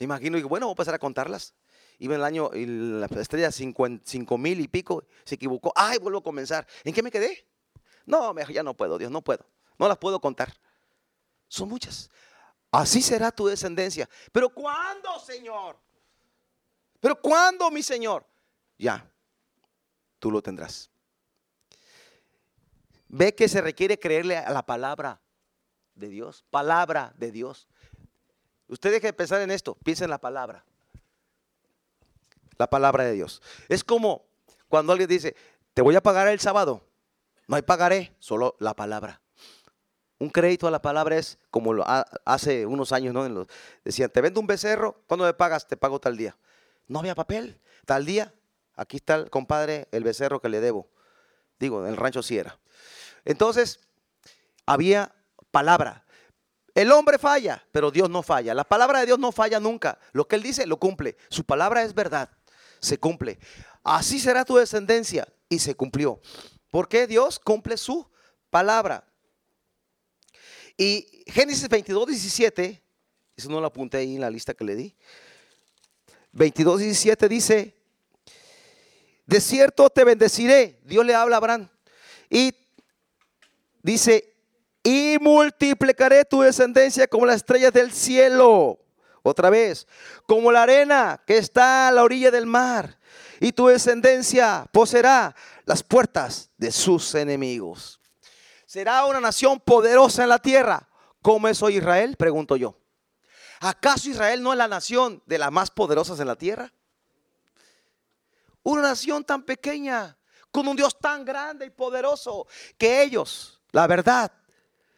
Imagino 0.00 0.36
que, 0.36 0.42
bueno, 0.42 0.66
voy 0.66 0.72
a 0.72 0.76
pasar 0.76 0.94
a 0.94 0.98
contarlas. 0.98 1.54
Iba 2.00 2.16
el 2.16 2.24
año, 2.24 2.50
y 2.54 2.66
la 2.66 3.06
estrella 3.06 3.52
cinco 3.52 4.38
mil 4.38 4.58
y 4.58 4.66
pico, 4.66 5.04
se 5.24 5.36
equivocó. 5.36 5.72
Ay, 5.76 5.98
vuelvo 5.98 6.18
a 6.18 6.22
comenzar. 6.24 6.66
¿En 6.82 6.92
qué 6.92 7.04
me 7.04 7.10
quedé? 7.12 7.46
No, 8.04 8.34
ya 8.48 8.64
no 8.64 8.74
puedo, 8.74 8.98
Dios, 8.98 9.12
no 9.12 9.22
puedo. 9.22 9.46
No 9.78 9.86
las 9.86 9.98
puedo 9.98 10.20
contar. 10.20 10.52
Son 11.46 11.68
muchas. 11.68 12.10
Así 12.70 13.02
será 13.02 13.32
tu 13.32 13.46
descendencia. 13.46 14.08
Pero 14.32 14.48
¿cuándo, 14.50 15.18
Señor? 15.18 15.76
Pero 17.00 17.20
¿cuándo, 17.20 17.70
mi 17.70 17.82
Señor? 17.82 18.24
Ya, 18.78 19.10
tú 20.18 20.30
lo 20.30 20.40
tendrás. 20.40 20.90
Ve 23.08 23.34
que 23.34 23.48
se 23.48 23.60
requiere 23.60 23.98
creerle 23.98 24.36
a 24.36 24.50
la 24.50 24.64
palabra 24.64 25.20
de 25.94 26.08
Dios. 26.08 26.44
Palabra 26.50 27.12
de 27.16 27.32
Dios. 27.32 27.66
Usted 28.68 28.92
deje 28.92 29.08
de 29.08 29.12
pensar 29.12 29.40
en 29.40 29.50
esto, 29.50 29.74
piensa 29.74 30.04
en 30.04 30.10
la 30.10 30.20
palabra. 30.20 30.64
La 32.56 32.70
palabra 32.70 33.04
de 33.04 33.12
Dios. 33.12 33.42
Es 33.68 33.82
como 33.82 34.26
cuando 34.68 34.92
alguien 34.92 35.08
dice, 35.08 35.34
te 35.74 35.82
voy 35.82 35.96
a 35.96 36.02
pagar 36.02 36.28
el 36.28 36.38
sábado. 36.38 36.86
No 37.48 37.56
hay 37.56 37.62
pagaré, 37.62 38.14
solo 38.20 38.54
la 38.60 38.74
palabra. 38.74 39.20
Un 40.20 40.28
crédito 40.28 40.68
a 40.68 40.70
la 40.70 40.82
palabra 40.82 41.16
es 41.16 41.38
como 41.50 41.72
lo, 41.72 41.84
hace 42.26 42.66
unos 42.66 42.92
años, 42.92 43.14
¿no? 43.14 43.46
decían, 43.82 44.10
te 44.10 44.20
vendo 44.20 44.38
un 44.38 44.46
becerro, 44.46 45.02
¿cuándo 45.06 45.24
me 45.24 45.32
pagas? 45.32 45.66
Te 45.66 45.78
pago 45.78 45.98
tal 45.98 46.18
día. 46.18 46.36
No 46.88 46.98
había 46.98 47.14
papel, 47.14 47.58
tal 47.86 48.04
día. 48.04 48.34
Aquí 48.76 48.98
está 48.98 49.14
el 49.14 49.30
compadre, 49.30 49.88
el 49.92 50.04
becerro 50.04 50.42
que 50.42 50.50
le 50.50 50.60
debo. 50.60 50.90
Digo, 51.58 51.82
en 51.84 51.90
el 51.90 51.96
rancho 51.96 52.22
sí 52.22 52.36
era. 52.36 52.58
Entonces, 53.24 53.80
había 54.66 55.14
palabra. 55.50 56.04
El 56.74 56.92
hombre 56.92 57.18
falla, 57.18 57.64
pero 57.72 57.90
Dios 57.90 58.10
no 58.10 58.22
falla. 58.22 58.52
La 58.52 58.64
palabra 58.64 59.00
de 59.00 59.06
Dios 59.06 59.18
no 59.18 59.32
falla 59.32 59.58
nunca. 59.58 59.98
Lo 60.12 60.28
que 60.28 60.36
Él 60.36 60.42
dice, 60.42 60.66
lo 60.66 60.78
cumple. 60.78 61.16
Su 61.30 61.44
palabra 61.44 61.82
es 61.82 61.94
verdad. 61.94 62.30
Se 62.80 62.98
cumple. 62.98 63.38
Así 63.82 64.20
será 64.20 64.44
tu 64.44 64.56
descendencia. 64.56 65.26
Y 65.48 65.60
se 65.60 65.74
cumplió. 65.74 66.20
Porque 66.70 67.06
Dios 67.06 67.38
cumple 67.38 67.76
su 67.76 68.08
palabra. 68.50 69.09
Y 70.80 71.24
Génesis 71.26 71.68
22, 71.68 72.06
17, 72.06 72.82
eso 73.36 73.50
no 73.50 73.60
lo 73.60 73.66
apunté 73.66 73.98
ahí 73.98 74.14
en 74.14 74.22
la 74.22 74.30
lista 74.30 74.54
que 74.54 74.64
le 74.64 74.74
di. 74.74 74.96
22, 76.32 76.80
17 76.80 77.28
dice, 77.28 77.76
de 79.26 79.40
cierto 79.42 79.90
te 79.90 80.04
bendeciré. 80.04 80.80
Dios 80.84 81.04
le 81.04 81.14
habla 81.14 81.36
a 81.36 81.38
Abraham. 81.38 81.68
Y 82.30 82.54
dice, 83.82 84.32
y 84.82 85.18
multiplicaré 85.20 86.24
tu 86.24 86.40
descendencia 86.40 87.06
como 87.06 87.26
las 87.26 87.36
estrellas 87.36 87.74
del 87.74 87.92
cielo. 87.92 88.78
Otra 89.22 89.50
vez, 89.50 89.86
como 90.24 90.50
la 90.50 90.62
arena 90.62 91.22
que 91.26 91.36
está 91.36 91.88
a 91.88 91.92
la 91.92 92.02
orilla 92.04 92.30
del 92.30 92.46
mar. 92.46 92.98
Y 93.38 93.52
tu 93.52 93.66
descendencia 93.66 94.66
poseerá 94.72 95.36
las 95.66 95.82
puertas 95.82 96.48
de 96.56 96.72
sus 96.72 97.14
enemigos 97.14 97.99
será 98.70 99.04
una 99.04 99.18
nación 99.18 99.58
poderosa 99.58 100.22
en 100.22 100.28
la 100.28 100.38
tierra. 100.38 100.88
¿Cómo 101.22 101.48
es 101.48 101.60
hoy 101.60 101.78
Israel? 101.78 102.14
Pregunto 102.16 102.54
yo. 102.54 102.78
¿Acaso 103.58 104.08
Israel 104.08 104.44
no 104.44 104.52
es 104.52 104.58
la 104.58 104.68
nación 104.68 105.20
de 105.26 105.38
las 105.38 105.50
más 105.50 105.72
poderosas 105.72 106.20
en 106.20 106.28
la 106.28 106.36
tierra? 106.36 106.72
Una 108.62 108.82
nación 108.82 109.24
tan 109.24 109.42
pequeña, 109.42 110.16
con 110.52 110.68
un 110.68 110.76
Dios 110.76 110.96
tan 111.00 111.24
grande 111.24 111.66
y 111.66 111.70
poderoso, 111.70 112.46
que 112.78 113.02
ellos, 113.02 113.60
la 113.72 113.88
verdad, 113.88 114.30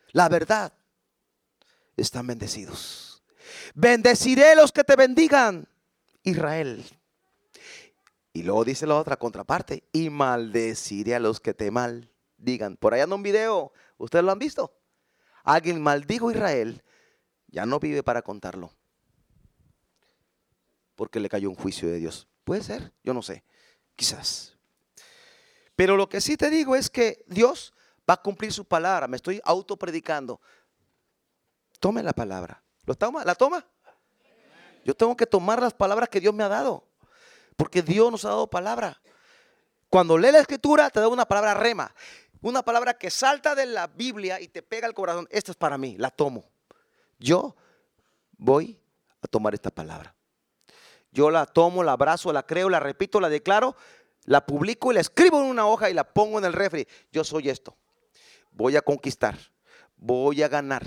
la 0.09 0.29
verdad, 0.29 0.75
están 1.97 2.27
bendecidos. 2.27 3.23
Bendeciré 3.73 4.55
los 4.55 4.71
que 4.71 4.85
te 4.85 4.97
bendigan, 4.97 5.67
Israel. 6.25 6.85
Y 8.35 8.43
luego 8.43 8.67
dice 8.67 8.87
la 8.87 8.97
otra 8.97 9.17
contraparte, 9.17 9.89
y 9.95 10.11
maldeciré 10.11 11.15
a 11.15 11.21
los 11.21 11.41
que 11.41 11.55
te 11.55 11.71
mal 11.71 12.12
digan, 12.43 12.77
por 12.77 12.93
allá 12.93 13.05
anda 13.05 13.17
un 13.17 13.23
video, 13.23 13.73
¿ustedes 13.97 14.25
lo 14.25 14.33
han 14.33 14.39
visto? 14.39 14.75
Alguien 15.45 15.81
maldijo 15.81 16.29
a 16.29 16.33
Israel, 16.33 16.83
ya 17.47 17.65
no 17.65 17.79
vive 17.79 18.03
para 18.03 18.23
contarlo. 18.23 18.73
Porque 20.95 21.21
le 21.21 21.29
cayó 21.29 21.49
un 21.49 21.57
juicio 21.57 21.89
de 21.89 21.99
Dios. 21.99 22.29
Puede 22.45 22.63
ser, 22.63 22.93
yo 23.03 23.15
no 23.15 23.23
sé, 23.23 23.45
quizás. 23.97 24.57
Pero 25.77 25.97
lo 25.97 26.09
que 26.09 26.21
sí 26.21 26.37
te 26.37 26.51
digo 26.51 26.77
es 26.77 26.91
que 26.91 27.25
Dios 27.27 27.73
va 28.09 28.15
a 28.15 28.23
cumplir 28.23 28.53
su 28.53 28.65
palabra. 28.65 29.09
Me 29.09 29.17
estoy 29.17 29.41
autopredicando. 29.45 30.41
Tome 31.81 32.03
la 32.03 32.13
palabra. 32.13 32.63
¿Lo 32.85 32.95
toma? 32.95 33.25
¿La 33.25 33.35
toma? 33.35 33.67
Yo 34.85 34.95
tengo 34.95 35.17
que 35.17 35.27
tomar 35.27 35.63
las 35.63 35.73
palabras 35.73 36.09
que 36.09 36.21
Dios 36.21 36.35
me 36.35 36.45
ha 36.45 36.49
dado. 36.49 36.87
Porque 37.57 37.83
Dios 37.83 38.11
nos 38.11 38.25
ha 38.25 38.31
dado 38.31 38.49
palabra. 38.49 39.01
Cuando 39.89 40.19
lee 40.19 40.33
la 40.33 40.41
escritura, 40.41 40.91
te 40.91 41.01
da 41.01 41.09
una 41.09 41.27
palabra 41.27 41.55
rema 41.55 41.95
una 42.43 42.63
palabra 42.63 42.95
que 42.95 43.09
salta 43.09 43.55
de 43.55 43.67
la 43.67 43.87
Biblia 43.87 44.41
y 44.41 44.49
te 44.49 44.63
pega 44.63 44.87
al 44.87 44.95
corazón. 44.95 45.27
Esta 45.31 45.53
es 45.53 45.57
para 45.57 45.79
mí, 45.79 45.97
la 45.97 46.11
tomo. 46.11 46.45
Yo 47.19 47.55
voy 48.37 48.79
a 49.23 49.29
tomar 49.29 49.55
esta 49.55 49.71
palabra. 49.71 50.15
Yo 51.13 51.31
la 51.31 51.47
tomo, 51.47 51.85
la 51.85 51.93
abrazo, 51.93 52.33
la 52.33 52.45
creo, 52.45 52.69
la 52.69 52.81
repito, 52.81 53.21
la 53.21 53.29
declaro, 53.29 53.77
la 54.25 54.45
publico 54.45 54.91
y 54.91 54.95
la 54.95 55.01
escribo 55.01 55.39
en 55.41 55.47
una 55.47 55.67
hoja 55.67 55.89
y 55.89 55.95
la 55.95 56.05
pongo 56.05 56.39
en 56.39 56.45
el 56.45 56.53
refri. 56.53 56.87
Yo 57.13 57.23
soy 57.23 57.49
esto. 57.49 57.77
Voy 58.51 58.77
a 58.77 58.83
conquistar, 58.83 59.39
voy 59.97 60.43
a 60.43 60.49
ganar, 60.49 60.85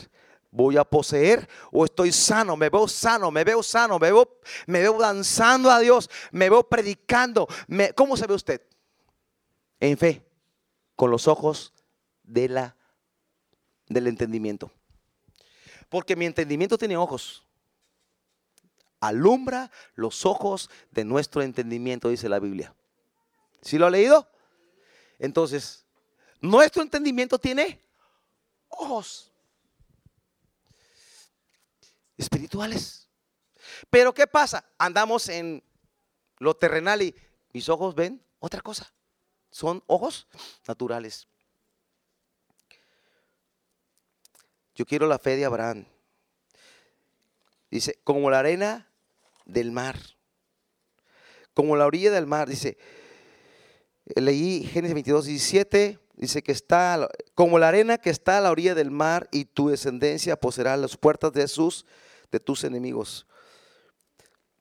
voy 0.51 0.78
a 0.78 0.84
poseer 0.84 1.47
o 1.72 1.86
estoy 1.86 2.12
sano, 2.12 2.58
me 2.58 2.70
veo 2.70 2.88
sano, 2.88 3.32
me 3.32 3.43
veo 3.43 3.64
sano, 3.64 3.97
me 3.97 4.12
veo, 4.12 4.39
me 4.68 4.82
veo 4.82 4.99
danzando 4.99 5.72
a 5.72 5.80
Dios, 5.80 6.10
me 6.32 6.49
veo 6.49 6.68
predicando. 6.68 7.47
¿Cómo 7.95 8.18
se 8.18 8.28
ve 8.28 8.34
usted? 8.34 8.62
En 9.80 9.97
fe 9.97 10.22
con 10.95 11.11
los 11.11 11.27
ojos 11.27 11.73
de 12.23 12.49
la, 12.49 12.75
del 13.87 14.07
entendimiento. 14.07 14.71
Porque 15.89 16.15
mi 16.15 16.25
entendimiento 16.25 16.77
tiene 16.77 16.97
ojos. 16.97 17.43
Alumbra 18.99 19.71
los 19.93 20.25
ojos 20.25 20.69
de 20.91 21.03
nuestro 21.03 21.41
entendimiento, 21.41 22.09
dice 22.09 22.29
la 22.29 22.39
Biblia. 22.39 22.73
¿Sí 23.61 23.77
lo 23.77 23.85
ha 23.85 23.91
leído? 23.91 24.27
Entonces, 25.19 25.85
nuestro 26.41 26.81
entendimiento 26.81 27.37
tiene 27.37 27.81
ojos 28.69 29.31
espirituales. 32.17 33.07
Pero 33.89 34.13
¿qué 34.13 34.27
pasa? 34.27 34.65
Andamos 34.77 35.29
en 35.29 35.63
lo 36.39 36.55
terrenal 36.55 37.01
y 37.01 37.15
mis 37.53 37.69
ojos 37.69 37.95
ven 37.95 38.23
otra 38.39 38.61
cosa 38.61 38.94
son 39.56 39.82
ojos 39.88 40.28
naturales. 40.68 41.30
Yo 44.76 44.86
quiero 44.86 45.08
la 45.08 45.18
fe 45.18 45.38
de 45.38 45.45
Abraham. 45.45 45.86
Dice, 47.72 47.97
como 48.03 48.30
la 48.30 48.39
arena 48.39 48.91
del 49.45 49.72
mar, 49.72 49.97
como 51.53 51.78
la 51.78 51.86
orilla 51.86 52.12
del 52.12 52.28
mar. 52.28 52.49
Dice, 52.49 52.78
leí 54.18 54.66
Génesis 54.66 54.93
22, 54.93 55.26
17, 55.26 55.99
dice 56.16 56.43
que 56.43 56.51
está 56.51 57.08
como 57.34 57.58
la 57.58 57.70
arena 57.70 57.97
que 57.97 58.10
está 58.10 58.39
a 58.39 58.41
la 58.41 58.51
orilla 58.51 58.76
del 58.76 58.91
mar 58.91 59.30
y 59.32 59.45
tu 59.45 59.70
descendencia 59.70 60.38
poseerá 60.38 60.76
las 60.76 60.97
puertas 60.97 61.32
de 61.32 61.47
sus, 61.47 61.86
de 62.30 62.41
tus 62.41 62.66
enemigos. 62.66 63.26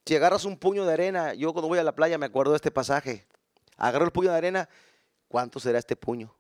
Si 0.06 0.14
agarras 0.14 0.44
un 0.44 0.56
puño 0.56 0.86
de 0.86 0.92
arena, 0.92 1.34
yo 1.34 1.52
cuando 1.52 1.66
voy 1.66 1.80
a 1.80 1.82
la 1.82 1.96
playa 1.96 2.16
me 2.16 2.26
acuerdo 2.26 2.52
de 2.52 2.58
este 2.58 2.70
pasaje. 2.70 3.26
Agarro 3.76 4.04
el 4.04 4.12
puño 4.12 4.30
de 4.30 4.36
arena, 4.36 4.68
¿cuánto 5.28 5.58
será 5.60 5.78
este 5.78 5.96
puño? 5.96 6.34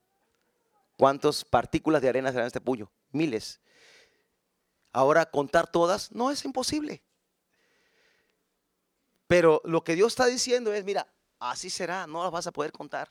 ¿Cuántas 0.96 1.44
partículas 1.44 2.00
de 2.02 2.08
arena 2.08 2.30
serán 2.30 2.46
este 2.46 2.60
puño? 2.60 2.90
Miles. 3.10 3.60
Ahora 4.92 5.26
contar 5.26 5.66
todas 5.70 6.12
no 6.12 6.30
es 6.30 6.44
imposible. 6.44 7.02
Pero 9.26 9.60
lo 9.64 9.82
que 9.82 9.94
Dios 9.94 10.12
está 10.12 10.26
diciendo 10.26 10.72
es, 10.72 10.84
mira, 10.84 11.08
así 11.40 11.70
será, 11.70 12.06
no 12.06 12.22
las 12.22 12.30
vas 12.30 12.46
a 12.46 12.52
poder 12.52 12.70
contar. 12.70 13.10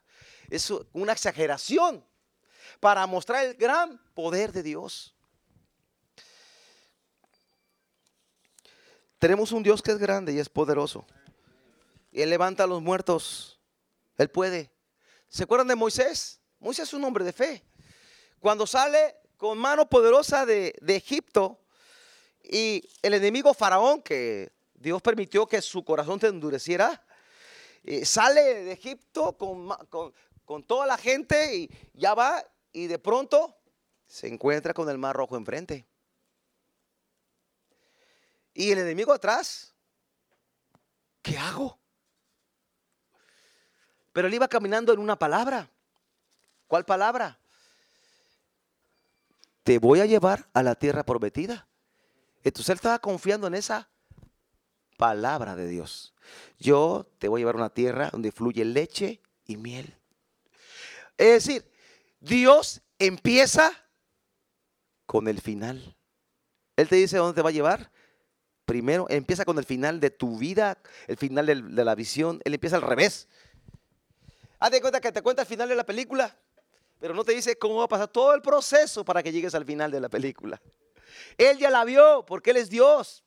Es 0.50 0.72
una 0.94 1.12
exageración 1.12 2.06
para 2.80 3.06
mostrar 3.08 3.46
el 3.46 3.56
gran 3.56 4.00
poder 4.14 4.52
de 4.54 4.64
Dios. 4.64 5.14
Tenemos 9.20 9.52
un 9.52 9.64
Dios 9.64 9.82
que 9.82 9.92
es 9.92 9.98
grande 9.98 10.34
y 10.34 10.40
es 10.40 10.50
poderoso. 10.50 11.06
Él 12.12 12.30
levanta 12.30 12.64
a 12.64 12.68
los 12.68 12.82
muertos 12.82 13.60
él 14.18 14.30
puede. 14.30 14.72
¿Se 15.28 15.44
acuerdan 15.44 15.68
de 15.68 15.76
Moisés? 15.76 16.40
Moisés 16.60 16.88
es 16.88 16.94
un 16.94 17.04
hombre 17.04 17.24
de 17.24 17.34
fe. 17.34 17.64
Cuando 18.40 18.68
sale 18.68 19.16
con 19.38 19.58
mano 19.58 19.90
poderosa 19.90 20.46
de, 20.46 20.76
Egipto 20.88 21.60
y 22.44 22.88
el 23.02 23.14
enemigo 23.14 23.54
faraón, 23.54 24.02
que 24.02 24.52
Dios 24.74 25.02
permitió 25.02 25.48
que 25.48 25.62
su 25.62 25.84
corazón 25.84 26.20
se 26.20 26.28
endureciera, 26.28 27.06
eh, 27.84 28.06
sale 28.06 28.64
de 28.64 28.72
Egipto 28.72 29.38
con, 29.38 29.70
con 30.46 30.64
toda 30.64 30.86
la 30.86 30.98
gente 30.98 31.56
y 31.56 31.70
ya 31.94 32.14
va 32.14 32.44
y 32.72 32.88
de 32.88 33.00
pronto 33.00 33.58
se 34.06 34.28
encuentra 34.28 34.74
con 34.74 34.90
el 34.90 34.98
mar 34.98 35.16
rojo 35.16 35.36
enfrente. 35.36 35.86
Y 38.54 38.72
el 38.72 38.80
enemigo 38.80 39.12
atrás, 39.12 39.74
¿qué 41.22 41.38
hago? 41.38 41.80
Pero 44.14 44.28
él 44.28 44.34
iba 44.36 44.48
caminando 44.48 44.94
en 44.94 45.00
una 45.00 45.18
palabra. 45.18 45.70
¿Cuál 46.68 46.86
palabra? 46.86 47.38
Te 49.64 49.80
voy 49.80 50.00
a 50.00 50.06
llevar 50.06 50.48
a 50.54 50.64
la 50.64 50.76
tierra 50.76 51.04
prometida. 51.04 51.68
Entonces 52.44 52.70
él 52.70 52.76
estaba 52.76 53.00
confiando 53.00 53.48
en 53.48 53.56
esa 53.56 53.90
palabra 54.98 55.56
de 55.56 55.68
Dios. 55.68 56.14
Yo 56.60 57.08
te 57.18 57.28
voy 57.28 57.40
a 57.40 57.42
llevar 57.42 57.56
a 57.56 57.60
una 57.60 57.70
tierra 57.70 58.10
donde 58.12 58.32
fluye 58.32 58.64
leche 58.64 59.22
y 59.46 59.58
miel. 59.58 59.96
Es 61.18 61.46
decir, 61.46 61.70
Dios 62.20 62.82
empieza 63.00 63.72
con 65.06 65.28
el 65.28 65.42
final. 65.42 65.96
Él 66.76 66.88
te 66.88 66.96
dice 66.96 67.18
dónde 67.18 67.36
te 67.36 67.42
va 67.42 67.50
a 67.50 67.54
llevar. 67.54 67.92
Primero, 68.66 69.08
empieza 69.10 69.46
con 69.46 69.58
el 69.58 69.66
final 69.66 70.00
de 70.00 70.10
tu 70.10 70.38
vida, 70.38 70.78
el 71.08 71.18
final 71.18 71.46
de 71.46 71.86
la 71.86 71.96
visión. 71.96 72.42
Él 72.46 72.54
empieza 72.54 72.78
al 72.78 72.82
revés. 72.82 73.28
Haz 74.64 74.72
de 74.72 74.80
cuenta 74.80 75.02
que 75.02 75.12
te 75.12 75.22
cuenta 75.22 75.42
el 75.42 75.48
final 75.50 75.68
de 75.68 75.76
la 75.76 75.84
película. 75.84 76.34
pero 76.98 77.14
no 77.14 77.26
te 77.26 77.34
dice 77.34 77.58
cómo 77.58 77.80
va 77.80 77.84
a 77.84 77.88
pasar 77.90 78.08
todo 78.08 78.34
el 78.34 78.42
proceso 78.42 79.04
para 79.04 79.22
que 79.22 79.30
llegues 79.30 79.54
al 79.56 79.66
final 79.66 79.92
de 79.92 80.00
la 80.00 80.08
película. 80.08 80.62
Él 81.38 81.58
ya 81.58 81.70
la 81.70 81.84
vio 81.84 82.26
porque 82.26 82.52
Él 82.52 82.56
es 82.56 82.70
Dios. 82.70 83.26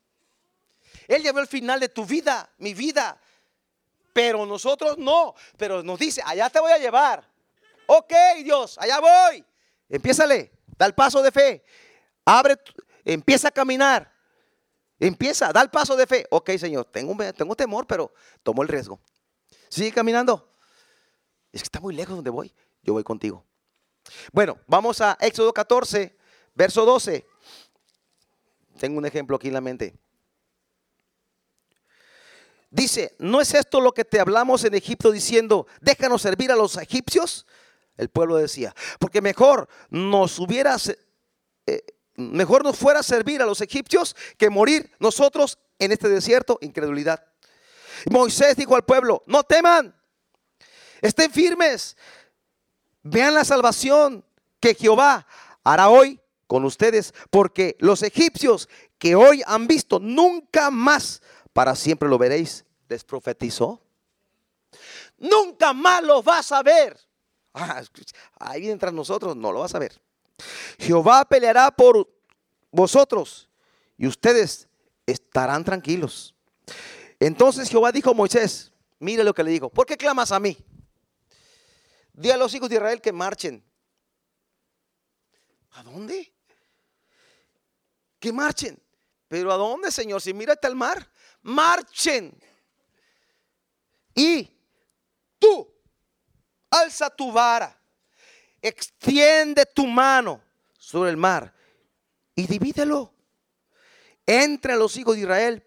Él 1.07 1.23
ya 1.23 1.33
vio 1.33 1.43
el 1.43 1.47
final 1.47 1.79
de 1.79 1.91
tu 1.91 2.07
vida, 2.07 2.49
mi 2.57 2.73
vida. 2.73 3.21
Pero 4.15 4.47
nosotros 4.47 4.97
no. 4.97 5.35
Pero 5.59 5.83
nos 5.83 5.99
dice, 5.99 6.23
allá 6.25 6.49
te 6.49 6.59
voy 6.59 6.73
a 6.73 6.79
llevar. 6.79 7.29
Ok, 7.85 8.15
Dios, 8.43 8.79
allá 8.79 8.99
voy. 8.99 9.45
Empiézale, 9.91 10.51
da 10.79 10.87
el 10.87 10.95
paso 10.95 11.21
de 11.21 11.31
fe. 11.31 11.63
Abre, 12.25 12.57
empieza 13.05 13.49
a 13.49 13.51
caminar. 13.51 14.11
Empieza, 14.99 15.53
da 15.53 15.61
el 15.61 15.69
paso 15.69 15.97
de 15.97 16.07
fe. 16.07 16.27
Ok, 16.31 16.53
Señor, 16.53 16.87
tengo, 16.87 17.15
tengo 17.35 17.55
temor, 17.55 17.87
pero 17.87 18.11
tomo 18.43 18.63
el 18.63 18.69
riesgo. 18.69 18.99
Sigue 19.69 19.93
caminando. 19.93 20.56
Es 21.57 21.63
que 21.63 21.69
está 21.69 21.81
muy 21.81 21.95
lejos 21.95 22.15
donde 22.15 22.29
voy. 22.29 22.53
Yo 22.83 22.93
voy 22.93 23.03
contigo. 23.03 23.43
Bueno, 24.31 24.59
vamos 24.67 25.01
a 25.01 25.17
Éxodo 25.19 25.55
14, 25.55 26.15
verso 26.55 26.85
12. 26.85 27.27
Tengo 28.79 28.99
un 28.99 29.07
ejemplo 29.07 29.37
aquí 29.37 29.49
en 29.49 29.55
la 29.55 29.63
mente. 29.63 29.95
Dice, 32.69 33.17
¿no 33.19 33.41
es 33.41 33.55
esto 33.55 33.81
lo 33.81 33.93
que 33.93 34.05
te 34.05 34.21
hablamos 34.21 34.65
en 34.65 34.75
Egipto 34.75 35.11
diciendo, 35.11 35.67
déjanos 35.81 36.21
servir 36.21 36.53
a 36.53 36.57
los 36.57 36.77
egipcios? 36.77 37.47
El 37.97 38.11
pueblo 38.11 38.37
decía, 38.37 38.75
porque 38.99 39.23
mejor 39.23 39.67
nos 39.89 40.39
hubiera, 40.39 40.77
eh, 41.65 41.87
mejor 42.17 42.65
nos 42.65 42.77
fuera 42.77 43.01
a 43.01 43.03
servir 43.03 43.41
a 43.41 43.47
los 43.47 43.63
egipcios 43.63 44.15
que 44.37 44.51
morir 44.51 44.93
nosotros 44.99 45.59
en 45.79 45.91
este 45.91 46.11
desierto, 46.11 46.59
incredulidad. 46.61 47.25
Moisés 48.11 48.57
dijo 48.57 48.77
al 48.77 48.85
pueblo, 48.85 49.23
no 49.27 49.43
teman, 49.43 49.96
estén 51.01 51.31
firmes, 51.31 51.97
vean 53.03 53.35
la 53.35 53.45
salvación 53.45 54.25
que 54.61 54.75
Jehová 54.75 55.27
hará 55.65 55.89
hoy 55.89 56.21
con 56.47 56.65
ustedes, 56.65 57.13
porque 57.31 57.77
los 57.81 58.03
egipcios 58.03 58.69
que 58.99 59.15
hoy 59.15 59.43
han 59.47 59.67
visto, 59.67 59.99
nunca 59.99 60.71
más 60.71 61.23
para 61.53 61.75
siempre 61.75 62.09
lo 62.09 62.19
veréis, 62.19 62.65
les 62.89 63.05
profetizó. 63.05 63.81
Nunca 65.19 65.73
más 65.73 66.03
lo 66.03 66.23
vas 66.23 66.53
a 66.53 66.63
ver. 66.63 66.99
Ah, 67.59 67.83
ahí 68.39 68.69
entra 68.69 68.93
nosotros, 68.93 69.35
no 69.35 69.51
lo 69.51 69.61
vas 69.61 69.75
a 69.75 69.79
ver. 69.79 69.99
Jehová 70.79 71.25
peleará 71.25 71.71
por 71.71 72.07
vosotros 72.71 73.49
y 73.97 74.07
ustedes 74.07 74.69
estarán 75.07 75.65
tranquilos. 75.65 76.35
Entonces 77.19 77.71
Jehová 77.71 77.93
dijo 77.93 78.11
a 78.11 78.15
Moisés, 78.15 78.73
mire 78.99 79.25
lo 79.25 79.33
que 79.33 79.43
le 79.43 79.53
digo, 79.53 79.71
¿por 79.71 79.87
qué 79.87 79.97
clamas 79.97 80.33
a 80.33 80.39
mí? 80.39 80.59
Di 82.17 82.31
a 82.31 82.37
los 82.39 82.55
hijos 82.55 82.71
de 82.71 82.77
Israel 82.77 83.03
que 83.03 83.13
marchen. 83.13 83.63
¿A 85.73 85.83
dónde? 85.83 86.33
Que 88.19 88.33
marchen. 88.33 88.83
Pero 89.29 89.53
¿a 89.53 89.57
dónde, 89.57 89.93
Señor? 89.93 90.23
Si 90.23 90.33
mira 90.33 90.55
hasta 90.55 90.67
el 90.67 90.75
mar, 90.75 91.11
marchen. 91.43 92.35
Y 94.15 94.51
tú, 95.39 95.71
alza 96.71 97.11
tu 97.11 97.31
vara, 97.31 97.79
extiende 98.63 99.67
tu 99.67 99.87
mano 99.87 100.43
sobre 100.79 101.11
el 101.11 101.19
mar 101.19 101.53
y 102.35 102.47
divídelo 102.47 103.13
entre 104.25 104.77
los 104.77 104.97
hijos 104.97 105.17
de 105.17 105.21
Israel 105.23 105.67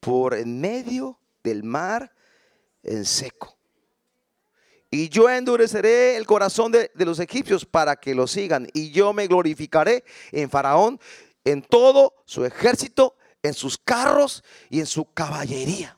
por 0.00 0.34
en 0.34 0.60
medio 0.60 1.20
del 1.44 1.62
mar 1.62 2.12
en 2.82 3.04
seco. 3.04 3.57
Y 4.90 5.10
yo 5.10 5.28
endureceré 5.28 6.16
el 6.16 6.26
corazón 6.26 6.72
de, 6.72 6.90
los 6.94 7.18
egipcios 7.18 7.66
para 7.66 7.96
que 7.96 8.14
lo 8.14 8.26
sigan. 8.26 8.68
Y 8.72 8.90
yo 8.90 9.12
me 9.12 9.26
glorificaré 9.26 10.04
en 10.32 10.48
Faraón, 10.48 10.98
en 11.44 11.62
todo 11.62 12.14
su 12.24 12.44
ejército, 12.44 13.16
en 13.42 13.52
sus 13.52 13.76
carros 13.76 14.42
y 14.70 14.80
en 14.80 14.86
su 14.86 15.12
caballería. 15.12 15.96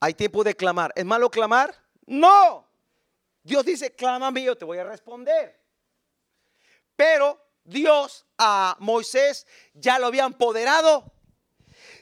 Hay 0.00 0.14
tiempo 0.14 0.44
de 0.44 0.54
clamar. 0.54 0.92
¿Es 0.94 1.04
malo 1.04 1.30
clamar? 1.30 1.74
No. 2.06 2.68
Dios 3.42 3.64
dice, 3.64 3.94
clama 3.94 4.26
a 4.26 4.30
mí, 4.30 4.44
yo 4.44 4.56
te 4.56 4.66
voy 4.66 4.78
a 4.78 4.84
responder. 4.84 5.58
Pero 6.94 7.40
Dios 7.64 8.26
a 8.36 8.76
Moisés 8.80 9.46
ya 9.72 9.98
lo 9.98 10.06
había 10.06 10.24
empoderado, 10.24 11.12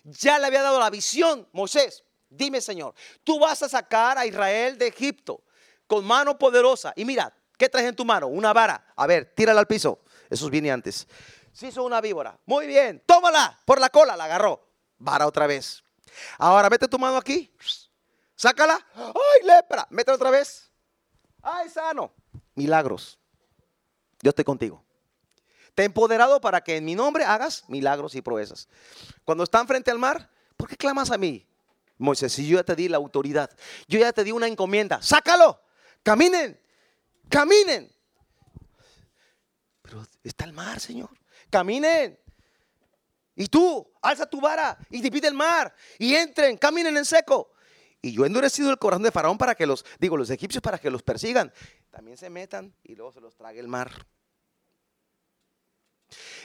ya 0.04 0.38
le 0.38 0.46
había 0.46 0.62
dado 0.62 0.80
la 0.80 0.90
visión. 0.90 1.48
Moisés, 1.52 2.05
dime 2.36 2.60
Señor, 2.60 2.94
tú 3.24 3.38
vas 3.38 3.62
a 3.62 3.68
sacar 3.68 4.18
a 4.18 4.26
Israel 4.26 4.78
de 4.78 4.88
Egipto 4.88 5.42
con 5.86 6.04
mano 6.04 6.38
poderosa. 6.38 6.92
Y 6.96 7.04
mira, 7.04 7.32
¿qué 7.56 7.68
traes 7.68 7.88
en 7.88 7.96
tu 7.96 8.04
mano? 8.04 8.26
Una 8.26 8.52
vara. 8.52 8.84
A 8.96 9.06
ver, 9.06 9.32
tírala 9.34 9.60
al 9.60 9.66
piso. 9.66 10.00
Eso 10.28 10.50
viene 10.50 10.70
antes. 10.70 11.06
Se 11.52 11.68
hizo 11.68 11.84
una 11.84 12.00
víbora. 12.00 12.38
Muy 12.44 12.66
bien, 12.66 13.02
tómala 13.06 13.58
por 13.64 13.80
la 13.80 13.88
cola, 13.88 14.16
la 14.16 14.24
agarró. 14.24 14.68
Vara 14.98 15.26
otra 15.26 15.46
vez. 15.46 15.82
Ahora 16.38 16.68
mete 16.68 16.88
tu 16.88 16.98
mano 16.98 17.16
aquí. 17.16 17.52
Sácala. 18.34 18.78
¡Ay, 18.94 19.46
lepra! 19.46 19.86
Métela 19.90 20.16
otra 20.16 20.30
vez. 20.30 20.70
¡Ay, 21.42 21.68
sano! 21.70 22.12
Milagros. 22.54 23.18
Yo 24.20 24.30
estoy 24.30 24.44
contigo. 24.44 24.84
Te 25.74 25.82
he 25.82 25.86
empoderado 25.86 26.40
para 26.40 26.62
que 26.62 26.76
en 26.76 26.84
mi 26.84 26.94
nombre 26.94 27.24
hagas 27.24 27.64
milagros 27.68 28.14
y 28.14 28.22
proezas. 28.22 28.68
Cuando 29.24 29.44
están 29.44 29.66
frente 29.66 29.90
al 29.90 29.98
mar, 29.98 30.30
¿por 30.56 30.68
qué 30.68 30.76
clamas 30.76 31.10
a 31.10 31.18
mí? 31.18 31.46
Moisés, 31.98 32.32
si 32.32 32.46
yo 32.46 32.58
ya 32.58 32.64
te 32.64 32.76
di 32.76 32.88
la 32.88 32.98
autoridad, 32.98 33.50
yo 33.88 33.98
ya 33.98 34.12
te 34.12 34.24
di 34.24 34.30
una 34.30 34.46
encomienda, 34.46 35.00
sácalo, 35.00 35.60
caminen, 36.02 36.58
caminen. 37.28 37.90
Pero 39.82 40.06
está 40.22 40.44
el 40.44 40.52
mar, 40.52 40.80
Señor, 40.80 41.10
caminen. 41.48 42.18
Y 43.34 43.46
tú, 43.46 43.86
alza 44.00 44.28
tu 44.28 44.40
vara 44.40 44.78
y 44.90 45.00
divide 45.00 45.28
el 45.28 45.34
mar 45.34 45.74
y 45.98 46.14
entren, 46.14 46.56
caminen 46.56 46.96
en 46.96 47.04
seco. 47.04 47.52
Y 48.00 48.12
yo 48.12 48.24
he 48.24 48.26
endurecido 48.26 48.70
el 48.70 48.78
corazón 48.78 49.02
de 49.02 49.10
Faraón 49.10 49.36
para 49.36 49.54
que 49.54 49.66
los, 49.66 49.84
digo, 49.98 50.16
los 50.16 50.30
egipcios 50.30 50.62
para 50.62 50.78
que 50.78 50.90
los 50.90 51.02
persigan. 51.02 51.52
También 51.90 52.16
se 52.16 52.30
metan 52.30 52.74
y 52.82 52.94
luego 52.94 53.12
se 53.12 53.20
los 53.20 53.34
trague 53.34 53.60
el 53.60 53.68
mar. 53.68 53.90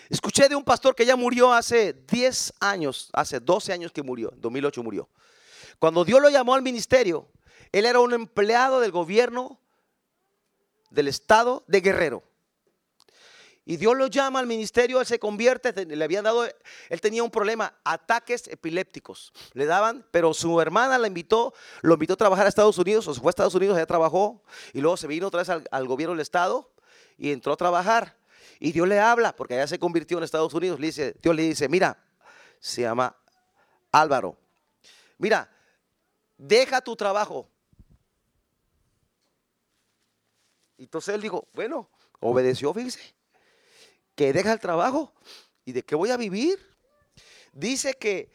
Escuché 0.09 0.49
de 0.49 0.55
un 0.55 0.63
pastor 0.63 0.95
que 0.95 1.05
ya 1.05 1.15
murió 1.15 1.53
hace 1.53 1.93
10 1.93 2.53
años, 2.59 3.09
hace 3.13 3.39
12 3.39 3.73
años 3.73 3.91
que 3.91 4.03
murió, 4.03 4.31
en 4.33 4.41
2008 4.41 4.83
murió. 4.83 5.09
Cuando 5.81 6.05
Dios 6.05 6.21
lo 6.21 6.29
llamó 6.29 6.53
al 6.53 6.61
ministerio, 6.61 7.27
él 7.71 7.87
era 7.87 7.99
un 7.99 8.13
empleado 8.13 8.81
del 8.81 8.91
gobierno 8.91 9.59
del 10.91 11.07
estado 11.07 11.63
de 11.65 11.81
Guerrero. 11.81 12.23
Y 13.65 13.77
Dios 13.77 13.97
lo 13.97 14.05
llama 14.05 14.39
al 14.39 14.45
ministerio, 14.45 14.99
él 14.99 15.07
se 15.07 15.17
convierte, 15.17 15.73
le 15.87 16.03
habían 16.03 16.23
dado, 16.23 16.45
él 16.45 17.01
tenía 17.01 17.23
un 17.23 17.31
problema, 17.31 17.73
ataques 17.83 18.47
epilépticos. 18.49 19.33
Le 19.53 19.65
daban, 19.65 20.05
pero 20.11 20.35
su 20.35 20.61
hermana 20.61 20.99
la 20.99 21.07
invitó, 21.07 21.51
lo 21.81 21.95
invitó 21.95 22.13
a 22.13 22.17
trabajar 22.17 22.45
a 22.45 22.49
Estados 22.49 22.77
Unidos, 22.77 23.07
o 23.07 23.15
se 23.15 23.19
fue 23.19 23.29
a 23.29 23.31
Estados 23.31 23.55
Unidos, 23.55 23.75
allá 23.75 23.87
trabajó, 23.87 24.43
y 24.73 24.81
luego 24.81 24.97
se 24.97 25.07
vino 25.07 25.25
otra 25.25 25.39
vez 25.39 25.49
al, 25.49 25.87
gobierno 25.87 26.13
del 26.13 26.21
estado 26.21 26.71
y 27.17 27.31
entró 27.31 27.53
a 27.53 27.57
trabajar. 27.57 28.17
Y 28.59 28.71
Dios 28.71 28.87
le 28.87 28.99
habla, 28.99 29.35
porque 29.35 29.55
allá 29.55 29.65
se 29.65 29.79
convirtió 29.79 30.19
en 30.19 30.25
Estados 30.25 30.53
Unidos, 30.53 30.79
le 30.79 30.85
dice, 30.85 31.15
Dios 31.23 31.35
le 31.35 31.41
dice, 31.41 31.67
mira, 31.67 31.97
se 32.59 32.83
llama 32.83 33.15
Álvaro, 33.91 34.37
mira, 35.17 35.49
deja 36.41 36.81
tu 36.81 36.95
trabajo. 36.95 37.47
Entonces 40.77 41.13
él 41.13 41.21
dijo, 41.21 41.47
bueno, 41.53 41.89
obedeció, 42.19 42.73
fíjese 42.73 43.15
que 44.15 44.33
deja 44.33 44.51
el 44.51 44.59
trabajo 44.59 45.13
y 45.63 45.71
de 45.71 45.83
qué 45.83 45.95
voy 45.95 46.09
a 46.09 46.17
vivir. 46.17 46.59
Dice 47.53 47.93
que 47.93 48.31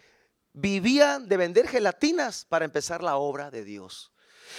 vivían 0.53 1.29
de 1.29 1.37
vender 1.37 1.69
gelatinas 1.69 2.45
para 2.45 2.65
empezar 2.65 3.03
la 3.03 3.17
obra 3.17 3.51
de 3.51 3.65
Dios. 3.65 4.13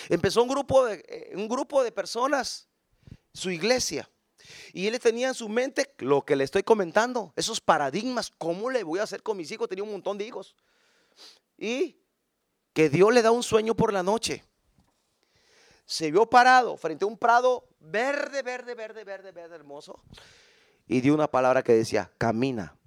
Empezó 0.09 0.43
un 0.43 0.49
grupo 0.49 0.85
de, 0.85 1.03
eh, 1.07 1.31
un 1.35 1.47
grupo 1.47 1.83
de 1.83 1.91
personas, 1.91 2.67
su 3.33 3.49
iglesia, 3.49 4.09
y 4.73 4.87
él 4.87 4.99
tenía 4.99 5.29
en 5.29 5.33
su 5.33 5.47
mente 5.47 5.93
lo 5.99 6.23
que 6.25 6.35
le 6.35 6.43
estoy 6.43 6.63
comentando, 6.63 7.33
esos 7.35 7.61
paradigmas, 7.61 8.31
¿cómo 8.37 8.69
le 8.69 8.83
voy 8.83 8.99
a 8.99 9.03
hacer 9.03 9.23
con 9.23 9.37
mis 9.37 9.49
hijos? 9.51 9.69
Tenía 9.69 9.83
un 9.83 9.91
montón 9.91 10.17
de 10.17 10.25
hijos. 10.25 10.55
Y 11.57 11.97
que 12.77 12.91
Dios 12.91 13.11
le 13.11 13.23
da 13.23 13.31
un 13.31 13.41
sueño 13.41 13.73
por 13.73 13.91
la 13.91 14.03
noche. 14.03 14.43
Se 15.83 16.11
vio 16.11 16.29
parado 16.29 16.77
frente 16.77 17.05
a 17.05 17.07
un 17.07 17.17
prado 17.17 17.67
verde, 17.79 18.43
verde, 18.43 18.75
verde, 18.75 19.03
verde, 19.03 19.31
verde, 19.31 19.55
hermoso 19.55 20.03
y 20.85 21.01
dio 21.01 21.15
una 21.15 21.25
palabra 21.25 21.63
que 21.63 21.73
decía, 21.73 22.11
camina. 22.19 22.77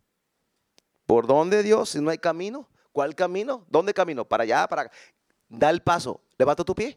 ¿Por 1.07 1.27
dónde 1.27 1.65
Dios? 1.65 1.89
Si 1.89 2.01
no 2.01 2.11
hay 2.11 2.19
camino, 2.19 2.69
¿cuál 2.93 3.17
camino? 3.17 3.67
¿Dónde 3.69 3.93
camino? 3.93 4.25
Para 4.25 4.45
allá, 4.45 4.69
para 4.69 4.83
acá. 4.83 4.93
Da 5.49 5.71
el 5.71 5.83
paso, 5.83 6.21
levanta 6.39 6.63
tu 6.63 6.77
pie, 6.77 6.97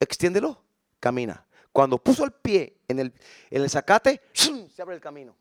extiéndelo, 0.00 0.58
camina. 1.00 1.46
Cuando 1.70 1.98
puso 1.98 2.24
el 2.24 2.32
pie 2.32 2.78
en 2.88 3.00
el, 3.00 3.12
en 3.50 3.62
el 3.62 3.68
zacate, 3.68 4.22
se 4.32 4.80
abre 4.80 4.94
el 4.94 5.02
camino. 5.02 5.36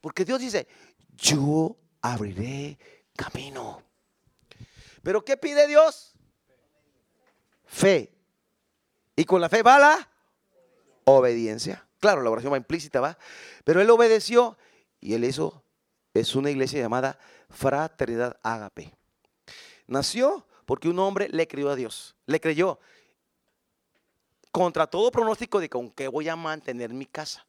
Porque 0.00 0.24
Dios 0.24 0.40
dice, 0.40 0.66
yo 1.12 1.76
abriré 2.02 2.76
camino. 3.14 3.93
Pero 5.04 5.24
¿qué 5.24 5.36
pide 5.36 5.68
Dios? 5.68 6.14
fe. 7.74 8.12
Y 9.16 9.24
con 9.24 9.40
la 9.40 9.48
fe 9.48 9.62
va 9.62 9.78
la 9.78 10.08
obediencia. 11.04 11.86
Claro, 12.00 12.22
la 12.22 12.30
oración 12.30 12.52
va 12.52 12.56
implícita, 12.56 13.00
va. 13.00 13.18
Pero 13.64 13.80
él 13.80 13.90
obedeció 13.90 14.56
y 15.00 15.14
él 15.14 15.24
hizo, 15.24 15.62
es 16.14 16.34
una 16.34 16.50
iglesia 16.50 16.80
llamada 16.80 17.18
Fraternidad 17.50 18.38
Ágape. 18.42 18.92
Nació 19.86 20.46
porque 20.66 20.88
un 20.88 20.98
hombre 20.98 21.28
le 21.28 21.46
creyó 21.46 21.70
a 21.70 21.76
Dios, 21.76 22.16
le 22.26 22.40
creyó 22.40 22.78
contra 24.50 24.86
todo 24.86 25.10
pronóstico 25.10 25.60
de 25.60 25.68
con 25.68 25.90
qué 25.90 26.08
voy 26.08 26.28
a 26.28 26.36
mantener 26.36 26.90
mi 26.90 27.06
casa. 27.06 27.44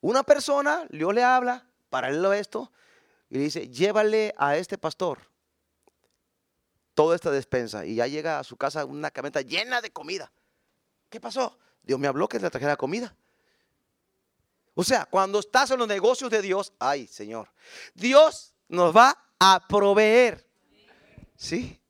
Una 0.00 0.22
persona, 0.22 0.86
Dios 0.90 1.14
le 1.14 1.22
habla, 1.22 1.66
paralelo 1.90 2.30
a 2.30 2.38
esto, 2.38 2.72
y 3.30 3.36
le 3.36 3.44
dice, 3.44 3.68
llévale 3.68 4.34
a 4.38 4.56
este 4.56 4.78
pastor 4.78 5.18
toda 6.98 7.14
esta 7.14 7.30
despensa. 7.30 7.86
Y 7.86 7.94
ya 7.94 8.08
llega 8.08 8.40
a 8.40 8.42
su 8.42 8.56
casa 8.56 8.84
una 8.84 9.12
camioneta 9.12 9.40
llena 9.40 9.80
de 9.80 9.92
comida. 9.92 10.32
¿Qué 11.08 11.20
pasó? 11.20 11.56
Dios 11.84 11.96
me 12.00 12.08
habló 12.08 12.28
que 12.28 12.40
le 12.40 12.50
trajera 12.50 12.76
comida. 12.76 13.14
O 14.74 14.82
sea, 14.82 15.06
cuando 15.06 15.38
estás 15.38 15.70
en 15.70 15.78
los 15.78 15.86
negocios 15.86 16.28
de 16.28 16.42
Dios, 16.42 16.72
ay 16.80 17.06
Señor, 17.06 17.52
Dios 17.94 18.52
nos 18.66 18.96
va 18.96 19.16
a 19.38 19.64
proveer. 19.68 20.44
¿Sí? 21.36 21.80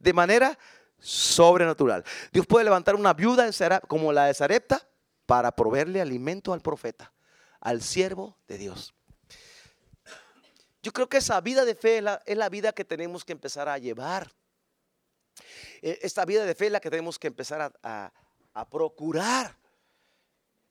De 0.00 0.12
manera 0.12 0.58
sobrenatural. 0.98 2.02
Dios 2.32 2.44
puede 2.44 2.64
levantar 2.64 2.96
una 2.96 3.14
viuda 3.14 3.48
como 3.86 4.12
la 4.12 4.24
de 4.24 4.34
Sarepta 4.34 4.84
para 5.24 5.52
proveerle 5.52 6.00
alimento 6.00 6.52
al 6.52 6.62
profeta, 6.62 7.12
al 7.60 7.80
siervo 7.80 8.36
de 8.48 8.58
Dios. 8.58 8.92
Yo 10.82 10.92
creo 10.92 11.08
que 11.08 11.18
esa 11.18 11.40
vida 11.40 11.64
de 11.64 11.76
fe 11.76 11.98
es 12.26 12.36
la, 12.36 12.48
vida 12.48 12.72
que 12.72 12.84
tenemos 12.84 13.24
que 13.24 13.30
empezar 13.30 13.68
a 13.68 13.78
llevar. 13.78 14.32
E, 15.82 15.98
esta 16.02 16.24
vida 16.24 16.44
de 16.44 16.54
fe 16.54 16.66
es 16.66 16.72
la 16.72 16.80
que 16.80 16.90
tenemos 16.90 17.18
que 17.18 17.28
empezar 17.28 17.72
a, 17.82 18.12
procurar, 18.70 19.56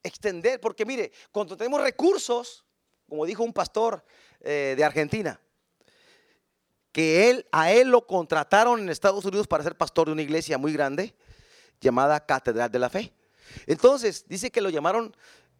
extender, 0.02 0.60
porque 0.60 0.84
mire, 0.84 1.10
cuando 1.32 1.56
tenemos 1.56 1.80
recursos, 1.80 2.64
como 3.08 3.24
dijo 3.24 3.42
un 3.42 3.52
pastor 3.52 4.04
eh, 4.40 4.74
de 4.76 4.84
Argentina, 4.84 5.40
que 6.92 7.30
él, 7.30 7.46
a 7.52 7.72
él 7.72 7.88
lo 7.88 8.06
contrataron 8.06 8.80
en 8.80 8.88
Estados 8.90 9.24
Unidos 9.24 9.46
para 9.46 9.64
ser 9.64 9.76
pastor 9.76 10.06
de 10.06 10.12
una 10.12 10.22
iglesia 10.22 10.58
muy 10.58 10.72
grande 10.72 11.14
llamada 11.80 12.24
Catedral 12.24 12.70
de 12.70 12.78
la 12.78 12.90
Fe. 12.90 13.12
Entonces, 13.66 14.24
dice 14.28 14.50
que 14.50 14.60
lo 14.60 14.68
llamaron, 14.68 15.16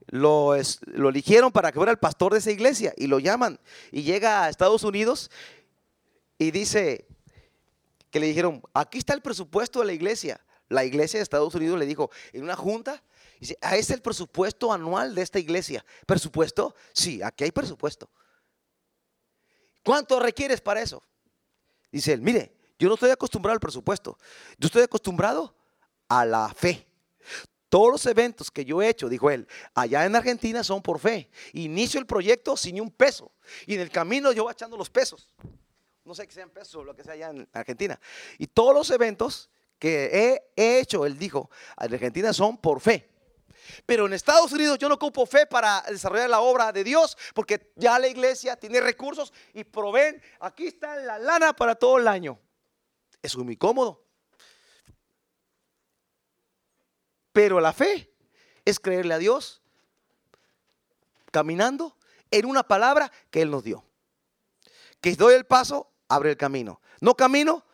lo, 0.07 0.55
lo 0.87 1.09
eligieron 1.09 1.53
para 1.53 1.73
que 1.73 1.79
fuera 1.79 1.93
el 1.93 1.99
pastor 1.99 2.33
de 2.33 2.39
esa 2.41 2.51
iglesia 2.51 2.93
y 2.97 3.07
lo 3.07 3.19
llaman 3.19 3.59
y 3.91 4.03
llega 4.03 4.45
a 4.45 4.49
Estados 4.49 4.83
Unidos 4.83 5.31
y 6.39 6.51
dice 6.51 7.07
que 8.11 8.21
le 8.21 8.27
dijeron, 8.27 8.63
aquí 8.75 8.99
está 8.99 9.15
el 9.15 9.23
presupuesto 9.23 9.81
de 9.81 9.87
la 9.87 9.93
iglesia. 9.93 10.41
La 10.69 10.85
iglesia 10.85 11.19
de 11.19 11.23
Estados 11.23 11.55
Unidos 11.55 11.79
le 11.79 11.87
dijo, 11.87 12.11
en 12.33 12.43
una 12.43 12.57
junta, 12.57 13.03
dice, 13.41 13.57
ah, 13.63 13.77
es 13.77 13.91
el 13.91 14.03
presupuesto 14.03 14.73
anual 14.73 15.15
de 15.15 15.23
esta 15.23 15.39
iglesia. 15.39 15.85
¿Presupuesto? 16.07 16.75
Sí, 16.93 17.23
aquí 17.23 17.45
hay 17.45 17.53
presupuesto. 17.53 18.11
¿Cuánto 19.83 20.21
requieres 20.21 20.61
para 20.61 20.83
eso? 20.83 21.03
Dice 21.91 22.13
él, 22.13 22.21
mire, 22.21 22.55
yo 22.79 22.89
no 22.89 22.95
estoy 22.95 23.11
acostumbrado 23.11 23.55
al 23.55 23.61
presupuesto, 23.61 24.19
yo 24.59 24.67
estoy 24.67 24.83
acostumbrado 24.83 25.57
a 26.09 26.25
la 26.25 26.49
fe. 26.55 26.87
Todos 27.69 27.91
los 27.91 28.07
eventos 28.07 28.51
que 28.51 28.65
yo 28.65 28.81
he 28.81 28.89
hecho, 28.89 29.09
dijo 29.09 29.31
él, 29.31 29.47
allá 29.75 30.07
en 30.07 30.17
Argentina 30.17 30.65
son 30.65 30.81
por 30.81 30.99
fe. 30.99 31.31
Inicio 31.53 32.01
el 32.01 32.07
proyecto 32.07 32.57
sin 32.57 32.81
un 32.81 32.91
peso. 32.91 33.31
Y 33.67 33.75
en 33.75 33.81
el 33.81 33.91
camino 33.91 34.33
yo 34.33 34.45
voy 34.45 34.53
echando 34.53 34.77
los 34.77 34.89
pesos. 34.89 35.29
No 36.09 36.15
sé 36.15 36.27
que 36.27 36.33
sean 36.33 36.49
pesos 36.49 36.87
lo 36.87 36.97
que 36.97 37.05
sea 37.05 37.13
allá 37.13 37.29
en 37.29 37.47
Argentina. 37.53 38.01
Y 38.39 38.47
todos 38.47 38.75
los 38.75 38.91
eventos 38.91 39.51
que 39.79 40.07
he, 40.07 40.53
he 40.57 40.81
hecho, 40.81 41.05
él 41.05 41.19
dijo, 41.19 41.51
en 41.79 41.93
Argentina 41.93 42.33
son 42.33 42.57
por 42.57 42.81
fe. 42.81 43.11
Pero 43.85 44.07
en 44.07 44.15
Estados 44.15 44.51
Unidos 44.53 44.79
yo 44.79 44.89
no 44.89 44.95
ocupo 44.95 45.27
fe 45.27 45.47
para 45.47 45.83
desarrollar 45.83 46.31
la 46.31 46.41
obra 46.41 46.73
de 46.73 46.83
Dios, 46.83 47.19
porque 47.35 47.73
ya 47.77 47.99
la 47.99 48.09
iglesia 48.09 48.57
tiene 48.57 48.81
recursos 48.81 49.35
y 49.53 49.65
proveen. 49.65 50.23
Aquí 50.41 50.67
está 50.67 50.97
la 50.97 51.19
lana 51.19 51.53
para 51.53 51.75
todo 51.75 51.99
el 51.99 52.09
año. 52.09 52.39
Es 53.21 53.37
muy 53.37 53.59
cómodo. 53.59 54.03
Pero 57.33 57.61
la 57.61 57.75
fe 57.75 58.11
es 58.65 58.81
creerle 58.81 59.13
a 59.13 59.19
Dios 59.19 59.61
caminando 61.31 61.99
en 62.31 62.47
una 62.47 62.63
palabra 62.63 63.13
que 63.31 63.43
Él 63.43 63.51
nos 63.51 63.63
dio. 63.63 63.85
Que 65.03 65.15
doy 65.15 65.35
el 65.35 65.47
paso, 65.47 65.93
abre 66.09 66.31
el 66.31 66.37
camino. 66.37 66.81
No 67.01 67.15
camino, 67.15 67.65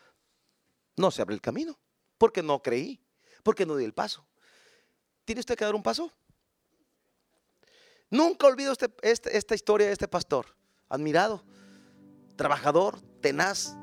no 0.97 1.11
se 1.11 1.21
abre 1.21 1.35
el 1.35 1.41
camino. 1.41 1.77
Porque 2.17 2.43
no 2.43 2.61
creí, 2.61 3.01
porque 3.43 3.65
no 3.65 3.75
di 3.75 3.85
el 3.85 3.93
paso. 3.93 4.25
¿Tiene 5.25 5.39
usted 5.39 5.57
que 5.57 5.65
dar 5.65 5.75
un 5.75 5.83
paso? 5.83 6.11
Nunca 8.09 8.47
olvido 8.47 8.71
este, 8.71 8.93
este, 9.01 9.35
esta 9.35 9.55
historia 9.55 9.87
de 9.87 9.93
este 9.93 10.07
pastor, 10.07 10.45
admirado, 10.87 11.43
trabajador, 12.35 13.01
tenaz, 13.19 13.75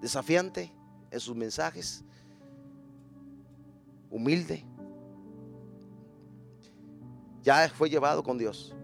desafiante 0.00 0.72
en 1.10 1.20
sus 1.20 1.34
mensajes, 1.34 2.04
humilde. 4.08 4.64
Ya 7.42 7.68
fue 7.68 7.90
llevado 7.90 8.22
con 8.22 8.38
Dios, 8.38 8.74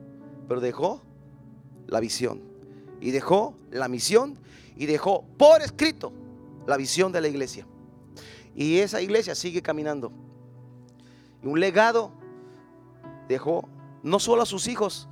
pero 0.48 0.60
dejó 0.60 1.02
la 1.86 2.00
visión 2.00 2.51
y 3.02 3.10
dejó 3.10 3.54
la 3.72 3.88
misión 3.88 4.38
y 4.76 4.86
dejó 4.86 5.24
por 5.36 5.60
escrito 5.60 6.12
la 6.66 6.76
visión 6.76 7.10
de 7.10 7.20
la 7.20 7.26
iglesia. 7.26 7.66
Y 8.54 8.78
esa 8.78 9.02
iglesia 9.02 9.34
sigue 9.34 9.60
caminando. 9.60 10.12
Y 11.42 11.48
un 11.48 11.58
legado 11.58 12.12
dejó 13.28 13.68
no 14.04 14.20
solo 14.20 14.42
a 14.42 14.46
sus 14.46 14.68
hijos, 14.68 15.08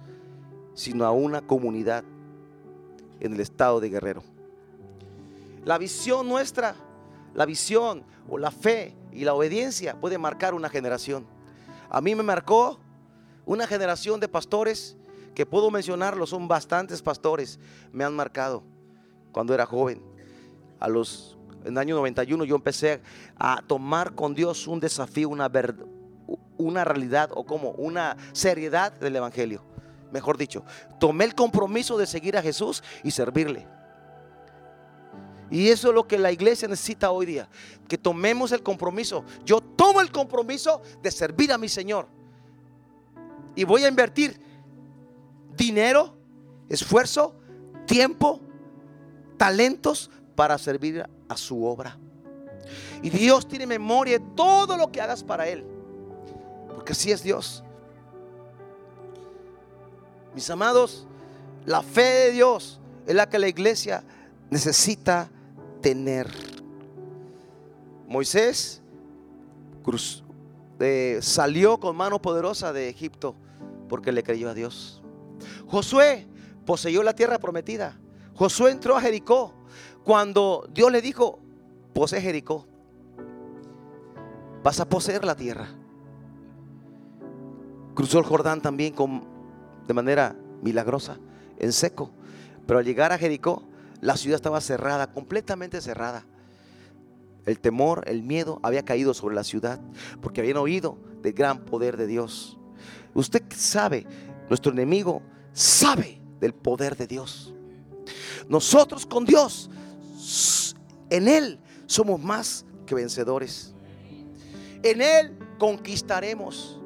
sino 0.74 1.04
a 1.04 1.10
una 1.10 1.42
comunidad 1.42 2.04
en 3.18 3.32
el 3.34 3.40
estado 3.40 3.80
de 3.80 3.90
Guerrero. 3.90 4.22
La 5.64 5.76
visión 5.76 6.28
nuestra, 6.28 6.76
la 7.34 7.44
visión 7.44 8.04
o 8.28 8.38
la 8.38 8.52
fe 8.52 8.94
y 9.10 9.24
la 9.24 9.34
obediencia 9.34 10.00
puede 10.00 10.16
marcar 10.16 10.54
una 10.54 10.68
generación. 10.68 11.26
A 11.88 12.00
mí 12.00 12.14
me 12.14 12.22
marcó 12.22 12.78
una 13.46 13.66
generación 13.66 14.20
de 14.20 14.28
pastores 14.28 14.96
que 15.34 15.46
puedo 15.46 15.70
mencionarlo, 15.70 16.26
son 16.26 16.48
bastantes 16.48 17.02
pastores, 17.02 17.58
me 17.92 18.04
han 18.04 18.14
marcado 18.14 18.62
cuando 19.32 19.54
era 19.54 19.66
joven. 19.66 20.02
A 20.78 20.88
los 20.88 21.36
en 21.64 21.72
el 21.72 21.78
año 21.78 21.96
91 21.96 22.44
yo 22.44 22.56
empecé 22.56 23.02
a 23.36 23.62
tomar 23.66 24.14
con 24.14 24.34
Dios 24.34 24.66
un 24.66 24.80
desafío, 24.80 25.28
una 25.28 25.48
verdad 25.48 25.84
una 26.60 26.84
realidad 26.84 27.30
o 27.34 27.44
como 27.44 27.70
una 27.70 28.16
seriedad 28.32 28.92
del 28.92 29.16
Evangelio. 29.16 29.62
Mejor 30.12 30.36
dicho, 30.36 30.64
tomé 30.98 31.24
el 31.24 31.34
compromiso 31.34 31.96
de 31.96 32.06
seguir 32.06 32.36
a 32.36 32.42
Jesús 32.42 32.82
y 33.02 33.10
servirle. 33.10 33.66
Y 35.50 35.68
eso 35.68 35.88
es 35.88 35.94
lo 35.94 36.06
que 36.06 36.18
la 36.18 36.30
iglesia 36.30 36.68
necesita 36.68 37.10
hoy 37.10 37.26
día, 37.26 37.48
que 37.88 37.98
tomemos 37.98 38.52
el 38.52 38.62
compromiso. 38.62 39.24
Yo 39.44 39.60
tomo 39.60 40.00
el 40.00 40.12
compromiso 40.12 40.80
de 41.02 41.10
servir 41.10 41.52
a 41.52 41.58
mi 41.58 41.68
Señor. 41.68 42.06
Y 43.56 43.64
voy 43.64 43.84
a 43.84 43.88
invertir 43.88 44.40
dinero, 45.56 46.14
esfuerzo, 46.68 47.34
tiempo, 47.86 48.40
talentos 49.36 50.10
para 50.34 50.58
servir 50.58 51.08
a 51.28 51.36
su 51.36 51.64
obra. 51.64 51.98
Y 53.02 53.10
Dios 53.10 53.48
tiene 53.48 53.66
memoria 53.66 54.18
de 54.18 54.24
todo 54.36 54.76
lo 54.76 54.90
que 54.92 55.00
hagas 55.00 55.24
para 55.24 55.48
Él 55.48 55.64
porque 56.80 56.92
así 56.92 57.12
es 57.12 57.22
Dios. 57.22 57.62
Mis 60.34 60.48
amados, 60.48 61.06
la 61.66 61.82
fe 61.82 62.00
de 62.00 62.30
Dios 62.32 62.80
es 63.06 63.14
la 63.14 63.28
que 63.28 63.38
la 63.38 63.48
iglesia 63.48 64.02
necesita 64.48 65.28
tener. 65.82 66.26
Moisés 68.08 68.80
eh, 70.78 71.18
salió 71.20 71.78
con 71.78 71.94
mano 71.96 72.22
poderosa 72.22 72.72
de 72.72 72.88
Egipto 72.88 73.34
porque 73.86 74.10
le 74.10 74.22
creyó 74.22 74.48
a 74.48 74.54
Dios. 74.54 74.99
Josué 75.70 76.26
poseyó 76.66 77.02
la 77.04 77.14
tierra 77.14 77.38
prometida. 77.38 77.96
Josué 78.34 78.72
entró 78.72 78.96
a 78.96 79.00
Jericó 79.00 79.54
cuando 80.02 80.68
Dios 80.74 80.90
le 80.90 81.00
dijo, 81.00 81.38
posee 81.94 82.20
Jericó. 82.20 82.66
Vas 84.64 84.80
a 84.80 84.88
poseer 84.88 85.24
la 85.24 85.36
tierra. 85.36 85.68
Cruzó 87.94 88.18
el 88.18 88.24
Jordán 88.24 88.60
también 88.60 88.92
con, 88.92 89.22
de 89.86 89.94
manera 89.94 90.34
milagrosa, 90.60 91.18
en 91.58 91.72
seco. 91.72 92.10
Pero 92.66 92.80
al 92.80 92.84
llegar 92.84 93.12
a 93.12 93.18
Jericó, 93.18 93.62
la 94.00 94.16
ciudad 94.16 94.36
estaba 94.36 94.60
cerrada, 94.60 95.12
completamente 95.12 95.80
cerrada. 95.80 96.24
El 97.46 97.60
temor, 97.60 98.02
el 98.06 98.24
miedo 98.24 98.58
había 98.64 98.84
caído 98.84 99.14
sobre 99.14 99.36
la 99.36 99.44
ciudad 99.44 99.80
porque 100.20 100.40
habían 100.40 100.56
oído 100.56 100.98
del 101.22 101.32
gran 101.32 101.64
poder 101.64 101.96
de 101.96 102.08
Dios. 102.08 102.58
Usted 103.14 103.44
sabe, 103.50 104.06
nuestro 104.48 104.72
enemigo 104.72 105.22
sabe 105.52 106.20
del 106.40 106.54
poder 106.54 106.96
de 106.96 107.06
Dios. 107.06 107.54
Nosotros 108.48 109.06
con 109.06 109.24
Dios, 109.24 109.70
en 111.10 111.28
Él, 111.28 111.60
somos 111.86 112.20
más 112.20 112.64
que 112.86 112.94
vencedores. 112.94 113.74
En 114.82 115.00
Él 115.00 115.38
conquistaremos. 115.58 116.80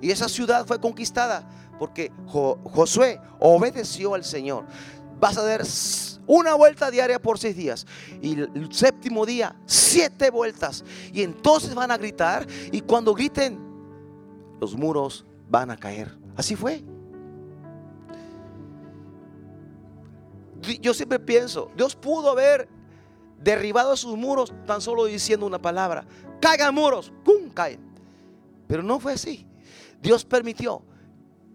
Y 0.00 0.10
esa 0.10 0.28
ciudad 0.28 0.66
fue 0.66 0.80
conquistada 0.80 1.48
porque 1.78 2.12
Josué 2.26 3.20
obedeció 3.40 4.14
al 4.14 4.24
Señor. 4.24 4.64
Vas 5.18 5.38
a 5.38 5.42
dar 5.42 5.62
una 6.26 6.54
vuelta 6.54 6.90
diaria 6.90 7.20
por 7.20 7.38
seis 7.38 7.56
días. 7.56 7.86
Y 8.20 8.40
el 8.40 8.68
séptimo 8.72 9.24
día, 9.24 9.56
siete 9.66 10.30
vueltas. 10.30 10.84
Y 11.12 11.22
entonces 11.22 11.74
van 11.74 11.90
a 11.90 11.96
gritar. 11.96 12.46
Y 12.72 12.82
cuando 12.82 13.14
griten, 13.14 13.58
los 14.60 14.74
muros 14.76 15.24
van 15.48 15.70
a 15.70 15.76
caer. 15.76 16.16
Así 16.36 16.56
fue. 16.56 16.84
Yo 20.80 20.94
siempre 20.94 21.18
pienso, 21.18 21.70
Dios 21.76 21.94
pudo 21.94 22.30
haber 22.30 22.68
derribado 23.42 23.96
sus 23.96 24.16
muros 24.16 24.52
tan 24.66 24.80
solo 24.80 25.04
diciendo 25.04 25.46
una 25.46 25.60
palabra. 25.60 26.06
Caigan 26.40 26.74
muros, 26.74 27.12
¡pum! 27.24 27.50
caen. 27.52 27.80
Pero 28.66 28.82
no 28.82 28.98
fue 28.98 29.12
así. 29.12 29.46
Dios 30.02 30.24
permitió 30.24 30.82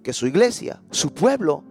que 0.03 0.13
su 0.13 0.27
iglesia, 0.27 0.81
su 0.91 1.13
pueblo, 1.13 1.63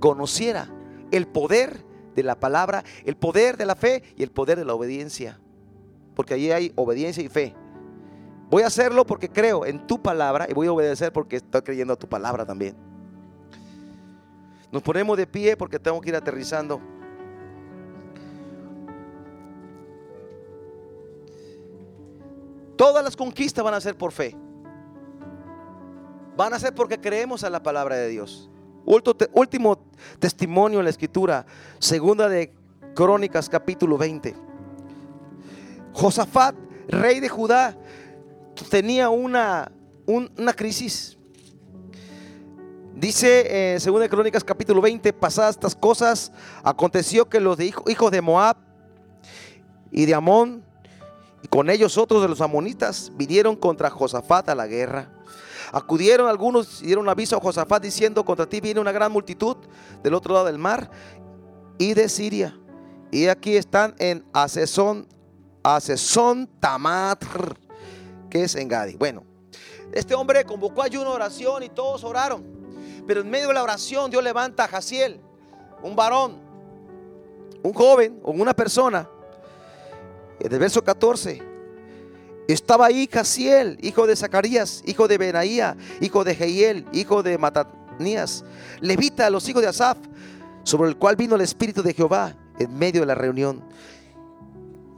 conociera 0.00 0.70
el 1.10 1.26
poder 1.26 1.84
de 2.14 2.22
la 2.22 2.38
palabra, 2.38 2.84
el 3.04 3.16
poder 3.16 3.56
de 3.56 3.66
la 3.66 3.76
fe 3.76 4.02
y 4.16 4.22
el 4.22 4.30
poder 4.30 4.58
de 4.58 4.64
la 4.64 4.74
obediencia. 4.74 5.40
Porque 6.14 6.34
allí 6.34 6.50
hay 6.50 6.72
obediencia 6.76 7.22
y 7.22 7.28
fe. 7.28 7.54
Voy 8.50 8.62
a 8.62 8.68
hacerlo 8.68 9.06
porque 9.06 9.28
creo 9.28 9.66
en 9.66 9.86
tu 9.86 10.00
palabra 10.00 10.46
y 10.48 10.54
voy 10.54 10.66
a 10.66 10.72
obedecer 10.72 11.12
porque 11.12 11.36
estoy 11.36 11.62
creyendo 11.62 11.92
a 11.92 11.96
tu 11.96 12.08
palabra 12.08 12.46
también. 12.46 12.87
Nos 14.70 14.82
ponemos 14.82 15.16
de 15.16 15.26
pie 15.26 15.56
porque 15.56 15.78
tengo 15.78 16.00
que 16.00 16.10
ir 16.10 16.16
aterrizando. 16.16 16.80
Todas 22.76 23.02
las 23.02 23.16
conquistas 23.16 23.64
van 23.64 23.74
a 23.74 23.80
ser 23.80 23.96
por 23.96 24.12
fe. 24.12 24.36
Van 26.36 26.54
a 26.54 26.58
ser 26.60 26.74
porque 26.74 27.00
creemos 27.00 27.42
a 27.42 27.50
la 27.50 27.62
palabra 27.62 27.96
de 27.96 28.08
Dios. 28.08 28.48
Último 28.84 29.78
testimonio 30.18 30.78
en 30.78 30.84
la 30.84 30.90
escritura, 30.90 31.44
segunda 31.78 32.28
de 32.28 32.54
Crónicas 32.94 33.48
capítulo 33.48 33.98
20. 33.98 34.34
Josafat, 35.92 36.54
rey 36.88 37.18
de 37.18 37.28
Judá, 37.28 37.76
tenía 38.70 39.08
una, 39.08 39.72
una 40.06 40.52
crisis. 40.52 41.17
Dice 42.98 43.74
eh, 43.74 43.78
segunda 43.78 44.02
de 44.02 44.08
Crónicas 44.08 44.42
capítulo 44.42 44.80
20, 44.80 45.12
pasadas 45.12 45.54
estas 45.54 45.76
cosas, 45.76 46.32
aconteció 46.64 47.28
que 47.28 47.38
los 47.38 47.56
de 47.56 47.66
hijos 47.66 48.10
de 48.10 48.20
Moab 48.20 48.56
y 49.92 50.04
de 50.04 50.14
Amón 50.14 50.64
y 51.40 51.46
con 51.46 51.70
ellos 51.70 51.96
otros 51.96 52.22
de 52.22 52.28
los 52.28 52.40
amonitas 52.40 53.12
vinieron 53.14 53.54
contra 53.54 53.88
Josafat 53.88 54.48
a 54.48 54.56
la 54.56 54.66
guerra. 54.66 55.12
Acudieron 55.70 56.28
algunos 56.28 56.82
y 56.82 56.86
dieron 56.86 57.08
aviso 57.08 57.36
a 57.36 57.40
Josafat 57.40 57.84
diciendo, 57.84 58.24
contra 58.24 58.48
ti 58.48 58.60
viene 58.60 58.80
una 58.80 58.90
gran 58.90 59.12
multitud 59.12 59.56
del 60.02 60.14
otro 60.14 60.34
lado 60.34 60.46
del 60.46 60.58
mar 60.58 60.90
y 61.78 61.94
de 61.94 62.08
Siria. 62.08 62.58
Y 63.12 63.28
aquí 63.28 63.56
están 63.56 63.94
en 64.00 64.24
Asesón, 64.32 65.06
Asesón 65.62 66.50
Tamatr, 66.58 67.60
que 68.28 68.42
es 68.42 68.56
en 68.56 68.66
Gadi. 68.66 68.96
Bueno, 68.96 69.22
este 69.92 70.16
hombre 70.16 70.44
convocó 70.44 70.82
ayuno, 70.82 71.12
oración 71.12 71.62
y 71.62 71.68
todos 71.68 72.02
oraron. 72.02 72.57
Pero 73.08 73.22
en 73.22 73.30
medio 73.30 73.48
de 73.48 73.54
la 73.54 73.62
oración 73.62 74.10
Dios 74.10 74.22
levanta 74.22 74.64
a 74.64 74.68
Jaciel, 74.68 75.18
un 75.82 75.96
varón, 75.96 76.36
un 77.62 77.72
joven 77.72 78.20
o 78.22 78.32
una 78.32 78.52
persona. 78.52 79.08
En 80.38 80.58
verso 80.58 80.84
14 80.84 81.42
estaba 82.46 82.84
ahí 82.84 83.06
Casiel, 83.06 83.78
hijo 83.80 84.06
de 84.06 84.14
Zacarías, 84.14 84.82
hijo 84.84 85.08
de 85.08 85.16
Benaía, 85.16 85.74
hijo 86.02 86.22
de 86.22 86.34
Jehiel, 86.34 86.84
hijo 86.92 87.22
de 87.22 87.38
Matanías, 87.38 88.44
levita, 88.80 89.30
los 89.30 89.48
hijos 89.48 89.62
de 89.62 89.68
Asaf, 89.68 89.96
sobre 90.62 90.90
el 90.90 90.98
cual 90.98 91.16
vino 91.16 91.34
el 91.34 91.40
Espíritu 91.40 91.82
de 91.82 91.94
Jehová 91.94 92.36
en 92.58 92.74
medio 92.78 93.00
de 93.00 93.06
la 93.06 93.14
reunión. 93.14 93.64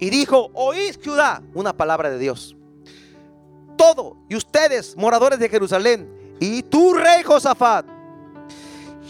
Y 0.01 0.11
dijo, 0.11 0.51
oíd 0.55 0.97
Judá, 1.05 1.45
una 1.55 1.77
palabra 1.77 2.11
de 2.11 2.19
Dios. 2.19 2.57
Todo, 3.77 4.17
y 4.29 4.35
ustedes, 4.35 4.97
moradores 4.97 5.39
de 5.39 5.49
Jerusalén, 5.49 6.37
y 6.41 6.65
tú, 6.65 6.95
rey 6.95 7.23
Josafat. 7.23 7.87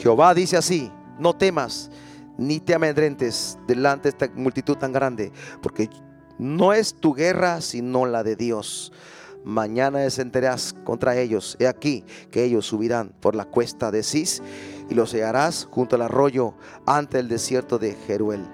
Jehová 0.00 0.32
dice 0.32 0.56
así, 0.56 0.90
no 1.18 1.36
temas, 1.36 1.90
ni 2.38 2.58
te 2.58 2.74
amedrentes 2.74 3.58
delante 3.66 4.04
de 4.04 4.08
esta 4.10 4.30
multitud 4.34 4.76
tan 4.78 4.92
grande, 4.92 5.30
porque 5.60 5.90
no 6.38 6.72
es 6.72 6.94
tu 6.94 7.12
guerra, 7.12 7.60
sino 7.60 8.06
la 8.06 8.22
de 8.22 8.34
Dios. 8.34 8.92
Mañana 9.44 9.98
descenderás 9.98 10.74
contra 10.84 11.18
ellos. 11.18 11.54
He 11.60 11.66
aquí 11.66 12.04
que 12.30 12.44
ellos 12.44 12.64
subirán 12.64 13.12
por 13.20 13.34
la 13.34 13.44
cuesta 13.44 13.90
de 13.90 14.02
Cis 14.02 14.42
y 14.88 14.94
los 14.94 15.12
hallarás 15.12 15.68
junto 15.70 15.96
al 15.96 16.02
arroyo 16.02 16.54
ante 16.86 17.18
el 17.18 17.28
desierto 17.28 17.78
de 17.78 17.94
Jeruel. 18.06 18.46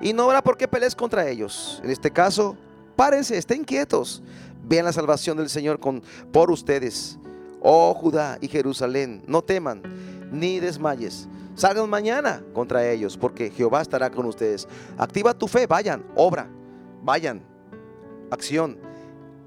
Y 0.00 0.14
no 0.14 0.24
habrá 0.24 0.42
por 0.42 0.56
qué 0.56 0.66
pelees 0.66 0.94
contra 0.94 1.28
ellos. 1.28 1.80
En 1.84 1.90
este 1.90 2.10
caso, 2.10 2.56
párense, 2.96 3.36
estén 3.36 3.64
quietos. 3.64 4.22
Vean 4.64 4.86
la 4.86 4.92
salvación 4.92 5.36
del 5.36 5.50
Señor 5.50 5.78
por 6.32 6.50
ustedes. 6.50 7.18
Oh 7.62 7.94
Judá 7.94 8.38
y 8.40 8.48
Jerusalén, 8.48 9.22
no 9.26 9.42
teman 9.42 9.82
ni 10.30 10.58
desmayes. 10.58 11.28
Salgan 11.54 11.88
mañana 11.88 12.42
contra 12.54 12.88
ellos, 12.88 13.16
porque 13.16 13.50
Jehová 13.50 13.82
estará 13.82 14.10
con 14.10 14.26
ustedes. 14.26 14.66
Activa 14.98 15.34
tu 15.34 15.46
fe, 15.46 15.66
vayan, 15.66 16.04
obra, 16.16 16.48
vayan, 17.02 17.42
acción. 18.30 18.78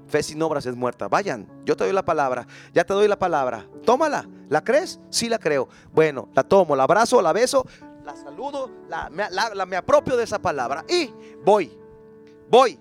Fe 0.06 0.22
sin 0.22 0.40
obras 0.40 0.64
es 0.66 0.76
muerta. 0.76 1.08
Vayan, 1.08 1.48
yo 1.64 1.76
te 1.76 1.82
doy 1.84 1.92
la 1.92 2.04
palabra, 2.04 2.46
ya 2.72 2.84
te 2.84 2.94
doy 2.94 3.08
la 3.08 3.18
palabra. 3.18 3.66
Tómala, 3.84 4.28
¿la 4.48 4.62
crees? 4.62 5.00
Sí 5.10 5.28
la 5.28 5.38
creo. 5.38 5.68
Bueno, 5.92 6.28
la 6.32 6.44
tomo, 6.44 6.76
la 6.76 6.84
abrazo, 6.84 7.20
la 7.20 7.32
beso, 7.32 7.66
la 8.04 8.14
saludo, 8.14 8.70
la, 8.88 9.10
me 9.66 9.76
apropio 9.76 10.16
de 10.16 10.22
esa 10.22 10.38
palabra 10.38 10.84
y 10.88 11.12
voy, 11.44 11.76
voy. 12.48 12.78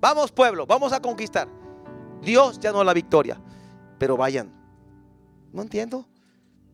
Vamos 0.00 0.32
pueblo, 0.32 0.66
vamos 0.66 0.92
a 0.94 1.00
conquistar. 1.00 1.46
Dios 2.22 2.58
ya 2.58 2.72
no 2.72 2.82
la 2.82 2.94
victoria, 2.94 3.38
pero 3.98 4.16
vayan. 4.16 4.52
No 5.52 5.62
entiendo 5.62 6.06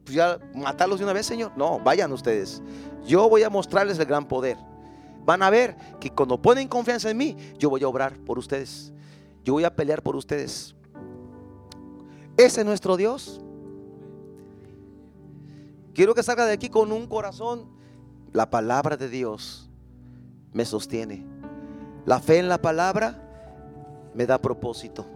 pues 0.04 0.16
ya 0.16 0.38
matarlos 0.54 0.98
de 0.98 1.04
una 1.04 1.12
vez, 1.12 1.26
Señor. 1.26 1.52
No, 1.56 1.78
vayan 1.78 2.12
ustedes. 2.12 2.62
Yo 3.06 3.28
voy 3.28 3.42
a 3.42 3.50
mostrarles 3.50 3.98
el 3.98 4.06
gran 4.06 4.26
poder. 4.26 4.56
Van 5.24 5.42
a 5.42 5.50
ver 5.50 5.76
que 6.00 6.10
cuando 6.10 6.40
ponen 6.40 6.68
confianza 6.68 7.10
en 7.10 7.16
mí, 7.16 7.36
yo 7.58 7.70
voy 7.70 7.82
a 7.84 7.88
obrar 7.88 8.18
por 8.18 8.38
ustedes. 8.38 8.92
Yo 9.44 9.52
voy 9.54 9.64
a 9.64 9.74
pelear 9.74 10.02
por 10.02 10.16
ustedes. 10.16 10.74
Ese 12.36 12.60
es 12.60 12.66
nuestro 12.66 12.96
Dios. 12.96 13.40
Quiero 15.94 16.14
que 16.14 16.22
salga 16.22 16.46
de 16.46 16.52
aquí 16.52 16.68
con 16.68 16.90
un 16.90 17.06
corazón. 17.06 17.70
La 18.32 18.50
palabra 18.50 18.96
de 18.96 19.08
Dios 19.08 19.70
me 20.52 20.64
sostiene. 20.64 21.24
La 22.06 22.18
fe 22.18 22.38
en 22.38 22.48
la 22.48 22.60
palabra 22.60 23.22
me 24.14 24.26
da 24.26 24.38
propósito. 24.38 25.06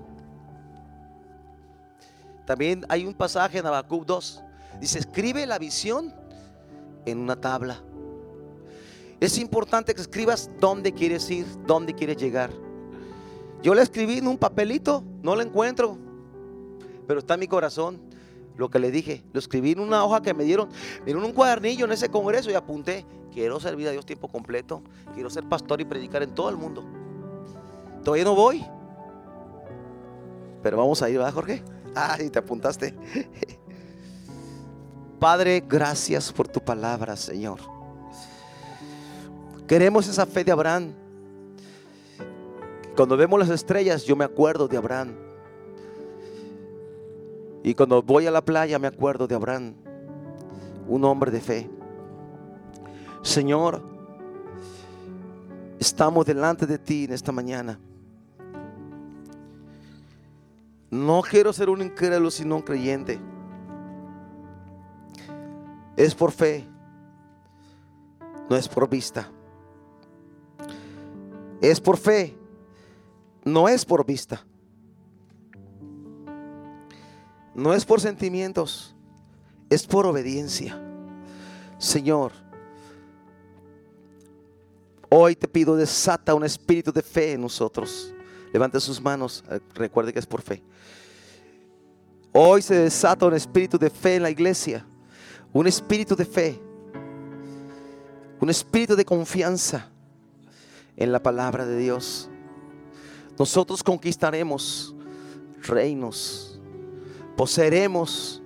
También 2.47 2.87
hay 2.89 3.05
un 3.05 3.15
pasaje 3.15 3.59
en 3.59 3.67
Habacuc 3.67 4.07
2 4.07 4.43
Dice, 4.81 4.99
escribe 4.99 5.47
la 5.47 5.59
visión 5.59 6.13
en 7.05 7.19
una 7.19 7.41
tabla. 7.41 7.83
Es 9.21 9.39
importante 9.39 9.95
que 9.95 10.03
escribas 10.03 10.51
dónde 10.61 10.93
quieres 10.93 11.31
ir, 11.31 11.47
dónde 11.67 11.95
quieres 11.95 12.19
llegar. 12.19 12.51
Yo 13.63 13.75
la 13.75 13.83
escribí 13.83 14.19
en 14.19 14.29
un 14.29 14.37
papelito, 14.37 15.03
no 15.23 15.35
la 15.35 15.43
encuentro, 15.43 15.97
pero 17.07 17.21
está 17.21 17.35
en 17.35 17.41
mi 17.41 17.49
corazón 17.49 18.01
lo 18.57 18.69
que 18.69 18.79
le 18.79 18.91
dije. 18.91 19.25
Lo 19.33 19.39
escribí 19.39 19.73
en 19.73 19.81
una 19.81 20.05
hoja 20.05 20.21
que 20.21 20.35
me 20.35 20.45
dieron, 20.45 20.69
en 21.07 21.17
un 21.17 21.33
cuadernillo 21.33 21.87
en 21.87 21.93
ese 21.93 22.11
congreso 22.11 22.51
y 22.51 22.55
apunté, 22.55 23.07
quiero 23.33 23.59
servir 23.59 23.89
a 23.89 23.93
Dios 23.93 24.05
tiempo 24.05 24.29
completo, 24.29 24.83
quiero 25.15 25.31
ser 25.31 25.45
pastor 25.45 25.81
y 25.81 25.87
predicar 25.87 26.23
en 26.23 26.35
todo 26.35 26.51
el 26.51 26.57
mundo. 26.57 26.85
Todavía 28.05 28.25
no 28.25 28.35
voy, 28.35 28.65
pero 30.63 30.77
vamos 30.77 31.01
a 31.01 31.09
ir, 31.09 31.17
¿verdad, 31.17 31.33
Jorge? 31.33 31.63
Ah, 31.99 32.19
y 32.21 32.29
te 32.29 32.39
apuntaste. 32.39 32.95
Padre, 35.19 35.65
gracias 35.67 36.31
por 36.31 36.47
tu 36.47 36.61
palabra, 36.61 37.17
Señor. 37.17 37.59
Queremos 39.67 40.07
esa 40.07 40.27
fe 40.27 40.45
de 40.45 40.53
Abraham. 40.53 40.93
Cuando 42.95 43.17
vemos 43.17 43.41
las 43.41 43.49
estrellas, 43.49 44.05
yo 44.05 44.15
me 44.15 44.27
acuerdo 44.27 44.69
de 44.69 44.77
Abraham. 44.77 45.15
Y 47.65 47.75
cuando 47.75 48.03
voy 48.03 48.27
a 48.27 48.31
la 48.31 48.45
playa, 48.45 48.79
me 48.79 48.89
acuerdo 48.89 49.27
de 49.27 49.35
Abraham, 49.35 49.75
un 50.87 51.03
hombre 51.03 51.31
de 51.31 51.41
fe. 51.41 51.71
Señor, 53.23 53.83
estamos 55.79 56.27
delante 56.27 56.67
de 56.67 56.79
ti 56.79 57.05
en 57.05 57.15
esta 57.15 57.33
mañana. 57.33 57.81
No 60.91 61.23
quiero 61.23 61.53
ser 61.53 61.69
un 61.69 61.83
incrédulo, 61.83 62.31
sino 62.31 62.57
un 62.57 62.63
creyente. 62.63 63.19
Es 65.97 66.15
por 66.15 66.31
fe, 66.31 66.67
no 68.49 68.57
es 68.57 68.69
por 68.69 68.89
vista. 68.89 69.31
Es 71.61 71.81
por 71.81 71.97
fe, 71.97 72.37
no 73.45 73.69
es 73.69 73.85
por 73.85 74.05
vista. 74.05 74.45
No 77.55 77.73
es 77.73 77.87
por 77.87 78.01
sentimientos, 78.01 78.95
es 79.71 79.87
por 79.87 80.07
obediencia. 80.07 80.79
Señor, 81.79 82.33
hoy 85.09 85.35
te 85.35 85.49
pido 85.49 85.75
desata 85.75 86.35
un 86.35 86.45
espíritu 86.45 86.93
de 86.93 87.03
fe 87.03 87.33
en 87.33 87.41
nosotros. 87.41 88.15
Levante 88.57 88.81
sus 88.81 89.03
manos, 89.03 89.45
eh, 89.51 89.61
recuerde 89.75 90.15
que 90.15 90.19
es 90.19 90.25
por 90.25 90.41
fe. 90.41 90.63
Hoy 92.33 92.63
se 92.63 92.75
desata 92.75 93.27
un 93.27 93.35
espíritu 93.35 93.77
de 93.77 93.91
fe 93.91 94.15
en 94.15 94.23
la 94.23 94.31
iglesia, 94.31 94.83
un 95.53 95.67
espíritu 95.67 96.17
de 96.17 96.25
fe, 96.25 96.59
un 98.41 98.49
espíritu 98.49 98.97
de 98.97 99.05
confianza 99.05 99.91
en 100.97 101.13
la 101.13 101.23
palabra 101.23 101.67
de 101.67 101.77
Dios. 101.77 102.31
Nosotros 103.39 103.83
conquistaremos 103.83 104.95
reinos 105.61 106.59
poseeremos, 107.37 108.43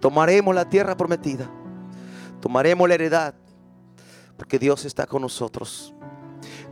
tomaremos 0.00 0.54
la 0.54 0.66
tierra 0.66 0.96
prometida, 0.96 1.50
tomaremos 2.40 2.88
la 2.88 2.94
heredad, 2.94 3.34
porque 4.38 4.58
Dios 4.58 4.86
está 4.86 5.06
con 5.06 5.20
nosotros. 5.20 5.93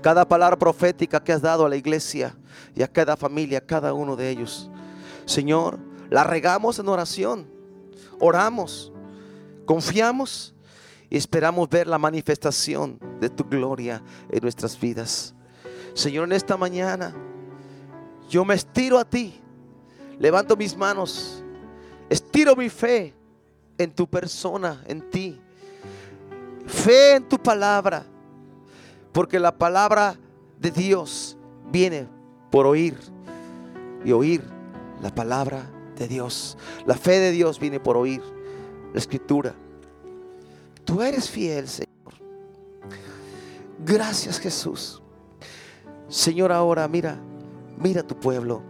Cada 0.03 0.27
palabra 0.29 0.59
profética 0.59 1.23
que 1.23 1.33
has 1.33 1.41
dado 1.41 1.65
a 1.65 1.69
la 1.69 1.77
iglesia 1.77 2.37
y 2.75 2.83
a 2.83 2.89
cada 2.89 3.17
familia, 3.17 3.59
a 3.59 3.67
cada 3.67 3.95
uno 3.95 4.17
de 4.17 4.29
ellos, 4.31 4.71
Señor, 5.25 5.79
la 6.11 6.25
regamos 6.25 6.79
en 6.79 6.89
oración, 6.89 7.47
oramos, 8.19 8.93
confiamos 9.65 10.55
y 11.09 11.17
esperamos 11.17 11.69
ver 11.69 11.87
la 11.87 11.99
manifestación 11.99 12.99
de 13.21 13.31
tu 13.31 13.45
gloria 13.45 14.03
en 14.29 14.41
nuestras 14.43 14.79
vidas. 14.79 15.35
Señor, 15.95 16.25
en 16.25 16.33
esta 16.33 16.57
mañana 16.57 17.15
yo 18.29 18.45
me 18.45 18.55
estiro 18.55 18.99
a 18.99 19.05
ti 19.05 19.43
Levanto 20.23 20.57
mis 20.57 20.77
manos. 20.77 21.43
Estiro 22.09 22.55
mi 22.55 22.69
fe 22.69 23.13
en 23.77 23.91
tu 23.91 24.07
persona, 24.07 24.81
en 24.87 25.11
ti. 25.11 25.41
Fe 26.65 27.17
en 27.17 27.29
tu 27.29 27.39
palabra. 27.39 28.07
Porque 29.13 29.39
la 29.39 29.57
palabra 29.57 30.17
de 30.59 30.71
Dios 30.71 31.37
viene 31.71 32.09
por 32.51 32.67
oír. 32.67 32.99
Y 34.05 34.13
oír 34.13 34.43
la 35.01 35.15
palabra 35.15 35.71
de 35.97 36.09
Dios. 36.09 36.57
La 36.87 36.97
fe 36.97 37.19
de 37.19 37.31
Dios 37.31 37.61
viene 37.61 37.79
por 37.79 37.97
oír 37.97 38.23
la 38.93 38.99
escritura. 38.99 39.55
Tú 40.85 41.03
eres 41.03 41.31
fiel, 41.31 41.69
Señor. 41.69 41.89
Gracias 43.85 44.39
Jesús. 44.39 45.03
Señor, 46.09 46.53
ahora 46.53 46.87
mira, 46.89 47.19
mira 47.79 48.03
tu 48.03 48.19
pueblo. 48.19 48.63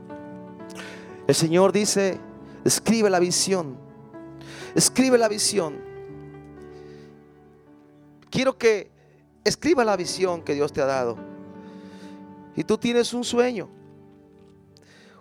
El 1.26 1.34
Señor 1.34 1.72
dice, 1.72 2.18
escribe 2.64 3.10
la 3.10 3.18
visión, 3.18 3.76
escribe 4.74 5.18
la 5.18 5.28
visión. 5.28 5.80
Quiero 8.30 8.56
que 8.56 8.90
escriba 9.44 9.84
la 9.84 9.96
visión 9.96 10.42
que 10.42 10.54
Dios 10.54 10.72
te 10.72 10.80
ha 10.80 10.86
dado. 10.86 11.16
Y 12.54 12.64
tú 12.64 12.78
tienes 12.78 13.14
un 13.14 13.24
sueño, 13.24 13.68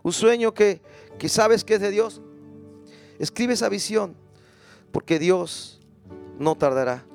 un 0.03 0.13
sueño 0.13 0.53
que, 0.53 0.81
que 1.17 1.29
sabes 1.29 1.63
que 1.63 1.75
es 1.75 1.81
de 1.81 1.91
Dios. 1.91 2.21
Escribe 3.19 3.53
esa 3.53 3.69
visión, 3.69 4.15
porque 4.91 5.19
Dios 5.19 5.79
no 6.39 6.55
tardará. 6.55 7.05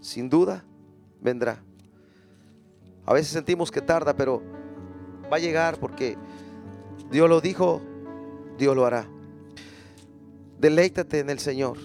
Sin 0.00 0.28
duda, 0.28 0.64
vendrá. 1.20 1.62
A 3.04 3.14
veces 3.14 3.32
sentimos 3.32 3.70
que 3.70 3.80
tarda, 3.80 4.14
pero 4.14 4.42
va 5.32 5.36
a 5.36 5.40
llegar 5.40 5.78
porque 5.78 6.16
Dios 7.10 7.28
lo 7.28 7.40
dijo 7.40 7.82
Dios 8.58 8.74
lo 8.74 8.84
hará. 8.84 9.08
Deleítate 10.58 11.20
en 11.20 11.30
el 11.30 11.38
Señor 11.38 11.78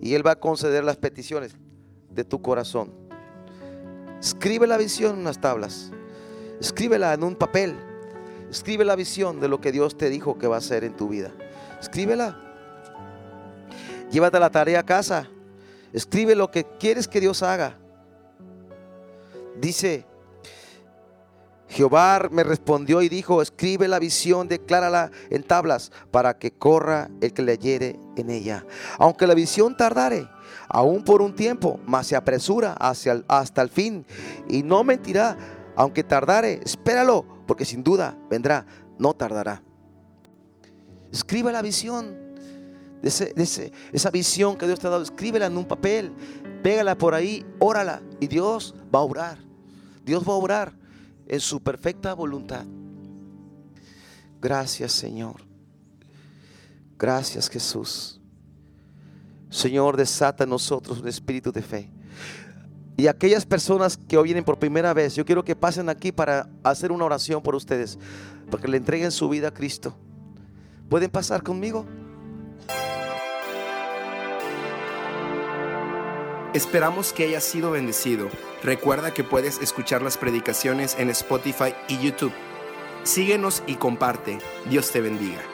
y 0.00 0.14
Él 0.14 0.26
va 0.26 0.32
a 0.32 0.40
conceder 0.40 0.84
las 0.84 0.96
peticiones 0.96 1.54
de 2.10 2.24
tu 2.24 2.40
corazón. 2.40 2.92
Escribe 4.22 4.68
la 4.68 4.76
visión 4.76 5.14
en 5.14 5.18
unas 5.22 5.40
tablas. 5.40 5.90
Escríbela 6.60 7.12
en 7.12 7.24
un 7.24 7.34
papel. 7.34 7.76
Escribe 8.48 8.84
la 8.84 8.94
visión 8.94 9.40
de 9.40 9.48
lo 9.48 9.60
que 9.60 9.72
Dios 9.72 9.98
te 9.98 10.10
dijo 10.10 10.38
que 10.38 10.46
va 10.46 10.54
a 10.54 10.58
hacer 10.58 10.84
en 10.84 10.96
tu 10.96 11.08
vida. 11.08 11.32
Escríbela. 11.80 12.38
Llévate 14.12 14.38
la 14.38 14.50
tarea 14.50 14.78
a 14.78 14.86
casa. 14.86 15.28
Escribe 15.92 16.36
lo 16.36 16.52
que 16.52 16.64
quieres 16.78 17.08
que 17.08 17.20
Dios 17.20 17.42
haga. 17.42 17.76
Dice 19.60 20.06
Jehová 21.72 22.28
me 22.30 22.44
respondió 22.44 23.02
y 23.02 23.08
dijo, 23.08 23.42
escribe 23.42 23.88
la 23.88 23.98
visión, 23.98 24.46
declárala 24.46 25.10
en 25.30 25.42
tablas, 25.42 25.90
para 26.10 26.38
que 26.38 26.52
corra 26.52 27.10
el 27.20 27.32
que 27.32 27.42
leyere 27.42 27.98
en 28.16 28.30
ella. 28.30 28.66
Aunque 28.98 29.26
la 29.26 29.34
visión 29.34 29.76
tardare, 29.76 30.28
aún 30.72 31.04
por 31.04 31.20
un 31.20 31.34
tiempo, 31.34 31.78
mas 31.86 32.06
se 32.06 32.16
apresura 32.16 32.72
hacia 32.72 33.22
hasta 33.28 33.60
el 33.60 33.68
fin, 33.68 34.06
y 34.48 34.62
no 34.62 34.82
mentirá, 34.82 35.36
aunque 35.76 36.02
tardare, 36.02 36.60
espéralo, 36.64 37.24
porque 37.46 37.66
sin 37.66 37.84
duda 37.84 38.18
vendrá, 38.30 38.66
no 38.98 39.12
tardará. 39.14 39.62
Escribe 41.12 41.52
la 41.52 41.60
visión, 41.60 42.16
esa 43.02 44.10
visión 44.10 44.56
que 44.56 44.66
Dios 44.66 44.80
te 44.80 44.86
ha 44.86 44.90
dado, 44.90 45.02
escríbela 45.02 45.46
en 45.46 45.58
un 45.58 45.66
papel, 45.66 46.10
pégala 46.62 46.96
por 46.96 47.14
ahí, 47.14 47.44
órala, 47.58 48.00
y 48.18 48.26
Dios 48.26 48.74
va 48.94 49.00
a 49.00 49.02
orar. 49.02 49.38
Dios 50.04 50.26
va 50.26 50.32
a 50.32 50.36
orar 50.36 50.72
en 51.26 51.40
su 51.40 51.60
perfecta 51.60 52.14
voluntad. 52.14 52.64
Gracias 54.40 54.92
Señor. 54.92 55.44
Gracias 56.98 57.50
Jesús. 57.50 58.21
Señor, 59.52 59.98
desata 59.98 60.44
en 60.44 60.50
nosotros 60.50 61.00
un 61.00 61.08
espíritu 61.08 61.52
de 61.52 61.60
fe. 61.60 61.90
Y 62.96 63.06
aquellas 63.06 63.44
personas 63.44 63.98
que 63.98 64.16
hoy 64.16 64.24
vienen 64.24 64.44
por 64.44 64.58
primera 64.58 64.94
vez, 64.94 65.14
yo 65.14 65.26
quiero 65.26 65.44
que 65.44 65.54
pasen 65.54 65.90
aquí 65.90 66.10
para 66.10 66.48
hacer 66.64 66.90
una 66.90 67.04
oración 67.04 67.42
por 67.42 67.54
ustedes, 67.54 67.98
para 68.50 68.62
que 68.62 68.68
le 68.68 68.78
entreguen 68.78 69.12
su 69.12 69.28
vida 69.28 69.48
a 69.48 69.54
Cristo. 69.54 69.94
¿Pueden 70.88 71.10
pasar 71.10 71.42
conmigo? 71.42 71.86
Esperamos 76.54 77.12
que 77.12 77.24
hayas 77.24 77.44
sido 77.44 77.70
bendecido. 77.72 78.28
Recuerda 78.62 79.12
que 79.12 79.22
puedes 79.22 79.60
escuchar 79.60 80.00
las 80.00 80.16
predicaciones 80.16 80.96
en 80.98 81.10
Spotify 81.10 81.74
y 81.88 81.98
YouTube. 81.98 82.32
Síguenos 83.04 83.62
y 83.66 83.74
comparte. 83.74 84.38
Dios 84.70 84.90
te 84.90 85.02
bendiga. 85.02 85.51